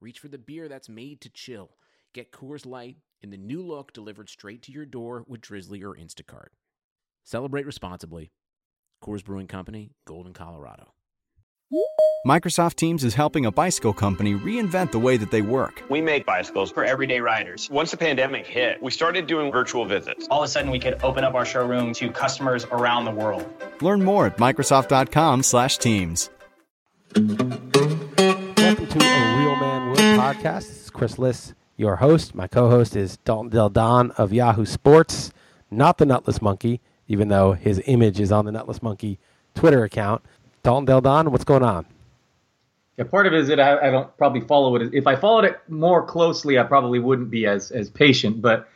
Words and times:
reach 0.00 0.18
for 0.18 0.28
the 0.28 0.38
beer 0.38 0.68
that's 0.68 0.88
made 0.88 1.20
to 1.20 1.28
chill. 1.28 1.76
Get 2.14 2.32
Coors 2.32 2.64
Light 2.66 2.96
in 3.20 3.30
the 3.30 3.36
new 3.36 3.62
look 3.62 3.92
delivered 3.92 4.28
straight 4.28 4.62
to 4.62 4.72
your 4.72 4.86
door 4.86 5.24
with 5.28 5.42
Drizzly 5.42 5.82
or 5.82 5.94
Instacart. 5.94 6.48
Celebrate 7.24 7.66
responsibly. 7.66 8.32
Coors 9.04 9.24
Brewing 9.24 9.46
Company, 9.46 9.92
Golden, 10.06 10.32
Colorado. 10.32 10.94
Microsoft 12.26 12.74
Teams 12.74 13.04
is 13.04 13.14
helping 13.14 13.46
a 13.46 13.52
bicycle 13.52 13.92
company 13.92 14.34
reinvent 14.34 14.90
the 14.90 14.98
way 14.98 15.16
that 15.16 15.30
they 15.30 15.40
work. 15.40 15.82
We 15.88 16.00
make 16.00 16.26
bicycles 16.26 16.70
for 16.72 16.84
everyday 16.84 17.20
riders. 17.20 17.70
Once 17.70 17.92
the 17.92 17.96
pandemic 17.96 18.46
hit, 18.46 18.82
we 18.82 18.90
started 18.90 19.26
doing 19.26 19.52
virtual 19.52 19.86
visits. 19.86 20.26
All 20.30 20.42
of 20.42 20.48
a 20.48 20.48
sudden, 20.48 20.70
we 20.70 20.78
could 20.78 21.02
open 21.02 21.24
up 21.24 21.34
our 21.34 21.46
showroom 21.46 21.94
to 21.94 22.10
customers 22.10 22.64
around 22.66 23.04
the 23.04 23.12
world. 23.12 23.46
Learn 23.80 24.02
more 24.02 24.26
at 24.26 24.36
Microsoft.com/Teams. 24.36 26.30
Welcome 27.16 28.86
to 28.86 28.98
a 28.98 29.38
Real 29.38 29.56
Man 29.56 29.79
Wood 29.79 29.79
podcast. 30.20 30.66
This 30.66 30.82
is 30.82 30.90
Chris 30.90 31.18
Liss, 31.18 31.54
your 31.78 31.96
host. 31.96 32.34
My 32.34 32.46
co-host 32.46 32.94
is 32.94 33.16
Dalton 33.24 33.48
Del 33.48 33.70
Don 33.70 34.10
of 34.18 34.34
Yahoo 34.34 34.66
Sports, 34.66 35.32
not 35.70 35.96
the 35.96 36.04
Nutless 36.04 36.42
Monkey, 36.42 36.82
even 37.08 37.28
though 37.28 37.52
his 37.52 37.80
image 37.86 38.20
is 38.20 38.30
on 38.30 38.44
the 38.44 38.52
Nutless 38.52 38.82
Monkey 38.82 39.18
Twitter 39.54 39.82
account. 39.82 40.22
Dalton 40.62 40.84
Del 40.84 41.00
Don, 41.00 41.32
what's 41.32 41.44
going 41.44 41.62
on? 41.62 41.86
Yeah, 42.98 43.04
part 43.04 43.28
of 43.28 43.32
it 43.32 43.40
is 43.40 43.48
that 43.48 43.60
I, 43.60 43.88
I 43.88 43.90
don't 43.90 44.14
probably 44.18 44.42
follow 44.42 44.76
it. 44.76 44.92
If 44.92 45.06
I 45.06 45.16
followed 45.16 45.46
it 45.46 45.58
more 45.68 46.04
closely, 46.04 46.58
I 46.58 46.64
probably 46.64 46.98
wouldn't 46.98 47.30
be 47.30 47.46
as 47.46 47.70
as 47.70 47.88
patient. 47.88 48.42
But 48.42 48.68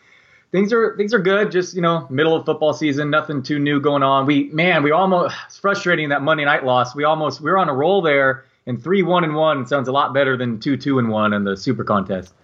things 0.51 0.73
are 0.73 0.97
things 0.97 1.13
are 1.13 1.19
good. 1.19 1.53
Just 1.53 1.75
you 1.75 1.83
know, 1.83 2.07
middle 2.09 2.35
of 2.35 2.47
football 2.47 2.73
season, 2.73 3.11
nothing 3.11 3.43
too 3.43 3.59
new 3.59 3.81
going 3.81 4.03
on. 4.03 4.25
We 4.25 4.45
man, 4.45 4.83
we 4.83 4.93
almost 4.93 5.37
it's 5.45 5.59
frustrating 5.59 6.09
that 6.09 6.23
Monday 6.23 6.47
night 6.47 6.65
loss. 6.65 6.95
We 6.95 7.05
almost 7.05 7.43
we 7.43 7.51
were 7.51 7.59
on 7.59 7.69
a 7.69 7.75
roll 7.75 8.01
there, 8.01 8.47
and 8.67 8.83
three 8.83 9.03
one 9.03 9.25
and 9.25 9.35
one 9.35 9.67
sounds 9.67 9.89
a 9.89 9.93
lot 9.93 10.15
better 10.15 10.37
than 10.37 10.61
two 10.61 10.77
two 10.77 10.99
and 10.99 11.09
one 11.09 11.33
in 11.33 11.45
the 11.45 11.57
Super 11.57 11.85
Contest. 11.85 12.35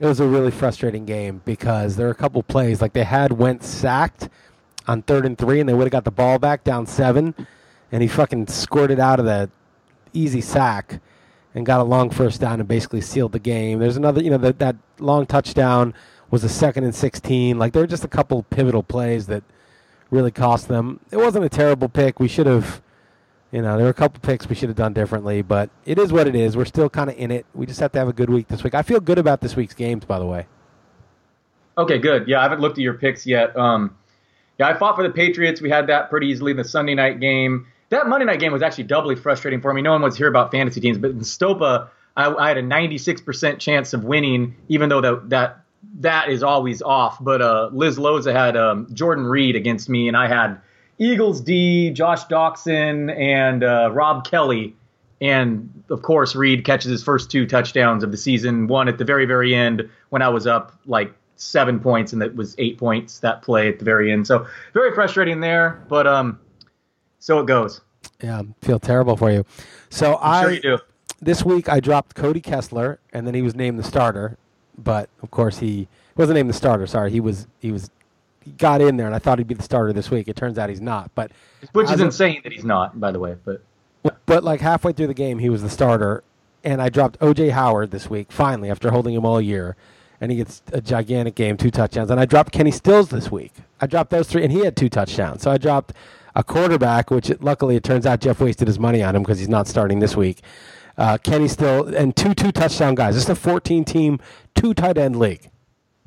It 0.00 0.06
was 0.06 0.20
a 0.20 0.26
really 0.26 0.50
frustrating 0.50 1.04
game 1.04 1.42
because 1.44 1.96
there 1.96 2.06
were 2.06 2.12
a 2.12 2.16
couple 2.16 2.42
plays 2.42 2.82
like 2.82 2.92
they 2.92 3.04
had 3.04 3.32
went 3.32 3.62
sacked 3.62 4.28
on 4.88 5.02
third 5.02 5.24
and 5.24 5.38
three, 5.38 5.60
and 5.60 5.68
they 5.68 5.74
would 5.74 5.84
have 5.84 5.92
got 5.92 6.04
the 6.04 6.10
ball 6.10 6.38
back 6.38 6.64
down 6.64 6.86
seven, 6.86 7.34
and 7.92 8.02
he 8.02 8.08
fucking 8.08 8.48
squirted 8.48 8.98
out 8.98 9.20
of 9.20 9.26
the 9.26 9.48
easy 10.12 10.40
sack 10.40 11.00
and 11.54 11.66
got 11.66 11.80
a 11.80 11.84
long 11.84 12.10
first 12.10 12.40
down 12.40 12.58
and 12.60 12.68
basically 12.68 13.00
sealed 13.00 13.32
the 13.32 13.38
game. 13.38 13.78
There's 13.78 13.96
another, 13.96 14.22
you 14.22 14.30
know, 14.30 14.38
that 14.38 14.58
that 14.58 14.76
long 14.98 15.26
touchdown 15.26 15.94
was 16.30 16.42
a 16.42 16.48
second 16.48 16.84
and 16.84 16.94
16. 16.94 17.58
Like 17.58 17.72
there 17.72 17.82
were 17.82 17.86
just 17.86 18.04
a 18.04 18.08
couple 18.08 18.42
pivotal 18.44 18.82
plays 18.82 19.26
that 19.26 19.44
really 20.10 20.30
cost 20.30 20.68
them. 20.68 21.00
It 21.10 21.18
wasn't 21.18 21.44
a 21.44 21.48
terrible 21.48 21.88
pick. 21.88 22.18
We 22.18 22.28
should 22.28 22.46
have, 22.46 22.82
you 23.52 23.62
know, 23.62 23.76
there 23.76 23.84
were 23.84 23.90
a 23.90 23.94
couple 23.94 24.20
picks 24.20 24.48
we 24.48 24.54
should 24.54 24.68
have 24.68 24.76
done 24.76 24.92
differently, 24.92 25.42
but 25.42 25.70
it 25.84 25.98
is 25.98 26.12
what 26.12 26.26
it 26.26 26.34
is. 26.34 26.56
We're 26.56 26.64
still 26.64 26.90
kind 26.90 27.10
of 27.10 27.16
in 27.16 27.30
it. 27.30 27.46
We 27.54 27.66
just 27.66 27.80
have 27.80 27.92
to 27.92 27.98
have 27.98 28.08
a 28.08 28.12
good 28.12 28.30
week 28.30 28.48
this 28.48 28.64
week. 28.64 28.74
I 28.74 28.82
feel 28.82 29.00
good 29.00 29.18
about 29.18 29.40
this 29.40 29.54
week's 29.54 29.74
games, 29.74 30.04
by 30.04 30.18
the 30.18 30.26
way. 30.26 30.46
Okay, 31.78 31.98
good. 31.98 32.26
Yeah, 32.26 32.40
I 32.40 32.42
haven't 32.42 32.60
looked 32.60 32.78
at 32.78 32.82
your 32.82 32.94
picks 32.94 33.26
yet. 33.26 33.56
Um, 33.56 33.96
yeah, 34.58 34.68
I 34.68 34.74
fought 34.74 34.96
for 34.96 35.02
the 35.02 35.10
Patriots. 35.10 35.60
We 35.60 35.70
had 35.70 35.86
that 35.86 36.10
pretty 36.10 36.26
easily 36.28 36.50
in 36.50 36.56
the 36.56 36.64
Sunday 36.64 36.94
night 36.94 37.20
game 37.20 37.66
that 37.92 38.08
Monday 38.08 38.24
night 38.24 38.40
game 38.40 38.52
was 38.52 38.62
actually 38.62 38.84
doubly 38.84 39.14
frustrating 39.14 39.60
for 39.60 39.72
me. 39.72 39.82
No 39.82 39.92
one 39.92 40.00
wants 40.00 40.16
to 40.16 40.20
hear 40.20 40.28
about 40.28 40.50
fantasy 40.50 40.80
teams, 40.80 40.96
but 40.96 41.10
in 41.10 41.20
Stopa, 41.20 41.90
I, 42.16 42.34
I 42.34 42.48
had 42.48 42.56
a 42.56 42.62
96% 42.62 43.58
chance 43.58 43.92
of 43.92 44.04
winning, 44.04 44.56
even 44.68 44.88
though 44.88 45.02
that 45.02 45.28
that 45.28 45.64
that 46.00 46.30
is 46.30 46.42
always 46.42 46.80
off. 46.80 47.22
But 47.22 47.42
uh, 47.42 47.68
Liz 47.70 47.98
Loza 47.98 48.32
had 48.32 48.56
um, 48.56 48.88
Jordan 48.94 49.26
Reed 49.26 49.56
against 49.56 49.90
me, 49.90 50.08
and 50.08 50.16
I 50.16 50.26
had 50.26 50.58
Eagles 51.02 51.40
D, 51.40 51.90
Josh 51.90 52.24
Doctson, 52.26 53.14
and 53.18 53.64
uh, 53.64 53.90
Rob 53.92 54.24
Kelley. 54.24 54.76
And 55.20 55.82
of 55.90 56.02
course, 56.02 56.34
Reed 56.34 56.64
catches 56.64 56.90
his 56.90 57.02
first 57.02 57.30
two 57.30 57.46
touchdowns 57.46 58.04
of 58.04 58.10
the 58.10 58.16
season, 58.16 58.66
one 58.66 58.88
at 58.88 58.98
the 58.98 59.04
very, 59.04 59.24
very 59.24 59.54
end 59.54 59.88
when 60.10 60.22
I 60.22 60.28
was 60.28 60.46
up 60.46 60.78
like 60.86 61.12
seven 61.36 61.80
points, 61.80 62.12
and 62.12 62.22
that 62.22 62.34
was 62.36 62.54
eight 62.58 62.78
points 62.78 63.18
that 63.20 63.42
play 63.42 63.68
at 63.68 63.78
the 63.78 63.84
very 63.84 64.12
end. 64.12 64.26
So 64.26 64.46
very 64.74 64.94
frustrating 64.94 65.40
there. 65.40 65.84
But 65.88 66.06
um, 66.06 66.38
so 67.18 67.40
it 67.40 67.46
goes. 67.46 67.80
Yeah, 68.22 68.40
I 68.40 68.64
feel 68.64 68.78
terrible 68.78 69.16
for 69.16 69.30
you. 69.30 69.44
So 69.90 70.18
I'm 70.22 70.22
I 70.22 70.42
sure 70.42 70.52
you 70.52 70.60
do. 70.60 70.78
this 71.20 71.44
week 71.44 71.68
I 71.68 71.80
dropped 71.80 72.14
Cody 72.14 72.40
Kessler, 72.40 73.00
and 73.12 73.26
then 73.26 73.34
he 73.34 73.42
was 73.42 73.54
named 73.54 73.78
the 73.78 73.84
starter. 73.84 74.38
But 74.78 75.08
of 75.22 75.30
course 75.30 75.58
he 75.58 75.88
wasn't 76.16 76.36
named 76.36 76.48
the 76.48 76.54
starter. 76.54 76.86
Sorry, 76.86 77.10
he 77.10 77.20
was 77.20 77.46
he 77.60 77.72
was 77.72 77.90
he 78.44 78.52
got 78.52 78.80
in 78.80 78.96
there, 78.96 79.06
and 79.06 79.14
I 79.14 79.18
thought 79.18 79.38
he'd 79.38 79.48
be 79.48 79.54
the 79.54 79.62
starter 79.62 79.92
this 79.92 80.10
week. 80.10 80.28
It 80.28 80.36
turns 80.36 80.58
out 80.58 80.68
he's 80.68 80.80
not. 80.80 81.10
But 81.14 81.32
which 81.72 81.90
is 81.90 82.00
insane 82.00 82.40
that 82.44 82.52
he's 82.52 82.64
not, 82.64 82.98
by 83.00 83.10
the 83.12 83.18
way. 83.18 83.36
But 83.44 83.62
but 84.26 84.44
like 84.44 84.60
halfway 84.60 84.92
through 84.92 85.08
the 85.08 85.14
game, 85.14 85.38
he 85.38 85.48
was 85.48 85.62
the 85.62 85.70
starter, 85.70 86.24
and 86.64 86.82
I 86.82 86.88
dropped 86.88 87.18
OJ 87.20 87.50
Howard 87.50 87.90
this 87.90 88.10
week 88.10 88.32
finally 88.32 88.70
after 88.70 88.90
holding 88.90 89.14
him 89.14 89.24
all 89.24 89.40
year, 89.40 89.76
and 90.20 90.30
he 90.30 90.38
gets 90.38 90.62
a 90.72 90.80
gigantic 90.80 91.34
game, 91.34 91.56
two 91.56 91.70
touchdowns. 91.70 92.10
And 92.10 92.18
I 92.20 92.24
dropped 92.24 92.52
Kenny 92.52 92.70
Stills 92.70 93.10
this 93.10 93.30
week. 93.30 93.52
I 93.80 93.86
dropped 93.86 94.10
those 94.10 94.28
three, 94.28 94.42
and 94.42 94.52
he 94.52 94.64
had 94.64 94.76
two 94.76 94.88
touchdowns. 94.88 95.42
So 95.42 95.50
I 95.50 95.58
dropped 95.58 95.92
a 96.34 96.42
quarterback, 96.42 97.10
which 97.10 97.30
it, 97.30 97.42
luckily 97.42 97.76
it 97.76 97.84
turns 97.84 98.06
out 98.06 98.20
Jeff 98.20 98.40
wasted 98.40 98.66
his 98.66 98.78
money 98.78 99.02
on 99.02 99.14
him 99.14 99.22
because 99.22 99.38
he's 99.38 99.48
not 99.48 99.66
starting 99.68 99.98
this 99.98 100.16
week. 100.16 100.40
Uh, 100.98 101.16
Kenny 101.18 101.48
Still 101.48 101.86
and 101.94 102.14
two 102.14 102.34
two 102.34 102.52
touchdown 102.52 102.94
guys. 102.94 103.14
This 103.14 103.24
is 103.24 103.30
a 103.30 103.34
14 103.34 103.84
team, 103.84 104.18
two 104.54 104.74
tight 104.74 104.98
end 104.98 105.18
league. 105.18 105.50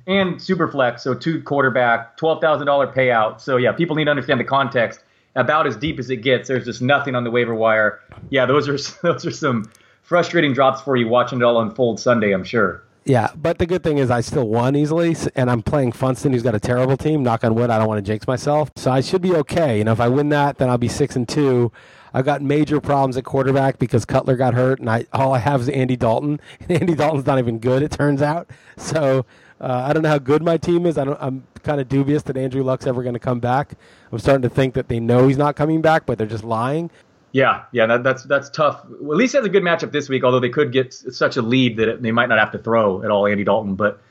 And 0.08 0.42
super 0.42 0.68
flex, 0.68 1.04
so 1.04 1.14
two 1.14 1.42
quarterback, 1.42 2.18
twelve 2.18 2.42
thousand 2.42 2.68
dollar 2.68 2.88
payout. 2.88 3.42
So 3.42 3.58
yeah, 3.58 3.72
people 3.72 3.96
need 3.96 4.06
to 4.06 4.12
understand 4.12 4.40
the 4.40 4.46
context. 4.46 5.02
About 5.36 5.68
as 5.68 5.76
deep 5.76 6.00
as 6.00 6.10
it 6.10 6.18
gets, 6.18 6.48
there's 6.48 6.64
just 6.64 6.82
nothing 6.82 7.14
on 7.14 7.26
the 7.26 7.32
waiver 7.32 7.54
wire. 7.54 8.00
Yeah, 8.30 8.46
those 8.46 8.70
are 8.70 8.78
those 9.04 9.26
are 9.26 9.32
some 9.32 9.70
frustrating 10.02 10.54
drops 10.54 10.82
for 10.82 10.96
you 10.96 11.08
watching 11.08 11.40
it 11.40 11.44
all 11.44 11.62
unfold 11.62 12.00
Sunday. 12.00 12.32
I'm 12.32 12.44
sure. 12.44 12.82
Yeah, 13.08 13.30
but 13.36 13.60
the 13.60 13.68
good 13.68 13.84
thing 13.84 14.00
is 14.00 14.10
I 14.10 14.22
still 14.22 14.48
won 14.48 14.76
easily, 14.76 15.16
and 15.36 15.52
I'm 15.52 15.62
playing 15.62 15.92
Funston, 15.92 16.34
who's 16.34 16.42
got 16.42 16.56
a 16.56 16.60
terrible 16.60 16.98
team. 16.98 17.22
Knock 17.22 17.44
on 17.44 17.54
wood, 17.54 17.70
I 17.70 17.78
don't 17.78 17.88
want 17.88 18.04
to 18.04 18.12
jinx 18.12 18.26
myself, 18.26 18.72
so 18.76 18.92
I 18.92 19.02
should 19.02 19.22
be 19.22 19.36
okay. 19.36 19.78
You 19.78 19.84
know, 19.84 19.92
if 19.92 20.00
I 20.00 20.08
win 20.08 20.30
that, 20.30 20.58
then 20.58 20.70
I'll 20.70 20.80
be 20.80 20.88
six 20.88 21.16
and 21.16 21.30
two. 21.30 21.72
I've 22.16 22.26
got 22.26 22.42
major 22.42 22.82
problems 22.82 23.16
at 23.16 23.26
quarterback 23.26 23.78
because 23.78 24.06
Cutler 24.06 24.36
got 24.36 24.56
hurt, 24.56 24.80
and 24.80 24.90
I 24.90 25.06
all 25.14 25.34
I 25.34 25.40
have 25.40 25.62
is 25.62 25.70
Andy 25.70 25.96
Dalton, 25.96 26.40
and 26.62 26.72
Andy 26.82 26.96
Dalton's 26.96 27.28
not 27.28 27.38
even 27.38 27.60
good, 27.60 27.84
it 27.84 27.92
turns 27.92 28.24
out. 28.24 28.50
So 28.78 29.26
uh, 29.62 29.86
I 29.88 29.94
don't 29.94 30.04
know 30.04 30.10
how 30.10 30.18
good 30.18 30.44
my 30.44 30.58
team 30.58 30.86
is. 30.86 30.98
I 30.98 31.04
I'm 31.20 31.46
kind 31.64 31.80
of 31.80 31.88
dubious 31.90 32.24
that 32.24 32.38
Andrew 32.38 32.64
Luck's 32.64 32.88
ever 32.88 33.04
going 33.04 33.14
to 33.14 33.20
come 33.20 33.40
back. 33.40 33.74
I'm 34.12 34.20
starting 34.20 34.44
to 34.44 34.50
think 34.50 34.74
that 34.76 34.88
they 34.88 35.00
know 35.00 35.28
he's 35.28 35.38
not 35.38 35.56
coming 35.56 35.82
back, 35.82 36.06
but 36.06 36.18
they're 36.18 36.28
just 36.28 36.44
lying. 36.44 36.90
Yeah, 37.32 37.64
yeah, 37.74 37.86
that, 37.88 38.04
that's 38.04 38.24
that's 38.24 38.50
tough. 38.50 38.86
Well, 39.02 39.12
at 39.12 39.18
least 39.18 39.34
has 39.34 39.46
a 39.46 39.50
good 39.50 39.64
matchup 39.64 39.92
this 39.92 40.08
week, 40.08 40.24
although 40.24 40.40
they 40.40 40.50
could 40.50 40.72
get 40.72 40.94
such 40.94 41.36
a 41.36 41.42
lead 41.42 41.78
that 41.78 41.90
it, 41.90 42.02
they 42.02 42.12
might 42.12 42.30
not 42.30 42.40
have 42.40 42.52
to 42.52 42.60
throw 42.60 43.04
at 43.04 43.12
all, 43.12 43.28
Andy 43.28 43.44
Dalton. 43.44 43.76
But 43.76 44.02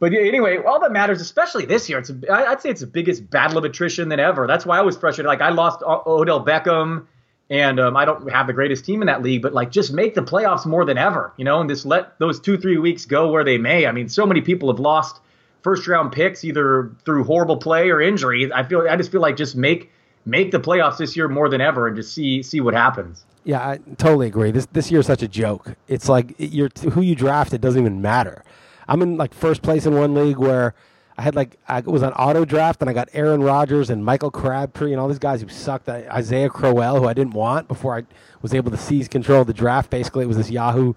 but 0.00 0.12
anyway, 0.12 0.58
all 0.58 0.80
that 0.80 0.92
matters, 0.92 1.20
especially 1.20 1.66
this 1.66 1.88
year, 1.88 1.98
it's 1.98 2.10
a, 2.10 2.18
I'd 2.32 2.60
say 2.60 2.70
it's 2.70 2.80
the 2.80 2.86
biggest 2.86 3.30
battle 3.30 3.58
of 3.58 3.64
attrition 3.64 4.08
than 4.08 4.20
ever. 4.20 4.46
That's 4.46 4.66
why 4.66 4.78
I 4.78 4.82
was 4.82 4.96
frustrated. 4.96 5.28
Like 5.28 5.40
I 5.40 5.50
lost 5.50 5.82
Odell 5.82 6.44
Beckham, 6.44 7.06
and 7.50 7.80
um, 7.80 7.96
I 7.96 8.04
don't 8.04 8.30
have 8.30 8.46
the 8.46 8.52
greatest 8.52 8.84
team 8.84 9.02
in 9.02 9.06
that 9.06 9.22
league, 9.22 9.42
but 9.42 9.54
like 9.54 9.70
just 9.70 9.92
make 9.92 10.14
the 10.14 10.22
playoffs 10.22 10.66
more 10.66 10.84
than 10.84 10.98
ever, 10.98 11.32
you 11.36 11.44
know, 11.44 11.60
and 11.60 11.68
just 11.68 11.86
let 11.86 12.18
those 12.18 12.40
two 12.40 12.58
three 12.58 12.78
weeks 12.78 13.06
go 13.06 13.30
where 13.30 13.44
they 13.44 13.58
may. 13.58 13.86
I 13.86 13.92
mean, 13.92 14.08
so 14.08 14.26
many 14.26 14.40
people 14.40 14.70
have 14.70 14.80
lost 14.80 15.20
first 15.62 15.86
round 15.88 16.12
picks 16.12 16.44
either 16.44 16.90
through 17.04 17.24
horrible 17.24 17.56
play 17.56 17.90
or 17.90 18.00
injury. 18.00 18.52
I 18.52 18.64
feel 18.64 18.86
I 18.88 18.96
just 18.96 19.10
feel 19.10 19.20
like 19.20 19.36
just 19.36 19.56
make 19.56 19.90
make 20.26 20.50
the 20.50 20.60
playoffs 20.60 20.98
this 20.98 21.16
year 21.16 21.28
more 21.28 21.48
than 21.48 21.60
ever 21.60 21.86
and 21.86 21.96
just 21.96 22.12
see 22.12 22.42
see 22.42 22.60
what 22.60 22.74
happens. 22.74 23.24
Yeah, 23.44 23.66
I 23.66 23.78
totally 23.96 24.26
agree. 24.26 24.50
This 24.50 24.66
this 24.66 24.90
year's 24.90 25.06
such 25.06 25.22
a 25.22 25.28
joke. 25.28 25.74
It's 25.88 26.08
like 26.08 26.34
you're 26.38 26.70
who 26.92 27.00
you 27.00 27.14
draft. 27.14 27.54
It 27.54 27.62
doesn't 27.62 27.80
even 27.80 28.02
matter. 28.02 28.44
I'm 28.88 29.00
in 29.00 29.16
like 29.16 29.32
first 29.32 29.62
place 29.62 29.86
in 29.86 29.94
one 29.94 30.14
league 30.14 30.38
where 30.38 30.74
I 31.18 31.22
had 31.22 31.34
like 31.34 31.58
I 31.66 31.80
was 31.80 32.04
on 32.04 32.12
auto 32.12 32.44
draft 32.44 32.80
and 32.80 32.88
I 32.88 32.92
got 32.92 33.08
Aaron 33.12 33.42
Rodgers 33.42 33.90
and 33.90 34.04
Michael 34.04 34.30
Crabtree 34.30 34.92
and 34.92 35.00
all 35.00 35.08
these 35.08 35.18
guys 35.18 35.42
who 35.42 35.48
sucked. 35.48 35.88
Isaiah 35.88 36.48
Crowell, 36.48 37.00
who 37.00 37.08
I 37.08 37.12
didn't 37.12 37.34
want 37.34 37.66
before 37.66 37.96
I 37.98 38.04
was 38.40 38.54
able 38.54 38.70
to 38.70 38.76
seize 38.76 39.08
control 39.08 39.40
of 39.40 39.48
the 39.48 39.52
draft. 39.52 39.90
Basically, 39.90 40.22
it 40.22 40.28
was 40.28 40.36
this 40.36 40.50
Yahoo 40.50 40.94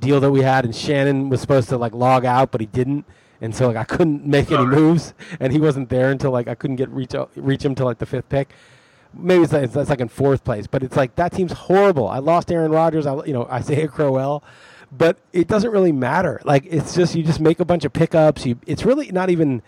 deal 0.00 0.18
that 0.18 0.32
we 0.32 0.42
had, 0.42 0.64
and 0.64 0.74
Shannon 0.74 1.28
was 1.28 1.40
supposed 1.40 1.68
to 1.68 1.78
like 1.78 1.94
log 1.94 2.24
out, 2.24 2.50
but 2.50 2.60
he 2.60 2.66
didn't. 2.66 3.06
And 3.40 3.54
so 3.54 3.68
like 3.68 3.76
I 3.76 3.84
couldn't 3.84 4.26
make 4.26 4.50
any 4.50 4.66
moves, 4.66 5.14
and 5.38 5.52
he 5.52 5.60
wasn't 5.60 5.90
there 5.90 6.10
until 6.10 6.32
like 6.32 6.48
I 6.48 6.56
couldn't 6.56 6.76
get 6.76 6.88
reach 6.90 7.14
reach 7.36 7.64
him 7.64 7.76
till 7.76 7.86
like 7.86 7.98
the 7.98 8.06
fifth 8.06 8.28
pick 8.28 8.50
maybe 9.14 9.44
it's, 9.44 9.52
like, 9.52 9.64
it's 9.64 9.74
that's 9.74 9.90
like 9.90 10.00
in 10.00 10.08
fourth 10.08 10.42
place, 10.42 10.66
but 10.66 10.82
it's 10.82 10.96
like 10.96 11.16
that 11.16 11.32
team's 11.32 11.52
horrible. 11.52 12.08
I 12.08 12.18
lost 12.18 12.50
Aaron 12.50 12.72
Rodgers, 12.72 13.06
I, 13.06 13.24
you 13.24 13.32
know 13.32 13.44
Isaiah 13.44 13.88
Crowell, 13.88 14.42
but 14.96 15.18
it 15.32 15.48
doesn't 15.48 15.70
really 15.70 15.92
matter. 15.92 16.40
Like 16.44 16.66
it's 16.66 16.94
just 16.94 17.14
you 17.14 17.22
just 17.22 17.40
make 17.40 17.60
a 17.60 17.64
bunch 17.64 17.84
of 17.84 17.92
pickups. 17.92 18.44
You 18.44 18.58
it's 18.66 18.84
really 18.84 19.10
not 19.10 19.30
even 19.30 19.62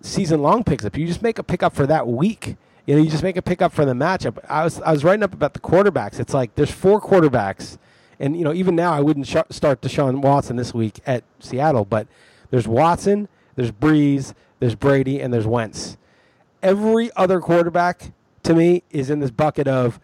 season 0.00 0.42
long 0.42 0.64
pickups. 0.64 0.98
You 0.98 1.06
just 1.06 1.22
make 1.22 1.38
a 1.38 1.44
pickup 1.44 1.74
for 1.74 1.86
that 1.86 2.06
week. 2.08 2.56
You 2.86 2.96
know, 2.96 3.02
you 3.02 3.08
just 3.08 3.22
make 3.22 3.36
a 3.36 3.42
pickup 3.42 3.72
for 3.72 3.84
the 3.84 3.94
matchup. 3.94 4.38
I 4.48 4.64
was 4.64 4.80
I 4.82 4.92
was 4.92 5.04
writing 5.04 5.22
up 5.22 5.32
about 5.32 5.54
the 5.54 5.60
quarterbacks. 5.60 6.18
It's 6.18 6.34
like 6.34 6.54
there's 6.56 6.72
four 6.72 7.00
quarterbacks, 7.00 7.78
and 8.18 8.36
you 8.36 8.44
know 8.44 8.52
even 8.52 8.74
now 8.74 8.92
I 8.92 9.00
wouldn't 9.00 9.26
sh- 9.26 9.36
start 9.50 9.80
Deshaun 9.80 10.20
Watson 10.20 10.56
this 10.56 10.74
week 10.74 11.00
at 11.06 11.22
Seattle, 11.38 11.84
but 11.84 12.08
there's 12.50 12.68
Watson, 12.68 13.28
there's 13.54 13.70
Brees, 13.70 14.34
there's 14.58 14.74
Brady, 14.74 15.20
and 15.20 15.32
there's 15.32 15.46
Wentz. 15.46 15.96
Every 16.62 17.10
other 17.16 17.40
quarterback 17.40 18.12
to 18.42 18.54
me 18.54 18.82
is 18.90 19.08
in 19.08 19.20
this 19.20 19.30
bucket 19.30 19.68
of 19.68 20.00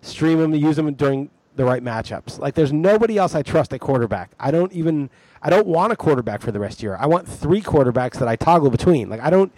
stream 0.00 0.38
them, 0.38 0.54
use 0.54 0.76
them 0.76 0.92
during 0.94 1.30
the 1.58 1.64
right 1.64 1.84
matchups. 1.84 2.38
Like 2.38 2.54
there's 2.54 2.72
nobody 2.72 3.18
else 3.18 3.34
I 3.34 3.42
trust 3.42 3.74
at 3.74 3.80
quarterback. 3.80 4.30
I 4.40 4.50
don't 4.50 4.72
even 4.72 5.10
I 5.42 5.50
don't 5.50 5.66
want 5.66 5.92
a 5.92 5.96
quarterback 5.96 6.40
for 6.40 6.50
the 6.50 6.60
rest 6.60 6.76
of 6.76 6.78
the 6.78 6.82
year. 6.84 6.96
I 6.98 7.06
want 7.06 7.28
three 7.28 7.60
quarterbacks 7.60 8.14
that 8.14 8.28
I 8.28 8.36
toggle 8.36 8.70
between. 8.70 9.10
Like 9.10 9.20
I 9.20 9.28
don't 9.28 9.52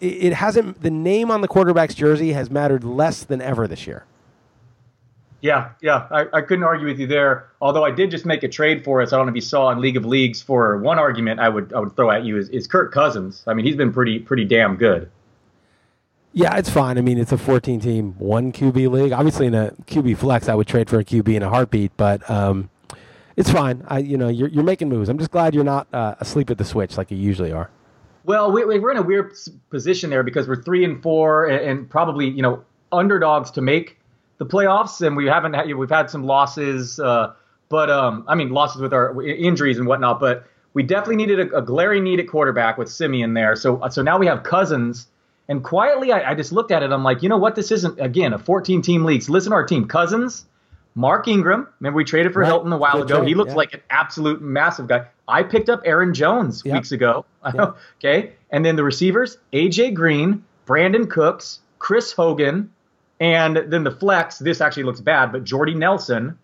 it 0.00 0.32
hasn't 0.32 0.82
the 0.82 0.90
name 0.90 1.30
on 1.30 1.40
the 1.40 1.48
quarterback's 1.48 1.94
jersey 1.94 2.32
has 2.32 2.50
mattered 2.50 2.84
less 2.84 3.24
than 3.24 3.42
ever 3.42 3.66
this 3.66 3.86
year. 3.86 4.04
Yeah, 5.42 5.70
yeah, 5.80 6.06
I, 6.10 6.26
I 6.34 6.40
couldn't 6.42 6.64
argue 6.64 6.86
with 6.86 6.98
you 6.98 7.06
there. 7.06 7.48
Although 7.62 7.82
I 7.82 7.90
did 7.90 8.10
just 8.10 8.26
make 8.26 8.42
a 8.42 8.48
trade 8.48 8.84
for 8.84 9.00
us. 9.00 9.12
I 9.12 9.16
don't 9.16 9.24
know 9.24 9.30
if 9.30 9.36
you 9.36 9.40
saw 9.40 9.70
in 9.70 9.80
League 9.80 9.96
of 9.96 10.04
Leagues 10.04 10.42
for 10.42 10.76
one 10.78 10.98
argument 10.98 11.40
I 11.40 11.48
would 11.48 11.72
I 11.72 11.80
would 11.80 11.96
throw 11.96 12.10
at 12.10 12.24
you 12.24 12.36
is, 12.36 12.48
is 12.50 12.66
Kirk 12.66 12.92
Cousins. 12.92 13.42
I 13.46 13.54
mean, 13.54 13.64
he's 13.64 13.76
been 13.76 13.92
pretty 13.92 14.18
pretty 14.18 14.44
damn 14.44 14.76
good. 14.76 15.10
Yeah, 16.32 16.56
it's 16.56 16.70
fine. 16.70 16.96
I 16.96 17.00
mean, 17.00 17.18
it's 17.18 17.32
a 17.32 17.38
14 17.38 17.80
team, 17.80 18.14
one 18.18 18.52
QB 18.52 18.90
league. 18.90 19.12
Obviously, 19.12 19.46
in 19.46 19.54
a 19.54 19.72
QB 19.86 20.16
flex, 20.18 20.48
I 20.48 20.54
would 20.54 20.66
trade 20.66 20.88
for 20.88 20.98
a 20.98 21.04
QB 21.04 21.34
in 21.34 21.42
a 21.42 21.48
heartbeat, 21.48 21.92
but 21.96 22.28
um, 22.30 22.70
it's 23.36 23.50
fine. 23.50 23.84
I, 23.88 23.98
you 23.98 24.16
know, 24.16 24.28
you're, 24.28 24.48
you're 24.48 24.64
making 24.64 24.88
moves. 24.88 25.08
I'm 25.08 25.18
just 25.18 25.32
glad 25.32 25.54
you're 25.54 25.64
not 25.64 25.88
uh, 25.92 26.14
asleep 26.20 26.50
at 26.50 26.58
the 26.58 26.64
switch 26.64 26.96
like 26.96 27.10
you 27.10 27.16
usually 27.16 27.50
are. 27.50 27.70
Well, 28.24 28.52
we, 28.52 28.64
we're 28.64 28.92
in 28.92 28.96
a 28.96 29.02
weird 29.02 29.34
position 29.70 30.10
there 30.10 30.22
because 30.22 30.46
we're 30.46 30.62
three 30.62 30.84
and 30.84 31.02
four, 31.02 31.46
and, 31.46 31.64
and 31.64 31.90
probably 31.90 32.28
you 32.28 32.42
know 32.42 32.62
underdogs 32.92 33.50
to 33.52 33.60
make 33.60 33.98
the 34.38 34.46
playoffs, 34.46 35.04
and 35.04 35.16
we 35.16 35.26
haven't 35.26 35.54
had, 35.54 35.74
we've 35.74 35.90
had 35.90 36.10
some 36.10 36.24
losses, 36.24 37.00
uh, 37.00 37.32
but 37.70 37.90
um, 37.90 38.24
I 38.28 38.36
mean 38.36 38.50
losses 38.50 38.82
with 38.82 38.92
our 38.92 39.20
injuries 39.22 39.78
and 39.78 39.88
whatnot. 39.88 40.20
But 40.20 40.46
we 40.74 40.84
definitely 40.84 41.16
needed 41.16 41.50
a, 41.50 41.56
a 41.56 41.62
glaring 41.62 42.04
need 42.04 42.20
at 42.20 42.28
quarterback 42.28 42.78
with 42.78 42.88
Siemian 42.88 43.34
there. 43.34 43.56
So 43.56 43.82
so 43.90 44.02
now 44.02 44.18
we 44.18 44.26
have 44.26 44.44
Cousins 44.44 45.08
and 45.48 45.64
quietly, 45.64 46.12
I, 46.12 46.30
I, 46.30 46.34
just 46.34 46.52
looked 46.52 46.70
at 46.70 46.82
it. 46.82 46.92
I'm 46.92 47.02
like, 47.02 47.22
you 47.22 47.28
know 47.28 47.36
what? 47.36 47.56
This 47.56 47.72
isn't, 47.72 48.00
again, 48.00 48.32
a 48.32 48.38
14 48.38 48.82
team 48.82 49.04
league. 49.04 49.22
So 49.22 49.32
listen 49.32 49.50
to 49.50 49.56
our 49.56 49.66
team 49.66 49.88
Cousins, 49.88 50.46
Mark 50.94 51.26
Ingram. 51.28 51.66
Remember, 51.80 51.96
we 51.96 52.04
traded 52.04 52.32
for 52.32 52.40
right. 52.40 52.48
Hilton 52.48 52.72
a 52.72 52.76
while 52.76 52.92
Good 52.92 53.02
ago. 53.02 53.16
Trade. 53.18 53.28
He 53.28 53.34
looks 53.34 53.50
yeah. 53.50 53.56
like 53.56 53.74
an 53.74 53.80
absolute 53.90 54.40
massive 54.40 54.86
guy. 54.86 55.06
I 55.26 55.42
picked 55.42 55.68
up 55.68 55.80
Aaron 55.84 56.14
Jones 56.14 56.62
yep. 56.64 56.74
weeks 56.74 56.92
ago. 56.92 57.24
Yep. 57.54 57.76
okay. 57.96 58.32
And 58.50 58.66
then 58.66 58.76
the 58.76 58.84
receivers 58.84 59.38
AJ 59.54 59.94
Green, 59.94 60.44
Brandin 60.66 61.08
Cooks, 61.08 61.60
Chris 61.78 62.12
Hogan, 62.12 62.70
and 63.18 63.56
then 63.56 63.82
the 63.82 63.90
flex. 63.90 64.38
This 64.38 64.60
actually 64.60 64.82
looks 64.82 65.00
bad, 65.00 65.32
but 65.32 65.44
Jordy 65.44 65.74
Nelson. 65.74 66.38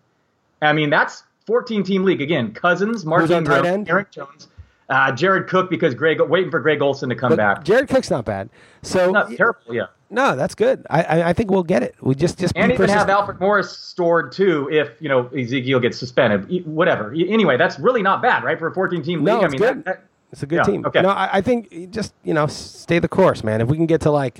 I 0.59 0.73
mean, 0.73 0.89
that's 0.89 1.21
14 1.45 1.83
team 1.83 2.03
league. 2.03 2.21
Again, 2.21 2.51
Cousins, 2.51 3.05
Mark 3.05 3.29
Ingram, 3.29 3.85
Aaron 3.87 4.07
Jones. 4.09 4.47
Uh, 4.89 5.11
Jared 5.11 5.47
Cook 5.47 5.69
because 5.69 5.93
Greg 5.93 6.21
waiting 6.21 6.49
for 6.49 6.61
Greg 6.61 6.81
Olsen 6.81 7.09
to 7.09 7.15
come 7.15 7.29
but 7.29 7.37
back. 7.37 7.63
Jared 7.65 7.89
Cook's 7.89 8.09
not 8.09 8.23
bad. 8.23 8.49
So 8.83 9.11
not 9.11 9.31
terrible, 9.31 9.73
yeah. 9.73 9.87
No, 10.09 10.37
that's 10.37 10.55
good. 10.55 10.87
I, 10.89 11.03
I, 11.03 11.29
I 11.29 11.33
think 11.33 11.51
we'll 11.51 11.63
get 11.63 11.83
it. 11.83 11.95
We 12.01 12.15
just 12.15 12.39
just 12.39 12.53
and 12.55 12.71
even 12.71 12.89
have 12.89 13.09
Alfred 13.09 13.41
Morris 13.41 13.77
stored 13.77 14.31
too 14.31 14.69
if 14.71 14.91
you 15.01 15.09
know 15.09 15.27
Ezekiel 15.27 15.81
gets 15.81 15.97
suspended. 15.97 16.65
Whatever. 16.65 17.13
Anyway, 17.13 17.57
that's 17.57 17.77
really 17.79 18.01
not 18.01 18.21
bad, 18.21 18.43
right, 18.45 18.57
for 18.57 18.67
a 18.67 18.73
14 18.73 19.03
team 19.03 19.19
league. 19.19 19.25
No, 19.25 19.43
it's 19.43 19.45
I 19.45 19.49
mean, 19.49 19.59
good. 19.59 19.77
That, 19.79 19.85
that, 19.85 20.03
it's 20.31 20.43
a 20.43 20.45
good 20.45 20.57
yeah, 20.57 20.63
team. 20.63 20.85
Okay. 20.85 21.01
No, 21.01 21.09
I, 21.09 21.37
I 21.37 21.41
think 21.41 21.91
just 21.91 22.13
you 22.23 22.33
know 22.33 22.47
stay 22.47 22.99
the 22.99 23.09
course, 23.09 23.43
man. 23.43 23.59
If 23.59 23.67
we 23.67 23.75
can 23.75 23.85
get 23.85 24.01
to 24.01 24.11
like 24.11 24.39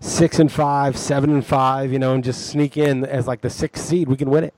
six 0.00 0.40
and 0.40 0.50
five, 0.50 0.96
seven 0.96 1.30
and 1.30 1.46
five, 1.46 1.92
you 1.92 1.98
know, 2.00 2.14
and 2.14 2.24
just 2.24 2.48
sneak 2.48 2.76
in 2.76 3.04
as 3.04 3.28
like 3.28 3.40
the 3.40 3.50
sixth 3.50 3.84
seed, 3.84 4.08
we 4.08 4.16
can 4.16 4.30
win 4.30 4.42
it. 4.42 4.54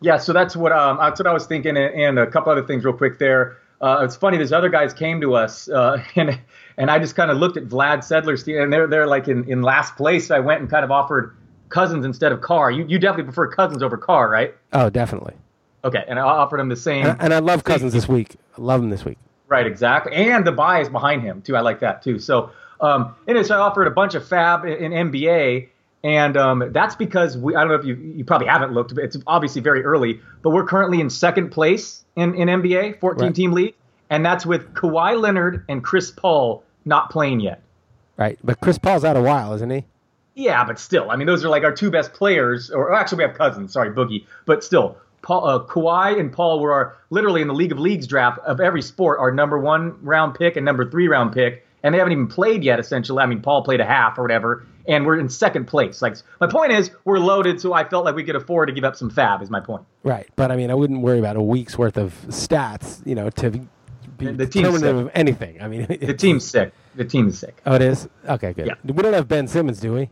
Yeah, 0.00 0.18
so 0.18 0.32
that's 0.32 0.54
what 0.54 0.70
um, 0.70 0.98
that's 0.98 1.18
what 1.18 1.26
I 1.26 1.32
was 1.32 1.46
thinking, 1.46 1.76
and, 1.76 1.94
and 1.94 2.18
a 2.18 2.26
couple 2.26 2.52
other 2.52 2.64
things 2.64 2.84
real 2.84 2.94
quick 2.94 3.18
there. 3.18 3.56
Uh, 3.84 4.02
it's 4.02 4.16
funny. 4.16 4.38
These 4.38 4.52
other 4.52 4.70
guys 4.70 4.94
came 4.94 5.20
to 5.20 5.34
us, 5.34 5.68
uh, 5.68 6.02
and 6.16 6.40
and 6.78 6.90
I 6.90 6.98
just 6.98 7.14
kind 7.16 7.30
of 7.30 7.36
looked 7.36 7.58
at 7.58 7.64
Vlad 7.64 7.98
Sedler's 7.98 8.42
team, 8.42 8.58
and 8.58 8.72
they're 8.72 8.86
they're 8.86 9.06
like 9.06 9.28
in, 9.28 9.44
in 9.44 9.60
last 9.60 9.94
place. 9.96 10.30
I 10.30 10.38
went 10.38 10.62
and 10.62 10.70
kind 10.70 10.84
of 10.84 10.90
offered 10.90 11.36
Cousins 11.68 12.06
instead 12.06 12.32
of 12.32 12.40
Carr. 12.40 12.70
You 12.70 12.86
you 12.86 12.98
definitely 12.98 13.24
prefer 13.24 13.48
Cousins 13.48 13.82
over 13.82 13.98
Carr, 13.98 14.30
right? 14.30 14.54
Oh, 14.72 14.88
definitely. 14.88 15.34
Okay, 15.84 16.02
and 16.08 16.18
I 16.18 16.22
offered 16.22 16.60
him 16.60 16.70
the 16.70 16.76
same. 16.76 17.04
And, 17.04 17.20
and 17.20 17.34
I 17.34 17.40
love 17.40 17.64
Cousins 17.64 17.92
this 17.92 18.08
week. 18.08 18.36
I 18.56 18.62
love 18.62 18.82
him 18.82 18.88
this 18.88 19.04
week. 19.04 19.18
Right, 19.48 19.66
exactly. 19.66 20.14
And 20.14 20.46
the 20.46 20.52
buy 20.52 20.80
is 20.80 20.88
behind 20.88 21.20
him 21.20 21.42
too. 21.42 21.54
I 21.54 21.60
like 21.60 21.80
that 21.80 22.02
too. 22.02 22.18
So, 22.18 22.52
um, 22.80 23.14
anyway, 23.28 23.44
so 23.44 23.54
I 23.54 23.58
offered 23.58 23.86
a 23.86 23.90
bunch 23.90 24.14
of 24.14 24.26
fab 24.26 24.64
in, 24.64 24.92
in 24.92 25.10
NBA, 25.10 25.68
and 26.04 26.36
um, 26.36 26.70
that's 26.72 26.94
because 26.94 27.36
we. 27.36 27.56
I 27.56 27.60
don't 27.60 27.68
know 27.68 27.76
if 27.76 27.86
you 27.86 27.94
you 27.94 28.24
probably 28.24 28.46
haven't 28.46 28.72
looked, 28.72 28.94
but 28.94 29.02
it's 29.02 29.16
obviously 29.26 29.62
very 29.62 29.82
early. 29.82 30.20
But 30.42 30.50
we're 30.50 30.66
currently 30.66 31.00
in 31.00 31.08
second 31.08 31.48
place 31.48 32.04
in, 32.14 32.34
in 32.34 32.48
NBA, 32.48 33.00
14 33.00 33.24
right. 33.24 33.34
team 33.34 33.52
league, 33.52 33.74
and 34.10 34.24
that's 34.24 34.44
with 34.44 34.74
Kawhi 34.74 35.18
Leonard 35.18 35.64
and 35.66 35.82
Chris 35.82 36.10
Paul 36.10 36.62
not 36.84 37.10
playing 37.10 37.40
yet. 37.40 37.62
Right, 38.18 38.38
but 38.44 38.60
Chris 38.60 38.76
Paul's 38.76 39.02
out 39.02 39.16
a 39.16 39.22
while, 39.22 39.54
isn't 39.54 39.70
he? 39.70 39.84
Yeah, 40.34 40.64
but 40.64 40.78
still, 40.78 41.10
I 41.10 41.16
mean, 41.16 41.26
those 41.26 41.42
are 41.42 41.48
like 41.48 41.64
our 41.64 41.72
two 41.72 41.90
best 41.90 42.12
players. 42.12 42.70
Or 42.70 42.94
actually, 42.94 43.18
we 43.18 43.24
have 43.24 43.36
Cousins. 43.36 43.72
Sorry, 43.72 43.90
Boogie, 43.90 44.26
but 44.44 44.62
still, 44.62 44.98
Paul, 45.22 45.48
uh, 45.48 45.64
Kawhi 45.64 46.20
and 46.20 46.30
Paul 46.30 46.60
were 46.60 46.72
our, 46.74 46.98
literally 47.08 47.40
in 47.40 47.48
the 47.48 47.54
League 47.54 47.72
of 47.72 47.78
Leagues 47.78 48.06
draft 48.06 48.40
of 48.40 48.60
every 48.60 48.82
sport, 48.82 49.18
our 49.20 49.32
number 49.32 49.58
one 49.58 49.96
round 50.02 50.34
pick 50.34 50.56
and 50.56 50.66
number 50.66 50.88
three 50.90 51.08
round 51.08 51.32
pick, 51.32 51.66
and 51.84 51.94
they 51.94 51.98
haven't 51.98 52.12
even 52.12 52.26
played 52.26 52.64
yet. 52.64 52.80
Essentially, 52.80 53.22
I 53.22 53.26
mean, 53.26 53.42
Paul 53.42 53.62
played 53.62 53.80
a 53.80 53.84
half 53.84 54.18
or 54.18 54.22
whatever, 54.22 54.66
and 54.88 55.06
we're 55.06 55.20
in 55.20 55.28
second 55.28 55.66
place. 55.66 56.02
Like 56.02 56.16
my 56.40 56.48
point 56.48 56.72
is, 56.72 56.90
we're 57.04 57.18
loaded, 57.18 57.60
so 57.60 57.72
I 57.72 57.88
felt 57.88 58.04
like 58.06 58.16
we 58.16 58.24
could 58.24 58.34
afford 58.34 58.68
to 58.68 58.74
give 58.74 58.84
up 58.84 58.96
some 58.96 59.10
fab. 59.10 59.42
Is 59.42 59.50
my 59.50 59.60
point. 59.60 59.84
Right, 60.02 60.28
but 60.34 60.50
I 60.50 60.56
mean, 60.56 60.70
I 60.70 60.74
wouldn't 60.74 61.02
worry 61.02 61.20
about 61.20 61.36
a 61.36 61.42
week's 61.42 61.78
worth 61.78 61.98
of 61.98 62.12
stats, 62.28 63.06
you 63.06 63.14
know, 63.14 63.30
to 63.30 63.50
be 63.50 63.68
the 64.18 64.46
determinative 64.46 64.96
of 64.96 65.10
anything. 65.14 65.60
I 65.62 65.68
mean, 65.68 65.86
the 66.00 66.14
team's 66.14 66.44
sick. 66.48 66.72
The 66.94 67.04
team's 67.04 67.38
sick. 67.38 67.60
Oh, 67.66 67.74
it 67.74 67.82
is. 67.82 68.08
Okay, 68.28 68.54
good. 68.54 68.66
Yeah. 68.66 68.74
We 68.84 69.02
don't 69.02 69.12
have 69.12 69.28
Ben 69.28 69.46
Simmons, 69.46 69.78
do 69.78 69.92
we? 69.92 70.10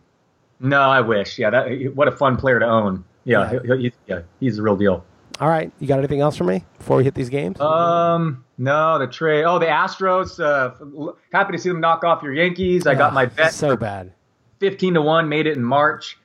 No, 0.60 0.82
I 0.82 1.00
wish. 1.00 1.38
Yeah, 1.38 1.50
that 1.50 1.92
what 1.94 2.06
a 2.06 2.12
fun 2.12 2.36
player 2.36 2.60
to 2.60 2.66
own. 2.66 3.04
Yeah, 3.24 3.60
yeah. 3.64 3.76
He, 3.76 3.92
yeah 4.06 4.20
he's 4.40 4.56
the 4.56 4.62
real 4.62 4.76
deal. 4.76 5.04
All 5.40 5.48
right, 5.48 5.72
you 5.80 5.88
got 5.88 5.98
anything 5.98 6.20
else 6.20 6.36
for 6.36 6.44
me 6.44 6.64
before 6.78 6.96
we 6.98 7.04
hit 7.04 7.14
these 7.14 7.28
games? 7.28 7.60
Um, 7.60 8.44
no, 8.58 8.98
the 8.98 9.06
trade. 9.06 9.44
Oh, 9.44 9.58
the 9.58 9.66
Astros. 9.66 10.38
Uh, 10.38 11.12
happy 11.32 11.52
to 11.52 11.58
see 11.58 11.68
them 11.68 11.80
knock 11.80 12.04
off 12.04 12.22
your 12.22 12.34
Yankees. 12.34 12.86
I 12.86 12.94
got 12.94 13.12
my 13.12 13.26
bet. 13.26 13.52
So 13.52 13.76
bad. 13.76 14.12
Fifteen 14.60 14.94
to 14.94 15.02
one. 15.02 15.28
Made 15.28 15.46
it 15.46 15.56
in 15.56 15.64
March. 15.64 16.18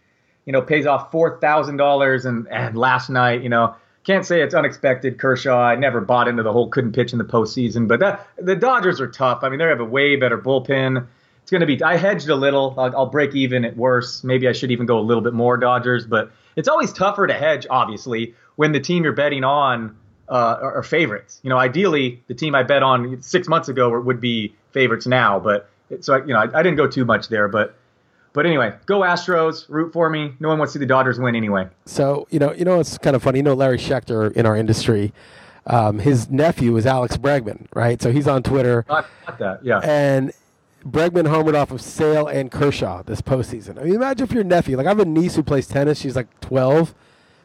You 0.46 0.53
know, 0.53 0.62
pays 0.62 0.86
off 0.86 1.12
four 1.12 1.39
thousand 1.39 1.77
dollars. 1.77 2.25
And 2.25 2.48
and 2.50 2.77
last 2.77 3.10
night, 3.10 3.41
you 3.41 3.50
know, 3.50 3.75
can't 4.03 4.25
say 4.25 4.41
it's 4.41 4.53
unexpected. 4.53 5.17
Kershaw. 5.17 5.58
I 5.60 5.75
never 5.75 6.01
bought 6.01 6.27
into 6.27 6.43
the 6.43 6.51
whole 6.51 6.70
couldn't 6.70 6.93
pitch 6.93 7.12
in 7.12 7.17
the 7.17 7.25
postseason, 7.25 7.88
but 7.88 8.00
that 8.01 8.27
the 8.38 8.55
Dodgers 8.55 9.01
are 9.01 9.10
tough. 9.10 9.39
I 9.43 9.50
mean, 9.50 9.60
they 9.60 9.65
have 9.65 9.79
a 9.79 9.86
way 9.86 10.15
better 10.15 10.38
bullpen. 10.38 11.08
It's 11.48 11.51
going 11.54 11.62
to 11.62 11.66
be. 11.66 11.82
I 11.82 11.96
hedged 11.96 12.27
a 12.27 12.36
little. 12.36 12.75
I'll, 12.77 12.94
I'll 12.94 13.06
break 13.06 13.34
even 13.34 13.63
at 13.63 13.77
worst. 13.77 14.25
Maybe 14.25 14.50
I 14.50 14.51
should 14.51 14.70
even 14.70 14.86
go 14.86 15.00
a 15.00 15.01
little 15.01 15.24
bit 15.24 15.32
more 15.32 15.56
Dodgers, 15.56 16.06
but 16.06 16.30
it's 16.58 16.68
always 16.68 16.92
tougher 16.92 17.25
to 17.25 17.34
hedge, 17.34 17.66
obviously, 17.70 18.36
when 18.58 18.74
the 18.74 18.82
team 18.82 19.06
you're 19.06 19.13
betting 19.13 19.46
on 19.46 19.96
uh, 20.27 20.58
are, 20.62 20.75
are, 20.80 20.84
favorites. 20.84 21.39
You 21.44 21.50
know, 21.50 21.58
ideally, 21.58 22.22
the 22.27 22.34
team 22.34 22.54
I 22.54 22.63
bet 22.63 22.84
on 22.84 23.22
six 23.22 23.48
months 23.48 23.70
ago 23.70 23.98
would 23.98 24.20
be 24.20 24.56
favorites 24.74 25.08
now, 25.08 25.39
but 25.39 25.70
so 26.01 26.16
I, 26.16 26.18
you 26.18 26.34
know, 26.34 26.39
I, 26.39 26.60
I 26.60 26.63
didn't 26.63 26.75
go 26.75 26.86
too 26.86 27.06
much 27.06 27.30
there, 27.30 27.48
but 27.48 27.77
but 28.34 28.46
anyway, 28.46 28.75
go 28.86 29.00
Astros. 29.00 29.70
Root 29.70 29.94
for 29.94 30.10
me. 30.10 30.34
No 30.42 30.50
one 30.50 30.60
wants 30.60 30.74
to 30.74 30.80
see 30.80 30.84
the 30.84 30.86
Dodgers 30.86 31.18
win 31.18 31.34
anyway. 31.34 31.70
So 31.86 32.27
you 32.30 32.39
know, 32.39 32.51
you 32.51 32.66
know, 32.66 32.82
it's 32.82 32.98
kind 32.98 33.16
of 33.16 33.24
funny. 33.24 33.39
You 33.39 33.44
know, 33.44 33.54
Larry 33.54 33.77
Schechter 33.77 34.34
in 34.34 34.46
our 34.46 34.58
industry. 34.58 35.13
Um, 35.66 36.00
his 36.00 36.30
nephew 36.30 36.75
is 36.75 36.86
Alex 36.86 37.16
Bregman, 37.16 37.68
right? 37.74 38.01
So 38.01 38.12
he's 38.12 38.27
on 38.27 38.44
Twitter. 38.44 38.84
I 38.89 39.06
got 39.25 39.39
that, 39.39 39.63
yeah. 39.63 39.80
And 39.80 40.34
Bregman 40.86 41.27
homered 41.27 41.55
off 41.55 41.72
of 41.72 41.81
Sale 41.81 42.27
and 42.27 42.51
Kershaw 42.51 43.03
this 43.03 43.22
postseason. 43.22 43.79
I 43.79 43.84
mean, 43.84 43.96
imagine 43.96 44.25
if 44.25 44.31
your 44.31 44.43
nephew, 44.43 44.77
like 44.77 44.86
I 44.86 44.89
have 44.89 45.00
a 45.00 45.05
niece 45.05 45.36
who 45.36 45.43
plays 45.43 45.67
tennis. 45.67 46.00
She's 46.00 46.15
like 46.15 46.39
12, 46.41 46.93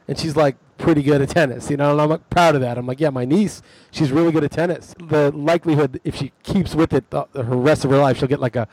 and 0.09 0.19
she's 0.19 0.37
like 0.37 0.57
pretty 0.79 1.03
good 1.03 1.23
at 1.23 1.29
tennis, 1.29 1.71
you 1.71 1.77
know, 1.77 1.93
and 1.93 2.01
I'm 2.01 2.11
like, 2.11 2.29
proud 2.29 2.55
of 2.55 2.61
that. 2.61 2.77
I'm 2.77 2.87
like, 2.87 3.01
yeah, 3.01 3.11
my 3.11 3.25
niece, 3.25 3.63
she's 3.91 4.11
really 4.11 4.33
good 4.33 4.45
at 4.45 4.51
tennis. 4.51 4.95
The 4.99 5.31
likelihood, 5.31 6.01
if 6.05 6.17
she 6.17 6.33
keeps 6.43 6.75
with 6.75 6.93
it 6.93 7.09
the, 7.11 7.25
her 7.35 7.57
rest 7.57 7.85
of 7.85 7.91
her 7.91 7.99
life, 7.99 8.19
she'll 8.19 8.29
get 8.29 8.41
like 8.41 8.57
a 8.57 8.69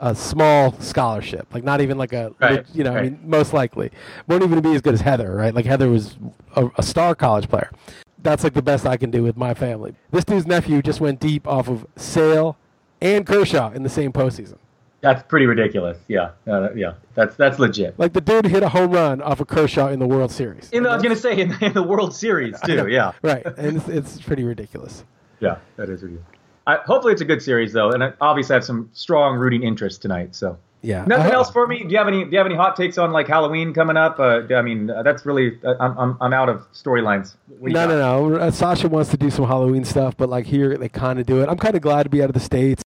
a 0.00 0.14
small 0.14 0.72
scholarship, 0.80 1.52
like 1.52 1.64
not 1.64 1.80
even 1.80 1.98
like 1.98 2.12
a, 2.12 2.32
right, 2.40 2.64
you 2.72 2.84
know, 2.84 2.94
right. 2.94 3.00
I 3.00 3.02
mean, 3.10 3.20
most 3.24 3.52
likely 3.52 3.90
won't 4.28 4.44
even 4.44 4.60
be 4.60 4.72
as 4.74 4.80
good 4.80 4.94
as 4.94 5.00
Heather, 5.00 5.34
right? 5.34 5.52
Like 5.52 5.64
Heather 5.64 5.88
was 5.88 6.16
a, 6.54 6.68
a, 6.78 6.84
star 6.84 7.16
college 7.16 7.48
player. 7.48 7.70
That's 8.18 8.44
like 8.44 8.54
the 8.54 8.62
best 8.62 8.86
I 8.86 8.96
can 8.96 9.10
do 9.10 9.24
with 9.24 9.36
my 9.36 9.54
family. 9.54 9.96
This 10.12 10.24
dude's 10.24 10.46
nephew 10.46 10.82
just 10.82 11.00
went 11.00 11.18
deep 11.18 11.48
off 11.48 11.68
of 11.68 11.84
Sale 11.96 12.56
and 13.00 13.26
Kershaw 13.26 13.70
in 13.72 13.82
the 13.82 13.88
same 13.88 14.12
postseason. 14.12 14.58
That's 15.00 15.22
pretty 15.22 15.46
ridiculous. 15.46 15.96
Yeah, 16.08 16.30
uh, 16.46 16.72
yeah, 16.74 16.94
that's 17.14 17.36
that's 17.36 17.58
legit. 17.60 17.96
Like 17.98 18.12
the 18.12 18.20
dude 18.20 18.46
hit 18.46 18.64
a 18.64 18.68
home 18.68 18.90
run 18.90 19.22
off 19.22 19.38
of 19.38 19.46
Kershaw 19.46 19.88
in 19.88 20.00
the 20.00 20.06
World 20.06 20.32
Series. 20.32 20.70
In 20.70 20.82
the, 20.82 20.90
I 20.90 20.94
was 20.94 21.02
gonna 21.02 21.14
say 21.14 21.38
in, 21.40 21.54
in 21.62 21.72
the 21.72 21.84
World 21.84 22.14
Series 22.14 22.60
too. 22.64 22.88
Yeah, 22.88 23.12
right, 23.22 23.46
and 23.46 23.76
it's, 23.76 23.88
it's 23.88 24.20
pretty 24.20 24.42
ridiculous. 24.42 25.04
Yeah, 25.38 25.58
that 25.76 25.88
is 25.88 26.02
ridiculous. 26.02 26.26
I, 26.66 26.76
hopefully, 26.84 27.12
it's 27.12 27.22
a 27.22 27.26
good 27.26 27.42
series 27.42 27.72
though, 27.72 27.90
and 27.92 28.02
I 28.02 28.12
obviously 28.20 28.54
have 28.54 28.64
some 28.64 28.90
strong 28.92 29.38
rooting 29.38 29.62
interest 29.62 30.02
tonight. 30.02 30.34
So 30.34 30.58
yeah, 30.82 31.04
nothing 31.06 31.32
else 31.32 31.50
for 31.50 31.66
me. 31.66 31.84
Do 31.84 31.90
you 31.90 31.98
have 31.98 32.08
any? 32.08 32.24
Do 32.24 32.30
you 32.32 32.38
have 32.38 32.46
any 32.46 32.56
hot 32.56 32.74
takes 32.74 32.98
on 32.98 33.12
like 33.12 33.28
Halloween 33.28 33.72
coming 33.72 33.96
up? 33.96 34.18
Uh, 34.18 34.42
I 34.52 34.62
mean, 34.62 34.90
uh, 34.90 35.04
that's 35.04 35.24
really 35.24 35.58
uh, 35.64 35.74
I'm 35.78 35.96
I'm, 35.98 36.16
I'm 36.20 36.32
out 36.32 36.48
of 36.48 36.70
storylines. 36.72 37.36
No, 37.60 37.86
no, 37.86 38.28
no. 38.30 38.36
Uh, 38.36 38.50
Sasha 38.50 38.88
wants 38.88 39.10
to 39.10 39.16
do 39.16 39.30
some 39.30 39.46
Halloween 39.46 39.84
stuff, 39.84 40.16
but 40.16 40.28
like 40.28 40.46
here 40.46 40.76
they 40.76 40.88
kind 40.88 41.20
of 41.20 41.26
do 41.26 41.40
it. 41.40 41.48
I'm 41.48 41.56
kind 41.56 41.76
of 41.76 41.82
glad 41.82 42.02
to 42.02 42.10
be 42.10 42.20
out 42.20 42.30
of 42.30 42.34
the 42.34 42.40
states. 42.40 42.82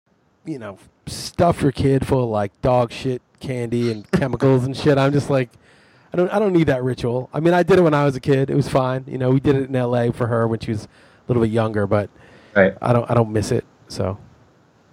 You 0.44 0.58
know, 0.58 0.78
stuff 1.06 1.62
your 1.62 1.72
kid 1.72 2.06
full 2.06 2.24
of 2.24 2.30
like 2.30 2.58
dog 2.62 2.92
shit 2.92 3.22
candy 3.40 3.90
and 3.90 4.10
chemicals 4.12 4.64
and 4.64 4.76
shit. 4.76 4.98
I'm 4.98 5.12
just 5.12 5.30
like, 5.30 5.50
I 6.12 6.16
don't 6.16 6.30
I 6.30 6.38
don't 6.38 6.52
need 6.52 6.66
that 6.68 6.82
ritual. 6.82 7.30
I 7.32 7.40
mean, 7.40 7.54
I 7.54 7.62
did 7.62 7.78
it 7.78 7.82
when 7.82 7.94
I 7.94 8.04
was 8.04 8.16
a 8.16 8.20
kid. 8.20 8.50
It 8.50 8.54
was 8.54 8.68
fine. 8.68 9.04
You 9.06 9.18
know, 9.18 9.30
we 9.30 9.40
did 9.40 9.56
it 9.56 9.68
in 9.68 9.76
L.A. 9.76 10.12
for 10.12 10.26
her 10.26 10.46
when 10.46 10.60
she 10.60 10.70
was 10.70 10.84
a 10.84 10.88
little 11.28 11.42
bit 11.42 11.50
younger, 11.50 11.86
but 11.86 12.10
right. 12.54 12.74
I 12.80 12.92
don't 12.92 13.10
I 13.10 13.14
don't 13.14 13.32
miss 13.32 13.52
it. 13.52 13.64
So. 13.88 14.18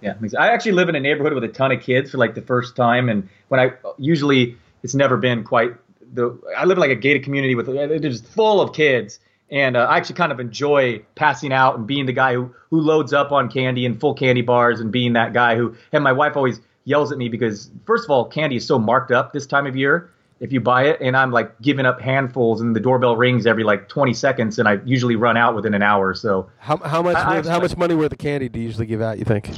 Yeah, 0.00 0.14
I 0.38 0.50
actually 0.50 0.72
live 0.72 0.88
in 0.88 0.94
a 0.94 1.00
neighborhood 1.00 1.32
with 1.32 1.42
a 1.42 1.48
ton 1.48 1.72
of 1.72 1.82
kids 1.82 2.12
for 2.12 2.18
like 2.18 2.36
the 2.36 2.42
first 2.42 2.76
time, 2.76 3.08
and 3.08 3.28
when 3.48 3.58
I 3.58 3.72
usually 3.98 4.56
it's 4.84 4.94
never 4.94 5.16
been 5.16 5.42
quite 5.42 5.72
the. 6.12 6.38
I 6.56 6.64
live 6.66 6.78
in 6.78 6.80
like 6.80 6.90
a 6.90 6.96
gated 6.96 7.24
community 7.24 7.56
with 7.56 7.68
uh, 7.68 7.72
it's 7.72 8.20
full 8.20 8.60
of 8.60 8.72
kids, 8.72 9.18
and 9.50 9.76
uh, 9.76 9.80
I 9.80 9.96
actually 9.96 10.16
kind 10.16 10.32
of 10.32 10.40
enjoy 10.40 11.02
passing 11.14 11.52
out 11.52 11.78
and 11.78 11.86
being 11.86 12.06
the 12.06 12.12
guy 12.12 12.34
who 12.34 12.54
who 12.70 12.80
loads 12.80 13.12
up 13.12 13.32
on 13.32 13.50
candy 13.50 13.86
and 13.86 13.98
full 13.98 14.14
candy 14.14 14.42
bars, 14.42 14.80
and 14.80 14.92
being 14.92 15.14
that 15.14 15.32
guy 15.32 15.56
who. 15.56 15.74
And 15.92 16.04
my 16.04 16.12
wife 16.12 16.36
always 16.36 16.60
yells 16.84 17.12
at 17.12 17.18
me 17.18 17.28
because 17.28 17.70
first 17.86 18.04
of 18.04 18.10
all, 18.10 18.24
candy 18.24 18.56
is 18.56 18.66
so 18.66 18.78
marked 18.78 19.10
up 19.10 19.32
this 19.32 19.46
time 19.46 19.66
of 19.66 19.76
year 19.76 20.10
if 20.40 20.52
you 20.52 20.60
buy 20.60 20.84
it, 20.84 21.00
and 21.00 21.16
I'm 21.16 21.30
like 21.30 21.60
giving 21.60 21.86
up 21.86 22.00
handfuls, 22.00 22.60
and 22.60 22.74
the 22.74 22.80
doorbell 22.80 23.16
rings 23.16 23.46
every 23.46 23.64
like 23.64 23.88
20 23.88 24.14
seconds, 24.14 24.58
and 24.58 24.68
I 24.68 24.78
usually 24.84 25.16
run 25.16 25.36
out 25.36 25.54
within 25.54 25.74
an 25.74 25.82
hour. 25.82 26.14
So 26.14 26.50
how 26.58 26.76
how 26.78 27.02
much 27.02 27.16
I, 27.16 27.42
how 27.42 27.60
much 27.60 27.76
money 27.76 27.94
worth 27.94 28.12
of 28.12 28.18
candy 28.18 28.48
do 28.48 28.60
you 28.60 28.66
usually 28.66 28.86
give 28.86 29.00
out? 29.00 29.18
You 29.18 29.24
think? 29.24 29.50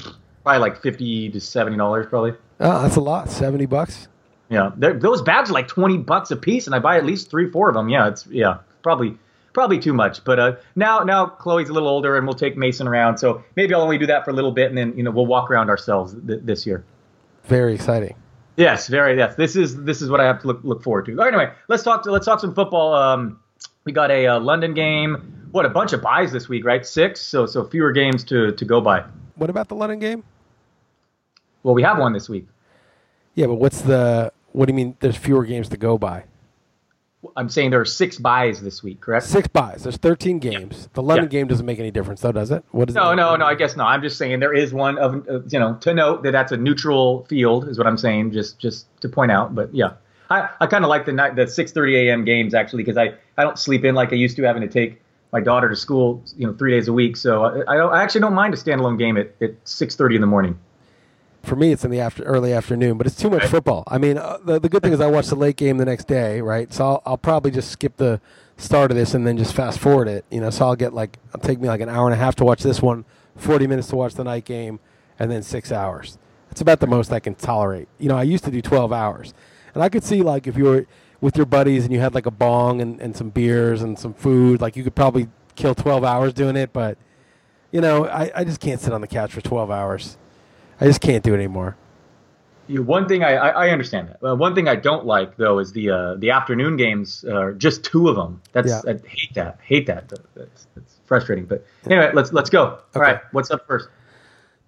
Probably 0.42 0.60
like 0.60 0.80
50 0.80 1.30
to 1.30 1.40
70 1.40 1.76
dollars, 1.76 2.06
probably. 2.08 2.32
Oh, 2.60 2.82
that's 2.82 2.96
a 2.96 3.00
lot. 3.00 3.30
70 3.30 3.66
bucks. 3.66 4.08
Yeah, 4.48 4.72
those 4.76 5.22
bags 5.22 5.50
are 5.50 5.52
like 5.52 5.68
20 5.68 5.98
bucks 5.98 6.30
a 6.30 6.36
piece, 6.36 6.66
and 6.66 6.74
I 6.74 6.80
buy 6.80 6.96
at 6.96 7.04
least 7.04 7.30
three, 7.30 7.48
four 7.50 7.68
of 7.68 7.74
them. 7.74 7.88
Yeah, 7.88 8.08
it's 8.08 8.26
yeah, 8.26 8.58
probably 8.82 9.16
probably 9.52 9.78
too 9.78 9.92
much. 9.92 10.24
But 10.24 10.38
uh, 10.38 10.56
now 10.76 11.00
now 11.00 11.26
Chloe's 11.26 11.68
a 11.68 11.72
little 11.72 11.88
older, 11.88 12.16
and 12.16 12.26
we'll 12.26 12.34
take 12.34 12.56
Mason 12.56 12.86
around. 12.86 13.18
So 13.18 13.42
maybe 13.56 13.74
I'll 13.74 13.82
only 13.82 13.98
do 13.98 14.06
that 14.06 14.24
for 14.24 14.30
a 14.30 14.34
little 14.34 14.52
bit, 14.52 14.68
and 14.68 14.78
then 14.78 14.96
you 14.96 15.02
know 15.02 15.10
we'll 15.10 15.26
walk 15.26 15.50
around 15.50 15.70
ourselves 15.70 16.14
th- 16.26 16.40
this 16.42 16.66
year. 16.66 16.84
Very 17.44 17.74
exciting. 17.74 18.14
Yes, 18.56 18.88
very. 18.88 19.16
Yes, 19.16 19.36
this 19.36 19.56
is 19.56 19.82
this 19.84 20.02
is 20.02 20.10
what 20.10 20.20
I 20.20 20.24
have 20.24 20.40
to 20.42 20.46
look 20.46 20.60
look 20.62 20.82
forward 20.82 21.06
to. 21.06 21.20
anyway, 21.22 21.52
let's 21.68 21.82
talk 21.82 22.02
to, 22.04 22.10
let's 22.10 22.26
talk 22.26 22.40
some 22.40 22.54
football. 22.54 22.94
Um, 22.94 23.40
we 23.84 23.92
got 23.92 24.10
a 24.10 24.26
uh, 24.26 24.40
London 24.40 24.74
game. 24.74 25.48
What 25.50 25.66
a 25.66 25.70
bunch 25.70 25.92
of 25.92 26.02
buys 26.02 26.30
this 26.30 26.48
week, 26.48 26.64
right? 26.64 26.84
Six. 26.84 27.20
So 27.20 27.46
so 27.46 27.64
fewer 27.64 27.92
games 27.92 28.24
to 28.24 28.52
to 28.52 28.64
go 28.64 28.80
by. 28.80 29.04
What 29.36 29.50
about 29.50 29.68
the 29.68 29.74
London 29.74 29.98
game? 29.98 30.24
Well, 31.62 31.74
we 31.74 31.82
have 31.82 31.98
one 31.98 32.12
this 32.12 32.28
week. 32.28 32.46
Yeah, 33.34 33.46
but 33.46 33.54
what's 33.54 33.80
the? 33.82 34.32
What 34.52 34.66
do 34.66 34.72
you 34.72 34.76
mean? 34.76 34.96
There's 35.00 35.16
fewer 35.16 35.44
games 35.44 35.68
to 35.70 35.76
go 35.76 35.96
by. 35.96 36.24
I'm 37.36 37.50
saying 37.50 37.70
there 37.70 37.80
are 37.80 37.86
six 37.86 38.18
buys 38.18 38.62
this 38.62 38.82
week, 38.82 39.00
correct? 39.00 39.26
Six 39.26 39.46
buys. 39.48 39.82
There's 39.82 39.98
13 39.98 40.38
games. 40.38 40.78
Yeah. 40.80 40.88
The 40.94 41.02
London 41.02 41.26
yeah. 41.26 41.30
game 41.30 41.48
doesn't 41.48 41.66
make 41.66 41.78
any 41.78 41.90
difference, 41.90 42.22
though, 42.22 42.32
does 42.32 42.50
it? 42.50 42.64
What 42.70 42.86
does 42.86 42.94
no, 42.94 43.10
it 43.10 43.16
no, 43.16 43.36
no. 43.36 43.44
I 43.44 43.54
guess 43.54 43.76
not. 43.76 43.88
I'm 43.88 44.00
just 44.00 44.16
saying 44.16 44.40
there 44.40 44.54
is 44.54 44.72
one 44.72 44.96
of 44.98 45.28
uh, 45.28 45.40
you 45.48 45.58
know 45.58 45.74
to 45.80 45.92
note 45.92 46.22
that 46.22 46.32
that's 46.32 46.52
a 46.52 46.56
neutral 46.56 47.24
field 47.26 47.68
is 47.68 47.76
what 47.76 47.86
I'm 47.86 47.98
saying. 47.98 48.32
Just 48.32 48.58
just 48.58 48.86
to 49.02 49.08
point 49.08 49.30
out, 49.32 49.54
but 49.54 49.74
yeah, 49.74 49.92
I, 50.30 50.48
I 50.60 50.66
kind 50.66 50.84
of 50.84 50.88
like 50.88 51.04
the 51.04 51.12
night 51.12 51.36
the 51.36 51.42
6:30 51.42 52.06
a.m. 52.06 52.24
games 52.24 52.54
actually 52.54 52.84
because 52.84 52.96
I 52.96 53.14
I 53.36 53.44
don't 53.44 53.58
sleep 53.58 53.84
in 53.84 53.94
like 53.94 54.12
I 54.12 54.16
used 54.16 54.36
to 54.36 54.42
having 54.42 54.62
to 54.62 54.68
take 54.68 55.02
my 55.32 55.40
daughter 55.40 55.68
to 55.68 55.76
school 55.76 56.22
you 56.38 56.46
know 56.46 56.54
three 56.54 56.70
days 56.70 56.88
a 56.88 56.92
week. 56.92 57.16
So 57.16 57.44
I, 57.44 57.72
I, 57.72 57.76
don't, 57.76 57.92
I 57.92 58.02
actually 58.02 58.22
don't 58.22 58.34
mind 58.34 58.54
a 58.54 58.56
standalone 58.56 58.98
game 58.98 59.18
at, 59.18 59.34
at 59.42 59.62
6:30 59.64 60.14
in 60.14 60.20
the 60.22 60.26
morning 60.26 60.58
for 61.42 61.56
me, 61.56 61.72
it's 61.72 61.84
in 61.84 61.90
the 61.90 62.00
after 62.00 62.22
early 62.24 62.52
afternoon, 62.52 62.98
but 62.98 63.06
it's 63.06 63.16
too 63.16 63.30
much 63.30 63.44
football. 63.46 63.84
I 63.86 63.98
mean, 63.98 64.18
uh, 64.18 64.38
the, 64.44 64.60
the 64.60 64.68
good 64.68 64.82
thing 64.82 64.92
is 64.92 65.00
I 65.00 65.06
watch 65.06 65.28
the 65.28 65.36
late 65.36 65.56
game 65.56 65.78
the 65.78 65.84
next 65.84 66.06
day, 66.06 66.40
right? 66.40 66.72
So 66.72 66.84
I'll, 66.84 67.02
I'll 67.06 67.18
probably 67.18 67.50
just 67.50 67.70
skip 67.70 67.96
the 67.96 68.20
start 68.56 68.90
of 68.90 68.96
this 68.96 69.14
and 69.14 69.26
then 69.26 69.38
just 69.38 69.54
fast 69.54 69.78
forward 69.78 70.06
it. 70.06 70.24
You 70.30 70.40
know, 70.40 70.50
so 70.50 70.66
I'll 70.66 70.76
get 70.76 70.92
like 70.92 71.18
it'll 71.28 71.40
take 71.40 71.60
me 71.60 71.68
like 71.68 71.80
an 71.80 71.88
hour 71.88 72.06
and 72.06 72.14
a 72.14 72.18
half 72.18 72.36
to 72.36 72.44
watch 72.44 72.62
this 72.62 72.82
one, 72.82 73.04
forty 73.36 73.66
minutes 73.66 73.88
to 73.88 73.96
watch 73.96 74.14
the 74.14 74.24
night 74.24 74.44
game, 74.44 74.80
and 75.18 75.30
then 75.30 75.42
six 75.42 75.72
hours. 75.72 76.18
It's 76.50 76.60
about 76.60 76.80
the 76.80 76.86
most 76.86 77.12
I 77.12 77.20
can 77.20 77.34
tolerate. 77.34 77.88
You 77.98 78.08
know, 78.08 78.16
I 78.16 78.24
used 78.24 78.44
to 78.44 78.50
do 78.50 78.60
twelve 78.60 78.92
hours, 78.92 79.32
and 79.74 79.82
I 79.82 79.88
could 79.88 80.04
see 80.04 80.22
like 80.22 80.46
if 80.46 80.56
you 80.56 80.64
were 80.64 80.86
with 81.20 81.36
your 81.36 81.46
buddies 81.46 81.84
and 81.84 81.92
you 81.92 82.00
had 82.00 82.14
like 82.14 82.26
a 82.26 82.30
bong 82.30 82.80
and, 82.80 83.00
and 83.00 83.16
some 83.16 83.30
beers 83.30 83.82
and 83.82 83.98
some 83.98 84.14
food, 84.14 84.60
like 84.60 84.76
you 84.76 84.84
could 84.84 84.94
probably 84.94 85.28
kill 85.54 85.74
twelve 85.74 86.04
hours 86.04 86.32
doing 86.32 86.56
it. 86.56 86.72
But 86.72 86.98
you 87.72 87.80
know, 87.80 88.06
I, 88.06 88.30
I 88.34 88.44
just 88.44 88.60
can't 88.60 88.80
sit 88.80 88.92
on 88.92 89.00
the 89.00 89.06
couch 89.06 89.32
for 89.32 89.40
twelve 89.40 89.70
hours. 89.70 90.18
I 90.80 90.86
just 90.86 91.00
can't 91.00 91.22
do 91.22 91.32
it 91.34 91.36
anymore. 91.36 91.76
You, 92.68 92.82
one 92.82 93.08
thing 93.08 93.24
I, 93.24 93.34
I, 93.34 93.66
I 93.66 93.70
understand 93.70 94.08
that. 94.08 94.24
Uh, 94.24 94.36
one 94.36 94.54
thing 94.54 94.68
I 94.68 94.76
don't 94.76 95.04
like 95.04 95.36
though 95.36 95.58
is 95.58 95.72
the 95.72 95.90
uh, 95.90 96.14
the 96.14 96.30
afternoon 96.30 96.76
games. 96.76 97.24
Uh, 97.24 97.52
just 97.52 97.84
two 97.84 98.08
of 98.08 98.16
them. 98.16 98.40
That's 98.52 98.68
yeah. 98.68 98.80
I 98.86 99.08
hate 99.08 99.34
that. 99.34 99.58
Hate 99.62 99.86
that. 99.86 100.08
That's, 100.08 100.66
that's 100.74 101.00
frustrating. 101.04 101.46
But 101.46 101.66
anyway, 101.86 102.12
let's 102.14 102.32
let's 102.32 102.48
go. 102.48 102.64
Okay. 102.64 102.82
All 102.94 103.02
right, 103.02 103.20
what's 103.32 103.50
up 103.50 103.66
first? 103.66 103.88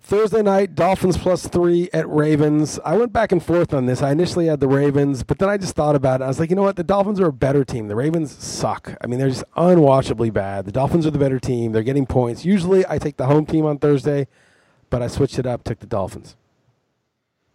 Thursday 0.05 0.43
night, 0.43 0.75
Dolphins 0.75 1.17
plus 1.17 1.47
three 1.47 1.89
at 1.93 2.09
Ravens. 2.09 2.81
I 2.85 2.97
went 2.97 3.13
back 3.13 3.31
and 3.31 3.43
forth 3.43 3.73
on 3.73 3.87
this. 3.87 4.03
I 4.03 4.11
initially 4.11 4.47
had 4.47 4.59
the 4.59 4.67
Ravens, 4.67 5.23
but 5.23 5.39
then 5.39 5.49
I 5.49 5.57
just 5.57 5.77
thought 5.77 5.95
about 5.95 6.21
it. 6.21 6.25
I 6.25 6.27
was 6.27 6.41
like, 6.41 6.51
you 6.51 6.57
know 6.57 6.63
what? 6.63 6.75
The 6.75 6.83
Dolphins 6.83 7.21
are 7.21 7.29
a 7.29 7.33
better 7.33 7.65
team. 7.65 7.87
The 7.87 7.95
Ravens 7.95 8.33
suck. 8.33 8.97
I 9.01 9.07
mean, 9.07 9.21
they're 9.21 9.29
just 9.29 9.45
unwatchably 9.57 10.33
bad. 10.33 10.65
The 10.65 10.73
Dolphins 10.73 11.07
are 11.07 11.13
the 11.13 11.21
better 11.21 11.39
team. 11.39 11.71
They're 11.71 11.85
getting 11.85 12.07
points. 12.07 12.45
Usually, 12.45 12.85
I 12.89 12.99
take 12.99 13.17
the 13.17 13.27
home 13.27 13.47
team 13.47 13.65
on 13.65 13.79
Thursday 13.79 14.27
but 14.93 15.01
I 15.01 15.07
switched 15.09 15.39
it 15.39 15.47
up, 15.47 15.65
took 15.65 15.81
the 15.81 15.87
Dolphins. 15.87 16.37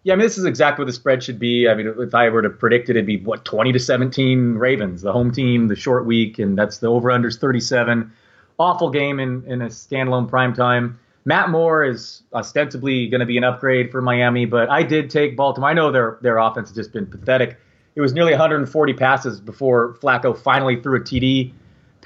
Yeah, 0.03 0.13
I 0.13 0.15
mean, 0.15 0.25
this 0.25 0.39
is 0.39 0.46
exactly 0.46 0.84
what 0.84 0.88
the 0.88 0.94
spread 0.94 1.24
should 1.24 1.38
be. 1.38 1.70
I 1.70 1.75
mean, 1.75 1.94
if 2.00 2.15
I 2.15 2.29
were 2.29 2.41
to 2.41 2.50
predict 2.50 2.89
it, 2.89 2.96
it'd 2.96 3.06
be 3.06 3.17
what 3.17 3.46
20 3.46 3.72
to 3.74 3.79
17 3.79 4.56
Ravens, 4.56 5.03
the 5.03 5.12
home 5.13 5.32
team, 5.32 5.67
the 5.67 5.75
short 5.75 6.08
week, 6.08 6.39
and 6.39 6.58
that's 6.58 6.79
the 6.79 6.88
over 6.88 7.10
unders 7.10 7.39
37. 7.39 8.12
Awful 8.58 8.89
game 8.89 9.20
in, 9.20 9.44
in 9.46 9.62
a 9.62 9.67
standalone 9.67 10.27
prime 10.27 10.53
time. 10.53 11.00
Matt 11.25 11.50
Moore 11.50 11.86
is 11.86 12.24
ostensibly 12.34 13.08
going 13.08 13.20
to 13.20 13.25
be 13.25 13.38
an 13.38 13.44
upgrade 13.44 13.91
for 13.91 14.01
Miami, 14.01 14.46
but 14.46 14.70
I 14.72 14.82
did 14.82 15.12
take 15.12 15.38
Baltimore. 15.38 15.70
I 15.70 15.74
know 15.74 15.91
their 15.91 16.17
their 16.22 16.38
offense 16.39 16.70
has 16.70 16.75
just 16.75 16.91
been 16.91 17.06
pathetic. 17.06 17.60
It 17.96 18.01
was 18.01 18.13
nearly 18.13 18.32
140 18.32 18.94
passes 18.94 19.39
before 19.39 19.94
Flacco 19.96 20.36
finally 20.36 20.82
threw 20.82 20.98
a 20.98 21.01
TD 21.01 21.51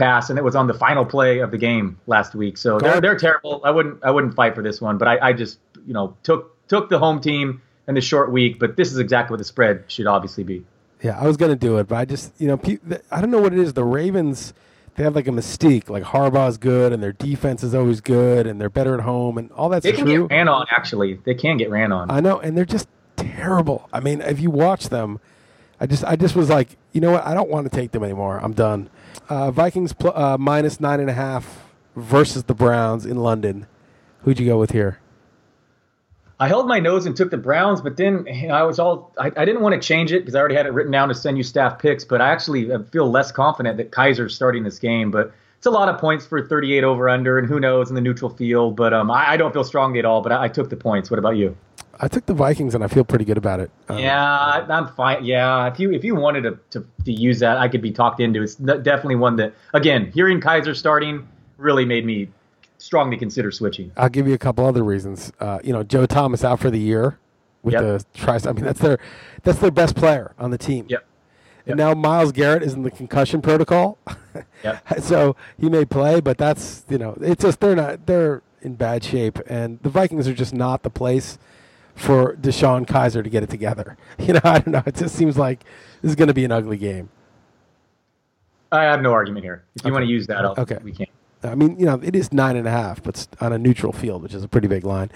pass, 0.02 0.30
and 0.30 0.40
it 0.40 0.44
was 0.44 0.56
on 0.56 0.68
the 0.68 0.74
final 0.74 1.06
play 1.06 1.40
of 1.40 1.52
the 1.52 1.58
game 1.58 2.00
last 2.08 2.34
week. 2.34 2.58
So 2.58 2.80
they're 2.80 3.00
they're 3.00 3.18
terrible. 3.18 3.62
I 3.64 3.72
wouldn't 3.72 4.04
I 4.04 4.12
wouldn't 4.12 4.36
fight 4.36 4.56
for 4.56 4.64
this 4.64 4.82
one, 4.82 4.98
but 4.98 5.08
I, 5.08 5.30
I 5.30 5.34
just 5.34 5.60
you 5.86 5.94
know 5.94 6.18
took 6.24 6.68
took 6.68 6.90
the 6.90 6.98
home 6.98 7.22
team 7.22 7.62
in 7.88 7.96
the 7.96 8.02
short 8.02 8.32
week. 8.32 8.60
But 8.60 8.76
this 8.76 8.92
is 8.92 8.98
exactly 8.98 9.34
what 9.34 9.38
the 9.38 9.46
spread 9.46 9.86
should 9.88 10.08
obviously 10.08 10.44
be. 10.44 10.66
Yeah, 11.02 11.20
I 11.20 11.28
was 11.28 11.38
gonna 11.38 11.56
do 11.56 11.78
it, 11.78 11.88
but 11.88 11.98
I 11.98 12.06
just 12.06 12.34
you 12.42 12.48
know 12.48 12.60
I 13.12 13.22
don't 13.22 13.32
know 13.32 13.42
what 13.42 13.54
it 13.54 13.60
is. 13.60 13.74
The 13.74 13.84
Ravens 13.84 14.54
they 14.96 15.04
have 15.04 15.16
like 15.16 15.28
a 15.28 15.32
mystique. 15.32 15.90
Like 15.90 16.04
Harbaugh's 16.04 16.58
good, 16.58 16.92
and 16.92 17.02
their 17.02 17.14
defense 17.14 17.64
is 17.64 17.76
always 17.76 18.02
good, 18.02 18.48
and 18.48 18.60
they're 18.60 18.70
better 18.70 18.96
at 18.96 19.02
home, 19.02 19.38
and 19.38 19.52
all 19.52 19.70
that's 19.70 19.84
they 19.84 19.94
can 19.94 20.06
true. 20.06 20.28
get 20.28 20.36
ran 20.36 20.48
on. 20.48 20.66
Actually, 20.72 21.20
they 21.26 21.36
can 21.36 21.58
get 21.58 21.70
ran 21.70 21.92
on. 21.92 22.10
I 22.10 22.20
know, 22.20 22.40
and 22.40 22.58
they're 22.58 22.66
just 22.66 22.88
terrible. 23.16 23.88
I 23.94 24.00
mean, 24.00 24.22
if 24.22 24.40
you 24.40 24.50
watch 24.50 24.90
them, 24.90 25.20
I 25.80 25.86
just 25.86 26.04
I 26.04 26.16
just 26.16 26.36
was 26.36 26.50
like, 26.50 26.78
you 26.92 27.02
know 27.02 27.12
what? 27.12 27.26
I 27.26 27.34
don't 27.34 27.50
want 27.50 27.72
to 27.72 27.76
take 27.76 27.92
them 27.92 28.04
anymore. 28.04 28.40
I'm 28.42 28.54
done. 28.54 28.90
Uh, 29.30 29.52
Vikings 29.52 29.94
pl- 29.94 30.16
uh, 30.16 30.38
minus 30.38 30.80
nine 30.80 31.00
and 31.00 31.10
a 31.10 31.14
half 31.14 31.66
versus 31.96 32.44
the 32.44 32.54
Browns 32.54 33.06
in 33.06 33.18
London. 33.18 33.68
Who'd 34.24 34.40
you 34.40 34.46
go 34.46 34.60
with 34.60 34.72
here? 34.72 35.00
I 36.42 36.48
held 36.48 36.68
my 36.68 36.80
nose 36.80 37.06
and 37.06 37.16
took 37.16 37.30
the 37.30 37.38
Browns, 37.38 37.82
but 37.82 37.98
then 37.98 38.26
I 38.52 38.64
was 38.64 38.80
all 38.80 39.14
I, 39.20 39.28
I 39.38 39.46
didn't 39.46 39.62
want 39.62 39.80
to 39.80 39.88
change 39.88 40.12
it 40.12 40.22
because 40.22 40.34
I 40.34 40.40
already 40.40 40.56
had 40.56 40.66
it 40.66 40.74
written 40.74 40.92
down 40.92 41.10
to 41.10 41.16
send 41.16 41.38
you 41.38 41.44
staff 41.44 41.78
picks. 41.78 42.04
But 42.04 42.20
I 42.20 42.30
actually 42.30 42.72
feel 42.92 43.12
less 43.12 43.32
confident 43.32 43.78
that 43.78 43.92
Kizer's 43.92 44.34
starting 44.34 44.64
this 44.64 44.80
game. 44.80 45.12
But 45.12 45.32
it's 45.58 45.68
a 45.68 45.72
lot 45.72 45.88
of 45.88 46.00
points 46.00 46.26
for 46.26 46.42
38 46.42 46.84
over 46.84 47.08
under, 47.08 47.38
and 47.38 47.48
who 47.48 47.60
knows 47.60 47.90
in 47.90 47.96
the 47.96 48.02
neutral 48.02 48.32
field. 48.32 48.76
But 48.76 48.92
um, 48.92 49.12
I, 49.12 49.34
I, 49.34 49.38
don't 49.38 49.54
feel 49.54 49.64
strongly 49.64 50.00
at 50.00 50.06
all. 50.06 50.22
But 50.22 50.32
I, 50.32 50.46
I 50.46 50.48
took 50.48 50.72
the 50.72 50.76
points. 50.76 51.12
What 51.12 51.20
about 51.20 51.38
you? 51.38 51.56
I 52.04 52.08
took 52.08 52.26
the 52.26 52.34
Vikings 52.34 52.74
and 52.74 52.84
I 52.84 52.88
feel 52.88 53.04
pretty 53.04 53.26
good 53.26 53.38
about 53.38 53.60
it. 53.60 53.70
Um, 53.88 54.00
yeah, 54.00 54.66
I'm 54.68 54.88
fine. 54.96 55.24
Yeah, 55.24 55.68
if 55.72 55.80
you 55.80 55.92
if 55.92 56.04
you 56.04 56.16
wanted 56.16 56.42
to, 56.42 56.60
to, 56.72 56.88
to 57.06 57.12
use 57.12 57.40
that, 57.40 57.58
I 57.58 57.68
could 57.68 57.82
be 57.82 57.92
talked 57.92 58.20
into. 58.20 58.42
It's 58.42 58.56
definitely 58.56 59.18
one 59.18 59.36
that 59.36 59.54
again, 59.76 60.12
hearing 60.12 60.42
Kizer 60.42 60.76
starting 60.76 61.28
really 61.58 61.86
made 61.86 62.04
me 62.04 62.30
strongly 62.80 63.18
consider 63.18 63.52
switching. 63.52 63.92
I'll 63.96 64.10
give 64.10 64.28
you 64.28 64.34
a 64.34 64.40
couple 64.40 64.66
other 64.66 64.84
reasons. 64.84 65.32
Uh, 65.40 65.60
you 65.64 65.72
know, 65.72 65.84
Joe 65.84 66.08
Thomas 66.08 66.44
out 66.44 66.60
for 66.60 66.72
the 66.72 66.80
year 66.80 67.20
with 67.62 67.74
yep. 67.74 67.84
the 67.84 68.06
try. 68.16 68.40
I 68.44 68.52
mean, 68.52 68.66
that's 68.66 68.80
their 68.80 68.98
that's 69.44 69.60
their 69.60 69.72
best 69.72 69.96
player 69.96 70.34
on 70.40 70.50
the 70.50 70.58
team. 70.58 70.88
Yep. 70.90 71.06
And 71.68 71.78
now 71.78 71.94
Myles 71.94 72.32
Garrett 72.32 72.64
is 72.64 72.74
in 72.74 72.82
the 72.82 72.92
concussion 72.92 73.42
protocol. 73.42 73.98
Yep. 74.64 75.02
so 75.02 75.36
he 75.58 75.70
may 75.70 75.84
play, 75.84 76.22
but 76.22 76.38
that's 76.38 76.86
you 76.88 76.98
know, 76.98 77.18
it's 77.20 77.44
just 77.44 77.60
they're 77.60 77.76
not 77.76 78.06
they're 78.06 78.44
in 78.62 78.76
bad 78.76 79.04
shape, 79.04 79.40
and 79.48 79.80
the 79.82 79.90
Vikings 79.90 80.28
are 80.28 80.34
just 80.34 80.54
not 80.54 80.84
the 80.84 80.90
place 80.90 81.40
for 82.02 82.36
DeShone 82.38 82.86
Kizer 82.86 83.24
to 83.24 83.30
get 83.30 83.44
it 83.44 83.50
together. 83.50 83.98
You 84.20 84.34
know, 84.34 84.42
I 84.44 84.60
don't 84.60 84.68
know. 84.74 84.84
It 84.86 84.96
just 84.96 85.16
seems 85.16 85.38
like 85.38 85.64
this 86.02 86.10
is 86.10 86.16
going 86.16 86.28
to 86.28 86.34
be 86.34 86.46
an 86.46 86.52
ugly 86.52 86.78
game. 86.78 87.10
I 88.72 88.84
have 88.84 89.02
no 89.02 89.12
argument 89.12 89.44
here. 89.44 89.64
If 89.76 89.84
you 89.84 89.90
Okay. 89.90 89.92
want 89.94 90.04
to 90.04 90.10
use 90.10 90.28
that, 90.28 90.46
I'll, 90.46 90.56
Okay. 90.58 90.78
we 90.84 90.92
can't. 90.92 91.10
I 91.44 91.56
mean, 91.56 91.78
you 91.80 91.86
know, 91.88 92.00
it 92.04 92.16
is 92.16 92.32
nine 92.32 92.56
and 92.56 92.68
a 92.68 92.72
half, 92.72 93.02
but 93.02 93.28
on 93.42 93.52
a 93.52 93.58
neutral 93.58 93.92
field, 93.92 94.22
which 94.22 94.34
is 94.34 94.44
a 94.44 94.48
pretty 94.48 94.68
big 94.68 94.86
line. 94.86 95.10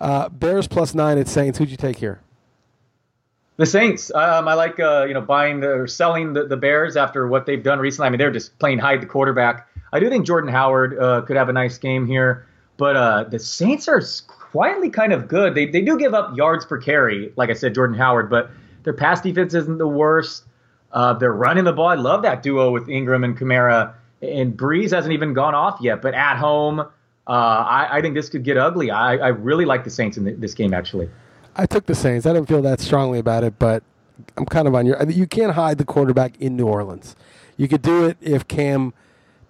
Uh, 0.00 0.28
Bears 0.30 0.66
plus 0.66 0.94
nine 0.94 1.18
at 1.18 1.28
Saints. 1.28 1.58
Who'd 1.58 1.70
you 1.70 1.76
take 1.76 1.98
here? 1.98 2.20
The 3.58 3.66
Saints. 3.66 4.10
Um, 4.14 4.48
I 4.48 4.54
like 4.54 4.80
uh, 4.80 5.04
you 5.06 5.14
know 5.14 5.20
buying 5.20 5.60
the 5.60 5.68
or 5.68 5.86
selling 5.86 6.32
the, 6.32 6.46
the 6.46 6.56
Bears 6.56 6.96
after 6.96 7.28
what 7.28 7.44
they've 7.44 7.62
done 7.62 7.78
recently. 7.80 8.06
I 8.06 8.10
mean, 8.10 8.18
they're 8.18 8.30
just 8.30 8.58
playing 8.58 8.78
hide 8.78 9.02
the 9.02 9.06
quarterback. 9.06 9.68
I 9.92 10.00
do 10.00 10.08
think 10.08 10.26
Jordan 10.26 10.50
Howard 10.50 10.98
uh, 10.98 11.22
could 11.22 11.36
have 11.36 11.48
a 11.48 11.52
nice 11.52 11.76
game 11.76 12.06
here, 12.06 12.46
but 12.78 12.96
uh, 12.96 13.24
the 13.24 13.38
Saints 13.38 13.88
are 13.88 14.00
quietly 14.50 14.90
kind 14.90 15.12
of 15.12 15.28
good. 15.28 15.54
They 15.54 15.66
they 15.66 15.82
do 15.82 15.98
give 15.98 16.14
up 16.14 16.36
yards 16.36 16.64
per 16.64 16.78
carry, 16.78 17.32
like 17.36 17.50
I 17.50 17.54
said, 17.54 17.74
Jordan 17.74 17.96
Howard, 17.96 18.30
but 18.30 18.50
their 18.84 18.92
pass 18.92 19.20
defense 19.20 19.54
isn't 19.54 19.78
the 19.78 19.88
worst. 19.88 20.44
Uh, 20.92 21.12
they're 21.14 21.32
running 21.32 21.64
the 21.64 21.72
ball. 21.72 21.88
I 21.88 21.94
love 21.94 22.22
that 22.22 22.42
duo 22.42 22.70
with 22.70 22.88
Ingram 22.88 23.24
and 23.24 23.38
Kamara. 23.38 23.94
And 24.22 24.56
Brees 24.56 24.90
hasn't 24.90 25.12
even 25.12 25.32
gone 25.32 25.54
off 25.54 25.78
yet, 25.80 26.02
but 26.02 26.14
at 26.14 26.36
home, 26.38 26.80
uh, 26.80 26.84
I, 27.26 27.98
I 27.98 28.00
think 28.00 28.14
this 28.14 28.28
could 28.28 28.42
get 28.42 28.56
ugly. 28.56 28.90
I, 28.90 29.16
I 29.16 29.28
really 29.28 29.64
like 29.64 29.84
the 29.84 29.90
Saints 29.90 30.16
in 30.16 30.24
th- 30.24 30.38
this 30.40 30.54
game, 30.54 30.74
actually. 30.74 31.08
I 31.54 31.66
took 31.66 31.86
the 31.86 31.94
Saints. 31.94 32.26
I 32.26 32.32
didn't 32.32 32.48
feel 32.48 32.62
that 32.62 32.80
strongly 32.80 33.18
about 33.18 33.44
it, 33.44 33.58
but 33.58 33.82
I'm 34.36 34.46
kind 34.46 34.66
of 34.66 34.74
on 34.74 34.86
your. 34.86 35.00
You 35.08 35.26
can't 35.26 35.52
hide 35.52 35.78
the 35.78 35.84
quarterback 35.84 36.40
in 36.40 36.56
New 36.56 36.66
Orleans. 36.66 37.14
You 37.56 37.68
could 37.68 37.82
do 37.82 38.06
it 38.06 38.16
if 38.20 38.48
Cam 38.48 38.94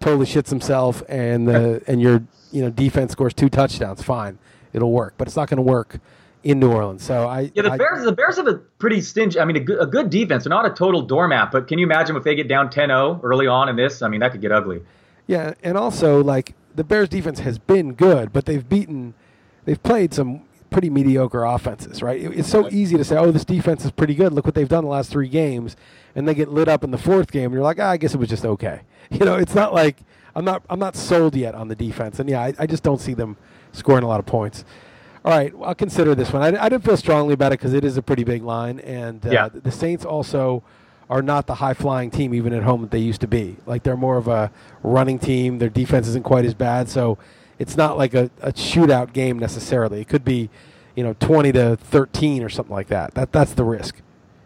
totally 0.01 0.27
shits 0.27 0.51
himself 0.51 1.03
and 1.09 1.49
the 1.49 1.83
and 1.87 2.01
your 2.01 2.23
you 2.51 2.63
know 2.63 2.71
defense 2.71 3.13
scores 3.13 3.35
two 3.35 3.49
touchdowns. 3.49 4.03
Fine, 4.03 4.39
it'll 4.73 4.93
work, 4.93 5.15
but 5.19 5.27
it's 5.29 5.37
not 5.37 5.49
going 5.49 5.57
to 5.57 5.63
work 5.63 5.99
in 6.45 6.61
New 6.61 6.71
Orleans. 6.71 7.03
So 7.03 7.27
I 7.27 7.51
Yeah, 7.55 7.63
the 7.63 7.73
I- 7.73 7.77
Bears. 7.79 8.05
The 8.05 8.13
Bears 8.13 8.37
have 8.37 8.47
a 8.47 8.55
pretty 8.55 9.01
stingy. 9.01 9.41
I 9.41 9.45
mean, 9.45 9.57
a 9.57 9.61
good, 9.61 9.81
a 9.83 9.87
good 9.87 10.09
defense. 10.11 10.45
They're 10.45 10.51
not 10.51 10.67
a 10.67 10.71
total 10.71 11.03
doormat, 11.03 11.51
but 11.51 11.67
can 11.69 11.79
you 11.79 11.87
imagine 11.87 12.17
if 12.17 12.23
they 12.25 12.35
get 12.35 12.49
down 12.49 12.69
10-0 12.71 13.21
early 13.23 13.47
on 13.47 13.69
in 13.69 13.77
this? 13.77 14.03
I 14.03 14.09
mean, 14.09 14.21
that 14.21 14.33
could 14.33 14.41
get 14.41 14.53
ugly. 14.53 14.81
Yeah, 15.27 15.55
and 15.63 15.77
also 15.77 16.23
like 16.23 16.55
the 16.75 16.85
Bears 16.85 17.09
defense 17.09 17.41
has 17.41 17.59
been 17.59 17.95
good, 17.95 18.33
but 18.33 18.47
they've 18.47 18.67
beaten, 18.67 19.15
they've 19.65 19.83
played 19.83 20.15
some 20.15 20.43
pretty 20.71 20.91
mediocre 20.91 21.45
offenses, 21.45 22.03
right? 22.03 22.21
It- 22.23 22.39
It's 22.39 22.49
so 22.49 22.69
easy 22.71 22.97
to 22.97 23.05
say, 23.05 23.17
"Oh, 23.17 23.31
this 23.33 23.45
defense 23.45 23.85
is 23.85 23.91
pretty 23.91 24.15
good. 24.15 24.33
Look 24.33 24.45
what 24.45 24.55
they've 24.55 24.69
done 24.69 24.85
the 24.85 24.91
last 24.91 25.11
three 25.11 25.29
games," 25.29 25.77
and 26.15 26.29
they 26.29 26.35
get 26.35 26.51
lit 26.53 26.69
up 26.69 26.85
in 26.85 26.91
the 26.93 26.99
fourth 26.99 27.33
game, 27.33 27.47
and 27.47 27.55
you're 27.55 27.63
like, 27.63 27.79
ah, 27.81 27.89
"I 27.91 27.97
guess 27.97 28.15
it 28.15 28.19
was 28.21 28.29
just 28.29 28.45
okay." 28.45 28.83
You 29.11 29.25
know, 29.25 29.37
it's 29.37 29.55
not 29.55 29.73
like 29.73 29.97
I'm 30.37 30.45
not 30.45 30.63
I'm 30.71 30.79
not 30.79 30.95
sold 30.95 31.35
yet 31.35 31.55
on 31.55 31.69
the 31.69 31.75
defense, 31.75 32.21
and 32.21 32.29
yeah, 32.29 32.43
I, 32.43 32.55
I 32.59 32.67
just 32.67 32.83
don't 32.83 33.01
see 33.01 33.15
them 33.15 33.37
scoring 33.73 34.05
a 34.05 34.09
lot 34.09 34.21
of 34.21 34.27
points. 34.27 34.65
All 35.25 35.33
right, 35.33 35.53
I'll 35.63 35.75
consider 35.75 36.15
this 36.15 36.33
one. 36.33 36.43
I, 36.43 36.65
I 36.65 36.69
didn't 36.69 36.85
feel 36.85 36.97
strongly 36.97 37.35
about 37.35 37.53
it 37.53 37.59
because 37.59 37.75
it 37.75 37.85
is 37.85 37.97
a 37.97 38.03
pretty 38.03 38.25
big 38.25 38.43
line, 38.43 38.79
and 38.81 39.25
uh, 39.27 39.31
Yeah. 39.31 39.49
the 39.53 39.71
Saints 39.73 40.05
also 40.05 40.63
are 41.11 41.23
not 41.23 41.47
the 41.47 41.57
high 41.57 41.75
flying 41.75 42.11
team 42.11 42.35
even 42.35 42.53
at 42.53 42.63
home 42.63 42.83
that 42.83 42.91
they 42.91 42.99
used 42.99 43.21
to 43.23 43.27
be. 43.27 43.57
Like 43.67 43.83
they're 43.83 43.97
more 43.97 44.17
of 44.17 44.29
a 44.29 44.51
running 44.83 45.19
team. 45.19 45.59
Their 45.59 45.71
defense 45.71 46.07
isn't 46.09 46.25
quite 46.25 46.45
as 46.45 46.55
bad, 46.55 46.89
so 46.89 47.19
it's 47.59 47.77
not 47.77 47.99
like 47.99 48.15
a, 48.15 48.31
a 48.41 48.53
shootout 48.53 49.13
game 49.13 49.39
necessarily. 49.39 50.01
It 50.01 50.09
could 50.09 50.25
be, 50.25 50.51
you 50.95 51.03
know, 51.03 51.15
twenty 51.19 51.51
to 51.53 51.77
thirteen 51.77 52.43
or 52.43 52.49
something 52.49 52.75
like 52.75 52.89
that. 52.89 53.15
That 53.15 53.33
that's 53.33 53.53
the 53.55 53.65
risk. 53.65 53.97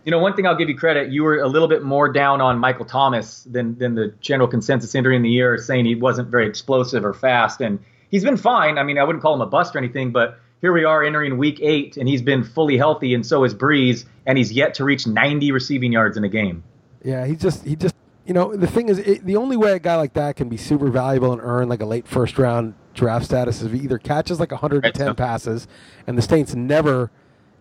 You 0.04 0.10
know, 0.10 0.18
one 0.18 0.34
thing 0.34 0.46
I'll 0.48 0.56
give 0.56 0.68
you 0.68 0.76
credit. 0.76 1.12
You 1.12 1.22
were 1.22 1.38
a 1.40 1.46
little 1.48 1.68
bit 1.68 1.82
more 1.84 2.10
down 2.12 2.40
on 2.40 2.58
Michael 2.58 2.86
Thomas 2.86 3.42
than 3.44 3.76
than 3.78 3.94
the 3.94 4.14
general 4.20 4.48
consensus 4.48 4.94
entering 4.94 5.22
the 5.22 5.30
year, 5.30 5.58
saying 5.58 5.84
he 5.84 5.94
wasn't 5.94 6.28
very 6.28 6.46
explosive 6.48 7.04
or 7.04 7.12
fast, 7.14 7.60
and 7.60 7.78
he's 8.12 8.22
been 8.22 8.36
fine. 8.36 8.78
I 8.78 8.84
mean, 8.84 8.96
I 8.98 9.02
wouldn't 9.02 9.22
call 9.22 9.34
him 9.34 9.40
a 9.40 9.46
bust 9.46 9.74
or 9.74 9.78
anything, 9.78 10.12
but 10.12 10.38
here 10.60 10.72
we 10.72 10.84
are 10.84 11.02
entering 11.02 11.36
week 11.38 11.58
eight, 11.60 11.96
and 11.96 12.08
he's 12.08 12.22
been 12.22 12.44
fully 12.44 12.76
healthy, 12.78 13.14
and 13.14 13.26
so 13.26 13.42
is 13.42 13.52
Brees, 13.52 14.04
and 14.26 14.38
he's 14.38 14.52
yet 14.52 14.74
to 14.74 14.84
reach 14.84 15.08
90 15.08 15.50
receiving 15.50 15.90
yards 15.92 16.16
in 16.16 16.22
a 16.22 16.28
game. 16.28 16.62
Yeah, 17.02 17.26
he 17.26 17.34
just 17.34 17.64
he 17.66 17.74
just 17.74 17.96
you 18.24 18.32
know 18.32 18.54
the 18.54 18.68
thing 18.68 18.88
is 18.88 18.98
it, 19.00 19.26
the 19.26 19.34
only 19.34 19.56
way 19.56 19.72
a 19.72 19.80
guy 19.80 19.96
like 19.96 20.12
that 20.12 20.36
can 20.36 20.48
be 20.48 20.56
super 20.56 20.88
valuable 20.88 21.32
and 21.32 21.40
earn 21.42 21.68
like 21.68 21.80
a 21.80 21.84
late 21.86 22.06
first 22.06 22.38
round 22.38 22.74
draft 22.94 23.24
status 23.24 23.60
is 23.60 23.66
if 23.66 23.72
he 23.72 23.80
either 23.80 23.98
catches 23.98 24.38
like 24.38 24.52
110 24.52 25.06
Right. 25.08 25.16
passes, 25.16 25.66
and 26.06 26.16
the 26.16 26.22
Saints 26.22 26.54
never 26.54 27.10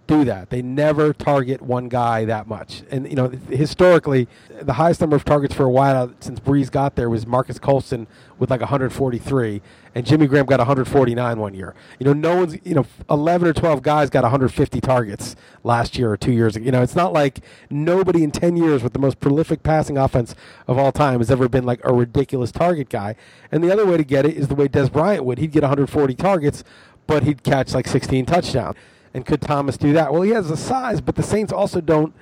do 0.07 0.25
that. 0.25 0.49
They 0.49 0.61
never 0.61 1.13
target 1.13 1.61
one 1.61 1.87
guy 1.87 2.25
that 2.25 2.47
much. 2.47 2.83
And 2.91 3.07
you 3.07 3.15
know 3.15 3.29
historically, 3.29 4.27
the 4.61 4.73
highest 4.73 5.01
number 5.01 5.15
of 5.15 5.23
targets 5.23 5.53
for 5.53 5.63
a 5.63 5.69
while 5.69 6.13
since 6.19 6.39
Brees 6.39 6.69
got 6.69 6.95
there 6.95 7.09
was 7.09 7.25
Marques 7.25 7.59
Colston 7.59 8.07
with 8.37 8.49
like 8.49 8.59
143, 8.59 9.61
and 9.95 10.05
Jimmy 10.05 10.27
Graham 10.27 10.45
got 10.45 10.59
149 10.59 11.39
one 11.39 11.53
year. 11.53 11.75
You 11.99 12.05
know, 12.05 12.13
no 12.13 12.35
one's 12.35 12.57
you 12.63 12.75
know 12.75 12.85
11 13.09 13.47
or 13.47 13.53
12 13.53 13.81
guys 13.81 14.09
got 14.09 14.23
150 14.23 14.81
targets 14.81 15.35
last 15.63 15.97
year 15.97 16.11
or 16.11 16.17
two 16.17 16.31
years 16.31 16.55
ago. 16.55 16.65
You 16.65 16.71
know, 16.71 16.81
it's 16.81 16.95
not 16.95 17.13
like 17.13 17.39
nobody 17.69 18.23
in 18.23 18.31
10 18.31 18.57
years 18.57 18.83
with 18.83 18.93
the 18.93 18.99
most 18.99 19.19
prolific 19.19 19.63
passing 19.63 19.97
offense 19.97 20.35
of 20.67 20.77
all 20.77 20.91
time 20.91 21.19
has 21.19 21.31
ever 21.31 21.47
been 21.47 21.65
like 21.65 21.79
a 21.83 21.93
ridiculous 21.93 22.51
target 22.51 22.89
guy. 22.89 23.15
And 23.51 23.63
the 23.63 23.71
other 23.71 23.85
way 23.85 23.97
to 23.97 24.03
get 24.03 24.25
it 24.25 24.35
is 24.35 24.47
the 24.47 24.55
way 24.55 24.67
Dez 24.67 24.91
Bryant 24.91 25.23
would. 25.23 25.37
He'd 25.37 25.51
get 25.51 25.63
140 25.63 26.15
targets, 26.15 26.63
but 27.07 27.23
he'd 27.23 27.43
catch 27.43 27.73
like 27.73 27.87
16 27.87 28.25
touchdowns. 28.25 28.75
And 29.13 29.25
could 29.25 29.41
Thomas 29.41 29.77
do 29.77 29.93
that? 29.93 30.13
Well, 30.13 30.21
he 30.21 30.31
has 30.31 30.47
the 30.49 30.57
size, 30.57 31.01
but 31.01 31.15
the 31.15 31.23
Saints 31.23 31.51
also 31.51 31.81
don't. 31.81 32.13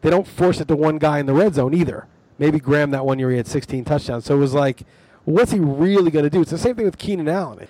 They 0.00 0.10
don't 0.10 0.26
force 0.26 0.60
it 0.60 0.68
to 0.68 0.76
one 0.76 0.98
guy 0.98 1.20
in 1.20 1.26
the 1.26 1.32
red 1.32 1.54
zone 1.54 1.74
either. 1.74 2.06
Maybe 2.38 2.58
Graham 2.58 2.90
that 2.90 3.06
one 3.06 3.20
year 3.20 3.30
he 3.30 3.36
had 3.36 3.46
16 3.46 3.84
touchdowns. 3.84 4.24
So 4.24 4.34
it 4.34 4.38
was 4.38 4.52
like, 4.52 4.82
what's 5.24 5.52
he 5.52 5.60
really 5.60 6.10
going 6.10 6.24
to 6.24 6.30
do? 6.30 6.40
It's 6.40 6.50
the 6.50 6.58
same 6.58 6.74
thing 6.74 6.84
with 6.84 6.98
Keenan 6.98 7.28
Allen. 7.28 7.68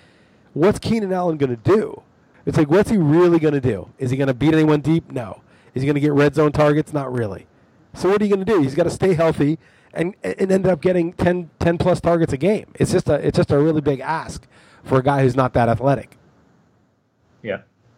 What's 0.53 0.79
Keenan 0.79 1.13
Allen 1.13 1.37
going 1.37 1.51
to 1.51 1.55
do? 1.55 2.01
It's 2.45 2.57
like, 2.57 2.71
what's 2.71 2.89
he 2.89 2.97
really 2.97 3.37
going 3.37 3.53
to 3.53 3.61
do? 3.61 3.89
Is 3.99 4.09
he 4.09 4.17
going 4.17 4.27
to 4.27 4.33
beat 4.33 4.53
anyone 4.53 4.81
deep? 4.81 5.11
No. 5.11 5.41
Is 5.75 5.83
he 5.83 5.87
going 5.87 5.95
to 5.95 6.01
get 6.01 6.13
red 6.13 6.33
zone 6.33 6.51
targets? 6.51 6.91
Not 6.91 7.13
really. 7.13 7.45
So 7.93 8.09
what 8.09 8.21
are 8.21 8.25
you 8.25 8.33
going 8.33 8.45
to 8.45 8.51
do? 8.51 8.61
He's 8.61 8.75
got 8.75 8.83
to 8.83 8.89
stay 8.89 9.13
healthy 9.13 9.59
and 9.93 10.15
and 10.23 10.51
end 10.51 10.65
up 10.65 10.81
getting 10.81 11.13
10, 11.13 11.51
10 11.59 11.77
plus 11.77 12.01
targets 12.01 12.33
a 12.33 12.37
game. 12.37 12.71
It's 12.75 12.91
just 12.91 13.07
a 13.07 13.15
it's 13.25 13.37
just 13.37 13.51
a 13.51 13.59
really 13.59 13.81
big 13.81 13.99
ask 13.99 14.47
for 14.83 14.99
a 14.99 15.03
guy 15.03 15.21
who's 15.21 15.35
not 15.35 15.53
that 15.53 15.69
athletic. 15.69 16.17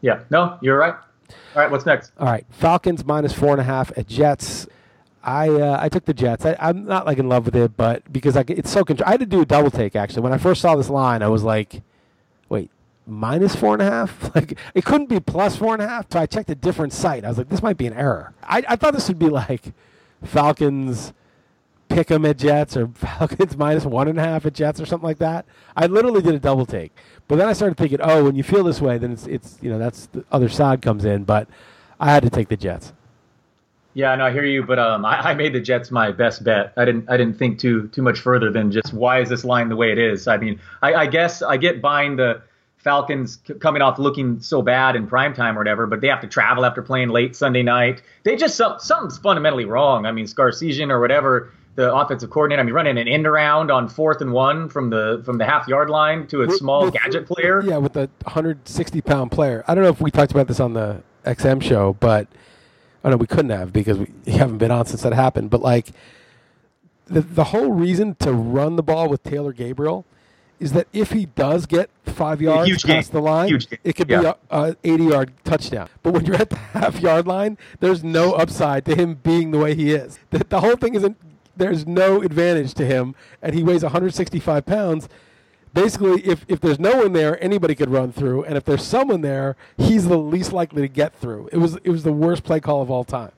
Yeah. 0.02 0.22
No, 0.30 0.58
you're 0.62 0.78
right. 0.78 0.96
All 1.56 1.62
right, 1.62 1.72
what's 1.72 1.86
next? 1.86 2.12
All 2.20 2.28
right, 2.28 2.46
Falcons 2.50 3.06
minus 3.06 3.34
four 3.34 3.52
and 3.52 3.62
a 3.62 3.64
half 3.64 3.98
at 3.98 4.08
Jets. 4.08 4.68
I 5.24 5.50
uh, 5.50 5.78
I 5.82 5.90
took 5.90 6.06
the 6.06 6.14
Jets. 6.14 6.46
I, 6.46 6.56
I'm 6.60 6.86
not 6.86 7.06
like 7.06 7.18
in 7.18 7.28
love 7.28 7.46
with 7.46 7.56
it, 7.56 7.76
but 7.76 8.12
because 8.14 8.38
I, 8.38 8.44
it's 8.48 8.70
so 8.70 8.84
contr- 8.84 9.04
I 9.06 9.12
had 9.12 9.22
to 9.22 9.26
do 9.26 9.42
a 9.42 9.46
double 9.46 9.72
take 9.72 9.96
actually. 9.96 10.22
When 10.22 10.34
I 10.34 10.38
first 10.38 10.62
saw 10.62 10.76
this 10.76 10.90
line, 10.90 11.24
I 11.24 11.28
was 11.28 11.42
like, 11.44 11.82
wait, 12.48 12.70
minus 13.08 13.56
four 13.56 13.74
and 13.74 13.82
a 13.82 13.86
half? 13.90 14.32
Like 14.36 14.60
it 14.76 14.86
couldn't 14.86 15.08
be 15.08 15.20
plus 15.20 15.56
four 15.56 15.74
and 15.74 15.82
a 15.82 15.88
half. 15.88 16.12
So 16.12 16.20
I 16.20 16.26
checked 16.26 16.50
a 16.50 16.56
different 16.56 16.94
site. 16.94 17.26
I 17.26 17.30
was 17.30 17.38
like, 17.38 17.50
this 17.50 17.64
might 17.64 17.78
be 17.78 17.88
an 17.88 17.94
error. 17.94 18.34
I, 18.44 18.64
I 18.68 18.76
thought 18.76 18.94
this 18.94 19.08
would 19.08 19.18
be 19.20 19.30
like 19.30 19.74
Falcons 20.24 21.14
pick 21.90 22.12
'em 22.12 22.26
at 22.26 22.38
Jets 22.38 22.76
or 22.76 22.88
Falcons 22.88 23.58
minus 23.58 23.86
one 23.86 24.08
and 24.08 24.20
a 24.20 24.24
half 24.24 24.46
at 24.46 24.54
Jets 24.54 24.80
or 24.80 24.86
something 24.86 25.08
like 25.08 25.20
that. 25.20 25.46
I 25.76 25.88
literally 25.88 26.22
did 26.22 26.36
a 26.36 26.40
double 26.40 26.66
take, 26.66 26.92
but 27.28 27.38
then 27.38 27.48
I 27.48 27.54
started 27.54 27.78
thinking, 27.78 28.00
oh, 28.02 28.24
when 28.24 28.36
you 28.36 28.44
feel 28.44 28.64
this 28.64 28.82
way, 28.82 28.98
then 28.98 29.12
it's 29.12 29.28
it's 29.28 29.58
you 29.62 29.70
know 29.70 29.80
that's 29.80 30.08
the 30.08 30.24
other 30.32 30.50
side 30.50 30.82
comes 30.82 31.06
in. 31.06 31.24
But 31.24 31.48
I 32.00 32.12
had 32.12 32.24
to 32.24 32.30
take 32.30 32.50
the 32.50 32.58
Jets. 32.58 32.94
Yeah, 33.94 34.14
no, 34.16 34.26
I 34.26 34.32
hear 34.34 34.44
you, 34.44 34.62
but 34.62 34.78
um, 34.78 35.06
I, 35.06 35.30
I 35.30 35.34
made 35.36 35.54
the 35.54 35.62
Jets 35.62 35.90
my 35.90 36.12
best 36.12 36.44
bet. 36.44 36.74
I 36.76 36.84
didn't, 36.84 37.10
I 37.10 37.16
didn't 37.16 37.40
think 37.40 37.60
too 37.60 37.88
too 37.88 38.02
much 38.02 38.20
further 38.20 38.52
than 38.52 38.70
just 38.72 38.94
why 38.94 39.22
is 39.22 39.30
this 39.30 39.46
line 39.46 39.70
the 39.70 39.78
way 39.78 39.92
it 39.92 39.98
is. 39.98 40.28
I 40.28 40.38
mean, 40.38 40.60
I, 40.82 40.94
I 40.94 41.06
guess 41.08 41.42
I 41.42 41.56
get 41.56 41.82
buying 41.82 42.18
the 42.18 42.42
Falcons 42.78 43.40
c- 43.48 43.54
coming 43.54 43.82
off 43.82 43.98
looking 43.98 44.42
so 44.42 44.62
bad 44.62 44.98
in 44.98 45.08
prime 45.08 45.34
time 45.34 45.56
or 45.56 45.62
whatever, 45.62 45.88
but 45.88 46.02
they 46.02 46.10
have 46.10 46.20
to 46.22 46.28
travel 46.28 46.66
after 46.66 46.82
playing 46.82 47.08
late 47.08 47.38
Sunday 47.38 47.64
night. 47.64 48.02
They 48.24 48.36
just 48.36 48.56
some, 48.56 48.80
something's 48.80 49.18
fundamentally 49.18 49.64
wrong. 49.64 50.06
I 50.06 50.12
mean, 50.12 50.26
Sarkisian 50.26 50.90
or 50.92 51.00
whatever 51.00 51.54
the 51.76 51.94
offensive 51.94 52.30
coordinator. 52.30 52.62
I 52.62 52.66
mean, 52.66 52.74
running 52.74 52.98
an 52.98 53.08
end 53.08 53.28
around 53.28 53.70
on 53.72 53.88
fourth 53.90 54.22
and 54.22 54.32
one 54.32 54.70
from 54.70 54.90
the 54.90 55.22
from 55.26 55.38
the 55.38 55.46
half 55.46 55.68
yard 55.68 55.90
line 55.90 56.26
to 56.28 56.42
a 56.44 56.48
With- 56.48 56.58
small 56.58 56.86
with- 56.86 56.94
gadget 56.94 57.26
player. 57.28 57.62
Yeah, 57.64 57.78
with 57.78 57.96
a 57.98 58.10
160 58.24 59.02
pound 59.02 59.32
player. 59.32 59.64
I 59.68 59.76
don't 59.76 59.84
know 59.84 59.90
if 59.90 60.00
we 60.02 60.12
talked 60.12 60.32
about 60.32 60.48
this 60.48 60.60
on 60.60 60.74
the 60.74 61.02
XM 61.26 61.62
show, 61.62 61.94
but 62.00 62.28
oh, 62.34 63.08
I 63.08 63.10
know 63.12 63.18
we 63.18 63.28
couldn't 63.28 63.50
have 63.52 63.74
because 63.74 63.98
we 63.98 64.08
haven't 64.32 64.58
been 64.60 64.72
on 64.72 64.86
since 64.86 65.02
that 65.04 65.14
happened. 65.14 65.50
But 65.50 65.62
like 65.62 65.90
the 67.08 67.22
the 67.22 67.46
whole 67.46 67.72
reason 67.72 68.16
to 68.16 68.32
run 68.32 68.76
the 68.78 68.84
ball 68.84 69.08
with 69.10 69.24
Taylor 69.24 69.54
Gabriel 69.54 70.06
is 70.58 70.72
that 70.72 70.88
if 70.94 71.12
he 71.12 71.26
does 71.26 71.66
get 71.66 71.90
five 72.06 72.42
yards 72.42 72.70
huge 72.70 72.84
past 72.86 73.12
game. 73.12 73.20
the 73.22 73.26
line, 73.26 73.60
it 73.84 73.94
could 73.98 74.10
Yeah. 74.10 74.22
be 74.22 74.26
a, 74.28 74.36
a 74.50 74.76
80 74.86 75.04
yard 75.04 75.32
touchdown. 75.44 75.90
But 76.02 76.14
when 76.14 76.24
you're 76.26 76.38
at 76.38 76.50
the 76.50 76.56
half 76.74 77.02
yard 77.02 77.28
line, 77.28 77.58
there's 77.82 78.06
no 78.06 78.32
upside 78.34 78.86
to 78.86 78.96
him 78.96 79.16
being 79.16 79.52
the 79.52 79.58
way 79.60 79.76
he 79.76 79.92
is. 79.92 80.18
The, 80.30 80.40
the 80.48 80.62
whole 80.62 80.78
thing 80.78 80.96
isn't. 80.96 81.18
There's 81.58 81.88
no 81.88 82.22
advantage 82.22 82.74
to 82.76 82.86
him, 82.86 83.16
and 83.42 83.54
he 83.54 83.64
weighs 83.64 83.84
165 83.84 84.66
pounds 84.66 85.10
basically 85.74 86.22
if, 86.22 86.46
if 86.48 86.62
there's 86.62 86.80
no 86.80 86.98
one 87.00 87.12
there 87.14 87.44
anybody 87.44 87.76
could 87.76 87.90
run 87.90 88.10
through 88.12 88.46
and 88.46 88.58
if 88.58 88.64
there's 88.64 88.82
someone 88.82 89.20
there 89.20 89.58
he's 89.78 90.08
the 90.08 90.18
least 90.18 90.54
likely 90.54 90.82
to 90.82 90.88
get 90.88 91.14
through 91.14 91.50
it 91.52 91.58
was 91.58 91.76
it 91.84 91.90
was 91.90 92.04
the 92.04 92.14
worst 92.14 92.46
play 92.46 92.62
call 92.62 92.82
of 92.82 92.90
all 92.90 93.04
time 93.04 93.32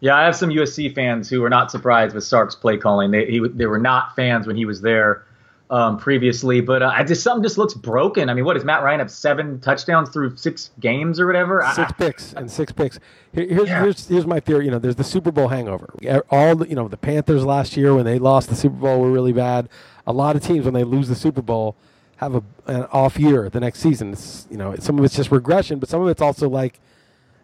Yeah, 0.00 0.16
I 0.16 0.24
have 0.24 0.36
some 0.36 0.50
USC 0.50 0.94
fans 0.94 1.30
who 1.30 1.40
were 1.40 1.48
not 1.48 1.70
surprised 1.70 2.14
with 2.14 2.24
Sark's 2.24 2.54
play 2.54 2.76
calling. 2.76 3.10
They 3.10 3.26
he, 3.26 3.40
they 3.40 3.66
were 3.66 3.78
not 3.78 4.14
fans 4.14 4.46
when 4.46 4.56
he 4.56 4.66
was 4.66 4.82
there. 4.82 5.24
Um, 5.70 5.98
previously. 5.98 6.60
But 6.60 6.82
uh, 6.82 6.92
I 6.94 7.04
just 7.04 7.22
something 7.22 7.42
just 7.42 7.58
looks 7.58 7.74
broken. 7.74 8.28
I 8.28 8.34
mean, 8.34 8.44
what 8.44 8.56
is 8.56 8.64
Matt 8.64 8.82
Ryan 8.82 9.00
have 9.00 9.10
seven 9.10 9.60
touchdowns 9.60 10.10
through 10.10 10.36
six 10.36 10.70
games 10.80 11.18
or 11.20 11.26
whatever? 11.26 11.62
Six 11.74 11.90
I, 11.90 11.94
picks 11.94 12.32
and 12.32 12.50
six 12.50 12.72
picks. 12.72 12.98
Here, 13.32 13.46
here's 13.46 13.68
Yeah. 13.68 13.82
here's 13.82 14.06
here's 14.06 14.26
my 14.26 14.40
theory. 14.40 14.64
You 14.64 14.70
know, 14.70 14.78
there's 14.78 14.96
the 14.96 15.04
Super 15.04 15.30
Bowl 15.30 15.48
hangover. 15.48 15.92
All 16.30 16.56
the, 16.56 16.68
you 16.68 16.74
know, 16.74 16.88
the 16.88 16.96
Panthers 16.96 17.44
last 17.44 17.76
year 17.76 17.94
when 17.94 18.04
they 18.04 18.18
lost 18.18 18.48
the 18.48 18.56
Super 18.56 18.76
Bowl 18.76 19.00
were 19.00 19.10
really 19.10 19.32
bad. 19.32 19.68
A 20.06 20.12
lot 20.12 20.36
of 20.36 20.42
teams 20.42 20.64
when 20.64 20.74
they 20.74 20.84
lose 20.84 21.08
the 21.08 21.16
Super 21.16 21.42
Bowl 21.42 21.76
have 22.16 22.34
a, 22.34 22.42
an 22.66 22.84
off 22.92 23.18
year 23.18 23.48
the 23.50 23.60
next 23.60 23.80
season. 23.80 24.12
It's, 24.12 24.46
you 24.50 24.56
know, 24.56 24.74
some 24.76 24.98
of 24.98 25.04
it's 25.04 25.14
just 25.16 25.30
regression, 25.30 25.78
but 25.78 25.88
some 25.88 26.00
of 26.00 26.08
it's 26.08 26.22
also 26.22 26.48
like, 26.48 26.80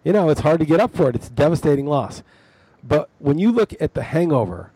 you 0.05 0.13
know, 0.13 0.31
it's 0.31 0.41
hard 0.41 0.61
to 0.61 0.67
get 0.67 0.81
up 0.81 0.97
for 0.97 1.09
it. 1.11 1.15
It's 1.15 1.29
a 1.29 1.33
devastating 1.33 1.87
loss. 1.87 2.23
But 2.83 3.09
when 3.19 3.39
you 3.39 3.53
look 3.53 3.75
at 3.81 3.95
the 3.95 4.03
hangover 4.03 4.72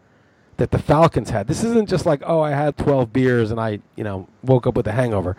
that 0.56 0.70
the 0.70 0.78
Falcons 0.78 1.30
had, 1.30 1.46
this 1.46 1.62
isn't 1.62 1.88
just 1.88 2.06
like, 2.06 2.22
oh, 2.24 2.40
I 2.40 2.50
had 2.50 2.76
12 2.76 3.12
beers 3.12 3.50
and 3.50 3.60
I, 3.60 3.80
you 3.94 4.04
know, 4.04 4.28
woke 4.42 4.66
up 4.66 4.74
with 4.74 4.86
a 4.86 4.92
hangover. 4.92 5.36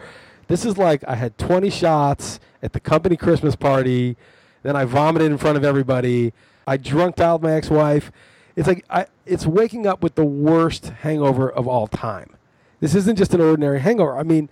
This 0.47 0.65
is 0.65 0.77
like 0.77 1.03
I 1.08 1.15
had 1.15 1.38
20 1.38 1.69
shots 1.69 2.39
at 2.62 2.73
the 2.73 2.80
company 2.80 3.17
Christmas 3.17 3.56
party, 3.56 4.15
then 4.63 4.75
I 4.75 4.86
vomited 4.86 5.32
in 5.32 5.38
front 5.38 5.58
of 5.58 5.63
everybody. 5.63 6.34
I 6.65 6.77
drunk 6.77 7.19
out 7.19 7.41
my 7.41 7.51
ex-wife. 7.51 8.12
It's 8.56 8.67
like 8.67 8.86
I, 8.89 9.06
it's 9.25 9.45
waking 9.45 9.86
up 9.86 10.01
with 10.01 10.15
the 10.15 10.25
worst 10.25 10.88
hangover 10.88 11.49
of 11.49 11.67
all 11.67 11.88
time. 11.88 12.36
This 12.80 12.95
isn't 12.95 13.17
just 13.17 13.34
an 13.34 13.41
ordinary 13.41 13.80
hangover. 13.80 14.17
I 14.17 14.23
mean, 14.23 14.49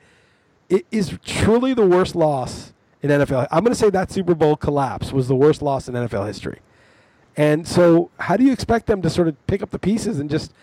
it 0.70 0.86
is 0.92 1.18
truly 1.26 1.74
the 1.74 1.86
worst 1.86 2.16
loss 2.16 2.74
in 3.02 3.10
NFL. 3.10 3.48
I'm 3.52 3.64
going 3.64 3.74
to 3.74 3.80
say 3.80 3.90
that 3.92 4.12
Super 4.12 4.34
Bowl 4.34 4.56
collapse 4.56 5.12
was 5.12 5.28
the 5.28 5.36
worst 5.36 5.62
loss 5.62 5.88
in 5.88 5.96
NFL 5.96 6.28
history. 6.28 6.60
And 7.38 7.68
so, 7.68 8.12
how 8.20 8.38
do 8.38 8.44
you 8.44 8.54
expect 8.54 8.88
them 8.88 9.02
to 9.02 9.10
sort 9.10 9.28
of 9.28 9.48
pick 9.48 9.62
up 9.62 9.72
the 9.72 9.80
pieces 9.80 10.20
and 10.20 10.30
just 10.30 10.54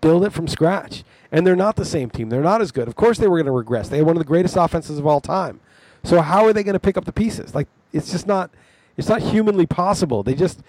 build 0.00 0.24
it 0.24 0.30
from 0.30 0.48
scratch? 0.48 1.04
And 1.30 1.46
they're 1.46 1.56
not 1.56 1.76
the 1.76 1.84
same 1.84 2.10
team. 2.10 2.30
They're 2.30 2.40
not 2.40 2.60
as 2.60 2.72
good. 2.72 2.88
Of 2.88 2.96
course, 2.96 3.18
they 3.18 3.28
were 3.28 3.36
going 3.36 3.46
to 3.46 3.52
regress. 3.52 3.88
They 3.88 3.98
had 3.98 4.06
one 4.06 4.16
of 4.16 4.20
the 4.20 4.26
greatest 4.26 4.56
offenses 4.56 4.98
of 4.98 5.06
all 5.06 5.20
time. 5.20 5.60
So, 6.02 6.22
how 6.22 6.46
are 6.46 6.52
they 6.52 6.62
going 6.62 6.74
to 6.74 6.80
pick 6.80 6.96
up 6.96 7.04
the 7.04 7.12
pieces? 7.12 7.54
Like, 7.54 7.68
it's 7.92 8.10
just 8.10 8.26
not. 8.26 8.50
It's 8.96 9.08
not 9.08 9.22
humanly 9.22 9.66
possible. 9.66 10.22
They 10.22 10.34
just, 10.34 10.60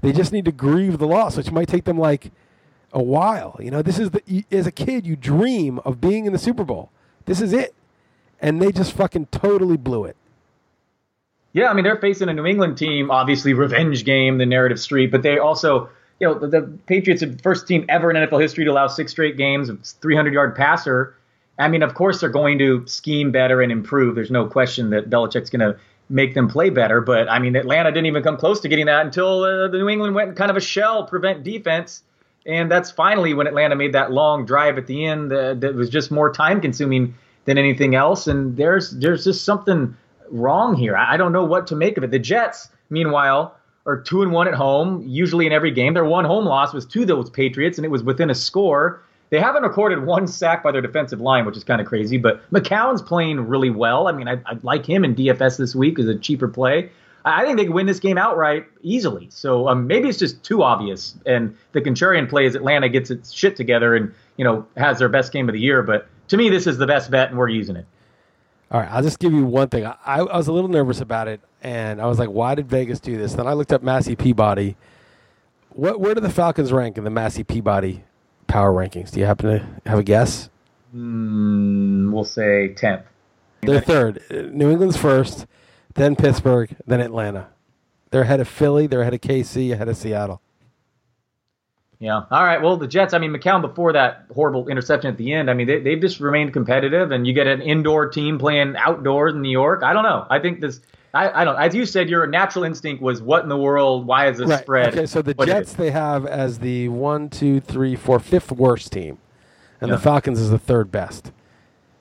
they 0.00 0.12
just 0.12 0.32
need 0.32 0.44
to 0.44 0.52
grieve 0.52 0.98
the 0.98 1.08
loss, 1.08 1.36
which 1.36 1.50
might 1.50 1.66
take 1.66 1.84
them 1.84 1.98
like 1.98 2.30
a 2.92 3.02
while. 3.02 3.58
You 3.60 3.72
know, 3.72 3.82
this 3.82 3.98
is 3.98 4.10
the 4.10 4.44
as 4.50 4.66
a 4.66 4.72
kid 4.72 5.06
you 5.06 5.16
dream 5.16 5.80
of 5.80 6.00
being 6.00 6.24
in 6.24 6.32
the 6.32 6.38
Super 6.38 6.64
Bowl. 6.64 6.90
This 7.26 7.40
is 7.40 7.52
it, 7.52 7.74
and 8.40 8.62
they 8.62 8.72
just 8.72 8.92
fucking 8.92 9.26
totally 9.26 9.76
blew 9.76 10.04
it. 10.04 10.16
Yeah, 11.54 11.70
I 11.70 11.72
mean 11.72 11.84
they're 11.84 11.96
facing 11.96 12.28
a 12.28 12.34
New 12.34 12.44
England 12.44 12.76
team, 12.76 13.10
obviously 13.10 13.54
revenge 13.54 14.04
game, 14.04 14.38
the 14.38 14.44
narrative 14.44 14.80
street, 14.80 15.10
but 15.10 15.22
they 15.22 15.38
also, 15.38 15.88
you 16.20 16.26
know, 16.26 16.34
the, 16.34 16.48
the 16.48 16.62
Patriots 16.86 17.22
are 17.22 17.26
the 17.26 17.38
first 17.38 17.66
team 17.66 17.86
ever 17.88 18.10
in 18.10 18.16
NFL 18.16 18.42
history 18.42 18.64
to 18.64 18.70
allow 18.70 18.88
six 18.88 19.12
straight 19.12 19.36
games 19.36 19.68
of 19.68 19.80
300 19.82 20.34
yard 20.34 20.56
passer. 20.56 21.14
I 21.56 21.68
mean, 21.68 21.82
of 21.82 21.94
course 21.94 22.20
they're 22.20 22.28
going 22.28 22.58
to 22.58 22.84
scheme 22.88 23.30
better 23.30 23.62
and 23.62 23.70
improve. 23.70 24.16
There's 24.16 24.32
no 24.32 24.46
question 24.46 24.90
that 24.90 25.08
Belichick's 25.08 25.48
going 25.48 25.60
to 25.60 25.78
make 26.08 26.34
them 26.34 26.48
play 26.48 26.70
better. 26.70 27.00
But 27.00 27.30
I 27.30 27.38
mean, 27.38 27.54
Atlanta 27.54 27.90
didn't 27.92 28.06
even 28.06 28.24
come 28.24 28.36
close 28.36 28.60
to 28.60 28.68
getting 28.68 28.86
that 28.86 29.06
until 29.06 29.44
uh, 29.44 29.68
the 29.68 29.78
New 29.78 29.88
England 29.88 30.16
went 30.16 30.30
in 30.30 30.34
kind 30.34 30.50
of 30.50 30.56
a 30.56 30.60
shell 30.60 31.06
prevent 31.06 31.44
defense. 31.44 32.02
And 32.46 32.70
that's 32.70 32.90
finally 32.90 33.32
when 33.32 33.46
Atlanta 33.46 33.76
made 33.76 33.94
that 33.94 34.10
long 34.10 34.44
drive 34.44 34.76
at 34.76 34.86
the 34.86 35.06
end 35.06 35.30
that 35.30 35.74
was 35.74 35.88
just 35.88 36.10
more 36.10 36.30
time 36.32 36.60
consuming 36.60 37.14
than 37.46 37.58
anything 37.58 37.94
else. 37.94 38.26
And 38.26 38.56
there's 38.56 38.90
there's 38.90 39.24
just 39.24 39.44
something 39.44 39.96
wrong 40.30 40.74
here. 40.74 40.96
I 40.96 41.16
don't 41.16 41.32
know 41.32 41.44
what 41.44 41.66
to 41.68 41.76
make 41.76 41.96
of 41.96 42.04
it. 42.04 42.10
The 42.10 42.18
Jets, 42.18 42.68
meanwhile, 42.90 43.56
are 43.86 44.00
two 44.00 44.22
and 44.22 44.32
one 44.32 44.48
at 44.48 44.54
home, 44.54 45.02
usually 45.06 45.46
in 45.46 45.52
every 45.52 45.70
game. 45.70 45.94
Their 45.94 46.04
one 46.04 46.24
home 46.24 46.44
loss 46.44 46.72
was 46.72 46.86
to 46.86 47.04
those 47.04 47.30
Patriots, 47.30 47.78
and 47.78 47.84
it 47.84 47.90
was 47.90 48.02
within 48.02 48.30
a 48.30 48.34
score. 48.34 49.02
They 49.30 49.40
haven't 49.40 49.62
recorded 49.62 50.04
one 50.04 50.26
sack 50.26 50.62
by 50.62 50.70
their 50.70 50.80
defensive 50.80 51.20
line, 51.20 51.44
which 51.44 51.56
is 51.56 51.64
kind 51.64 51.80
of 51.80 51.86
crazy. 51.86 52.18
But 52.18 52.48
McCown's 52.50 53.02
playing 53.02 53.40
really 53.48 53.70
well. 53.70 54.06
I 54.06 54.12
mean, 54.12 54.28
I, 54.28 54.34
I 54.46 54.58
like 54.62 54.86
him 54.86 55.04
in 55.04 55.14
DFS 55.14 55.58
this 55.58 55.74
week 55.74 55.98
as 55.98 56.06
a 56.06 56.16
cheaper 56.16 56.48
play. 56.48 56.90
I 57.24 57.42
I 57.42 57.44
think 57.44 57.56
they 57.56 57.64
can 57.64 57.72
win 57.72 57.86
this 57.86 58.00
game 58.00 58.18
outright 58.18 58.66
easily. 58.82 59.28
So 59.30 59.68
um, 59.68 59.86
maybe 59.86 60.08
it's 60.08 60.18
just 60.18 60.42
too 60.44 60.62
obvious. 60.62 61.16
And 61.24 61.56
the 61.72 61.80
contrarian 61.80 62.28
play 62.28 62.44
is 62.44 62.54
Atlanta 62.54 62.88
gets 62.88 63.10
its 63.10 63.32
shit 63.32 63.56
together 63.56 63.94
and 63.96 64.12
you 64.36 64.44
know 64.44 64.66
has 64.76 64.98
their 64.98 65.08
best 65.08 65.32
game 65.32 65.48
of 65.48 65.54
the 65.54 65.60
year. 65.60 65.82
But 65.82 66.06
to 66.28 66.36
me, 66.36 66.50
this 66.50 66.66
is 66.66 66.78
the 66.78 66.86
best 66.86 67.10
bet, 67.10 67.30
and 67.30 67.38
we're 67.38 67.48
using 67.48 67.76
it. 67.76 67.86
All 68.74 68.80
right, 68.80 68.90
I'll 68.90 69.04
just 69.04 69.20
give 69.20 69.32
you 69.32 69.44
one 69.44 69.68
thing. 69.68 69.86
I, 69.86 69.94
I 70.04 70.36
was 70.36 70.48
a 70.48 70.52
little 70.52 70.68
nervous 70.68 71.00
about 71.00 71.28
it, 71.28 71.40
and 71.62 72.02
I 72.02 72.06
was 72.06 72.18
like, 72.18 72.28
"Why 72.28 72.56
did 72.56 72.68
Vegas 72.68 72.98
do 72.98 73.16
this?" 73.16 73.34
Then 73.34 73.46
I 73.46 73.52
looked 73.52 73.72
up 73.72 73.84
Massey 73.84 74.16
Peabody. 74.16 74.76
What? 75.70 76.00
Where 76.00 76.12
do 76.12 76.20
the 76.20 76.28
Falcons 76.28 76.72
rank 76.72 76.98
in 76.98 77.04
the 77.04 77.10
Massey 77.10 77.44
Peabody 77.44 78.02
power 78.48 78.72
rankings? 78.72 79.12
Do 79.12 79.20
you 79.20 79.26
happen 79.26 79.48
to 79.48 79.88
have 79.88 80.00
a 80.00 80.02
guess? 80.02 80.50
Mm, 80.92 82.10
we'll 82.10 82.24
say 82.24 82.74
tenth. 82.74 83.02
They're 83.60 83.80
third. 83.80 84.20
New 84.52 84.72
England's 84.72 84.96
first, 84.96 85.46
then 85.94 86.16
Pittsburgh, 86.16 86.74
then 86.84 87.00
Atlanta. 87.00 87.50
They're 88.10 88.22
ahead 88.22 88.40
of 88.40 88.48
Philly. 88.48 88.88
They're 88.88 89.02
ahead 89.02 89.14
of 89.14 89.20
KC. 89.20 89.72
Ahead 89.72 89.88
of 89.88 89.96
Seattle. 89.96 90.42
Yeah. 92.04 92.24
All 92.30 92.44
right. 92.44 92.60
Well, 92.60 92.76
the 92.76 92.86
Jets. 92.86 93.14
I 93.14 93.18
mean, 93.18 93.32
McCown 93.32 93.62
before 93.62 93.94
that 93.94 94.26
horrible 94.34 94.68
interception 94.68 95.08
at 95.10 95.16
the 95.16 95.32
end. 95.32 95.48
I 95.48 95.54
mean, 95.54 95.66
they, 95.66 95.80
they've 95.80 96.00
just 96.00 96.20
remained 96.20 96.52
competitive, 96.52 97.10
and 97.12 97.26
you 97.26 97.32
get 97.32 97.46
an 97.46 97.62
indoor 97.62 98.10
team 98.10 98.38
playing 98.38 98.76
outdoors 98.76 99.32
in 99.34 99.40
New 99.40 99.48
York. 99.50 99.82
I 99.82 99.94
don't 99.94 100.02
know. 100.02 100.26
I 100.28 100.38
think 100.38 100.60
this. 100.60 100.80
I, 101.14 101.40
I 101.40 101.44
don't. 101.44 101.56
As 101.56 101.74
you 101.74 101.86
said, 101.86 102.10
your 102.10 102.26
natural 102.26 102.64
instinct 102.64 103.00
was 103.00 103.22
what 103.22 103.42
in 103.42 103.48
the 103.48 103.56
world? 103.56 104.06
Why 104.06 104.28
is 104.28 104.36
this 104.36 104.50
Right. 104.50 104.60
spread? 104.60 104.88
Okay, 104.88 105.06
so 105.06 105.22
the 105.22 105.32
what 105.32 105.48
Jets 105.48 105.72
they 105.72 105.92
have 105.92 106.26
as 106.26 106.58
the 106.58 106.88
one, 106.90 107.30
two, 107.30 107.60
three, 107.60 107.96
four, 107.96 108.18
fifth 108.20 108.52
worst 108.52 108.92
team, 108.92 109.16
and 109.80 109.88
Yeah. 109.88 109.96
the 109.96 110.02
Falcons 110.02 110.38
is 110.40 110.50
the 110.50 110.58
third 110.58 110.92
best. 110.92 111.32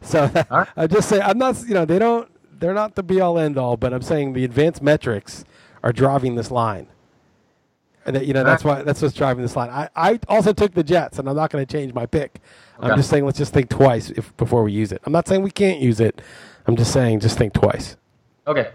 So 0.02 0.30
right. 0.52 0.68
I 0.76 0.88
just 0.88 1.08
say 1.08 1.22
I'm 1.22 1.38
not. 1.38 1.62
You 1.66 1.76
know, 1.76 1.86
they 1.86 1.98
don't. 2.00 2.30
They're 2.60 2.74
not 2.74 2.96
the 2.96 3.04
be 3.04 3.22
all 3.22 3.40
end 3.40 3.58
all, 3.58 3.78
but 3.78 3.94
I'm 3.94 4.02
saying 4.02 4.34
the 4.34 4.44
advanced 4.44 4.82
metrics 4.82 5.46
are 5.82 5.94
driving 5.94 6.36
this 6.36 6.52
line. 6.52 6.88
And 8.06 8.16
that, 8.16 8.26
you 8.26 8.34
know 8.34 8.44
that's 8.44 8.64
why 8.64 8.82
that's 8.82 9.02
what's 9.02 9.14
driving 9.14 9.44
this 9.44 9.56
line. 9.56 9.70
I, 9.70 9.90
I 9.96 10.20
also 10.28 10.52
took 10.52 10.74
the 10.74 10.84
Jets, 10.84 11.20
and 11.20 11.30
I'm 11.30 11.36
not 11.36 11.52
going 11.52 11.66
to 11.66 11.72
change 11.72 11.94
my 11.94 12.06
pick. 12.06 12.42
I'm 12.80 12.98
just 12.98 13.10
saying 13.10 13.26
let's 13.26 13.38
just 13.38 13.54
think 13.54 13.70
twice 13.70 14.10
if 14.10 14.36
before 14.36 14.64
we 14.64 14.74
use 14.74 14.92
it. 14.92 15.02
I'm 15.06 15.14
not 15.14 15.28
saying 15.28 15.42
we 15.42 15.52
can't 15.52 15.80
use 15.80 16.00
it. 16.00 16.22
I'm 16.68 16.76
just 16.76 16.92
saying 16.92 17.22
just 17.22 17.38
think 17.38 17.54
twice. 17.54 17.96
Okay. 18.46 18.72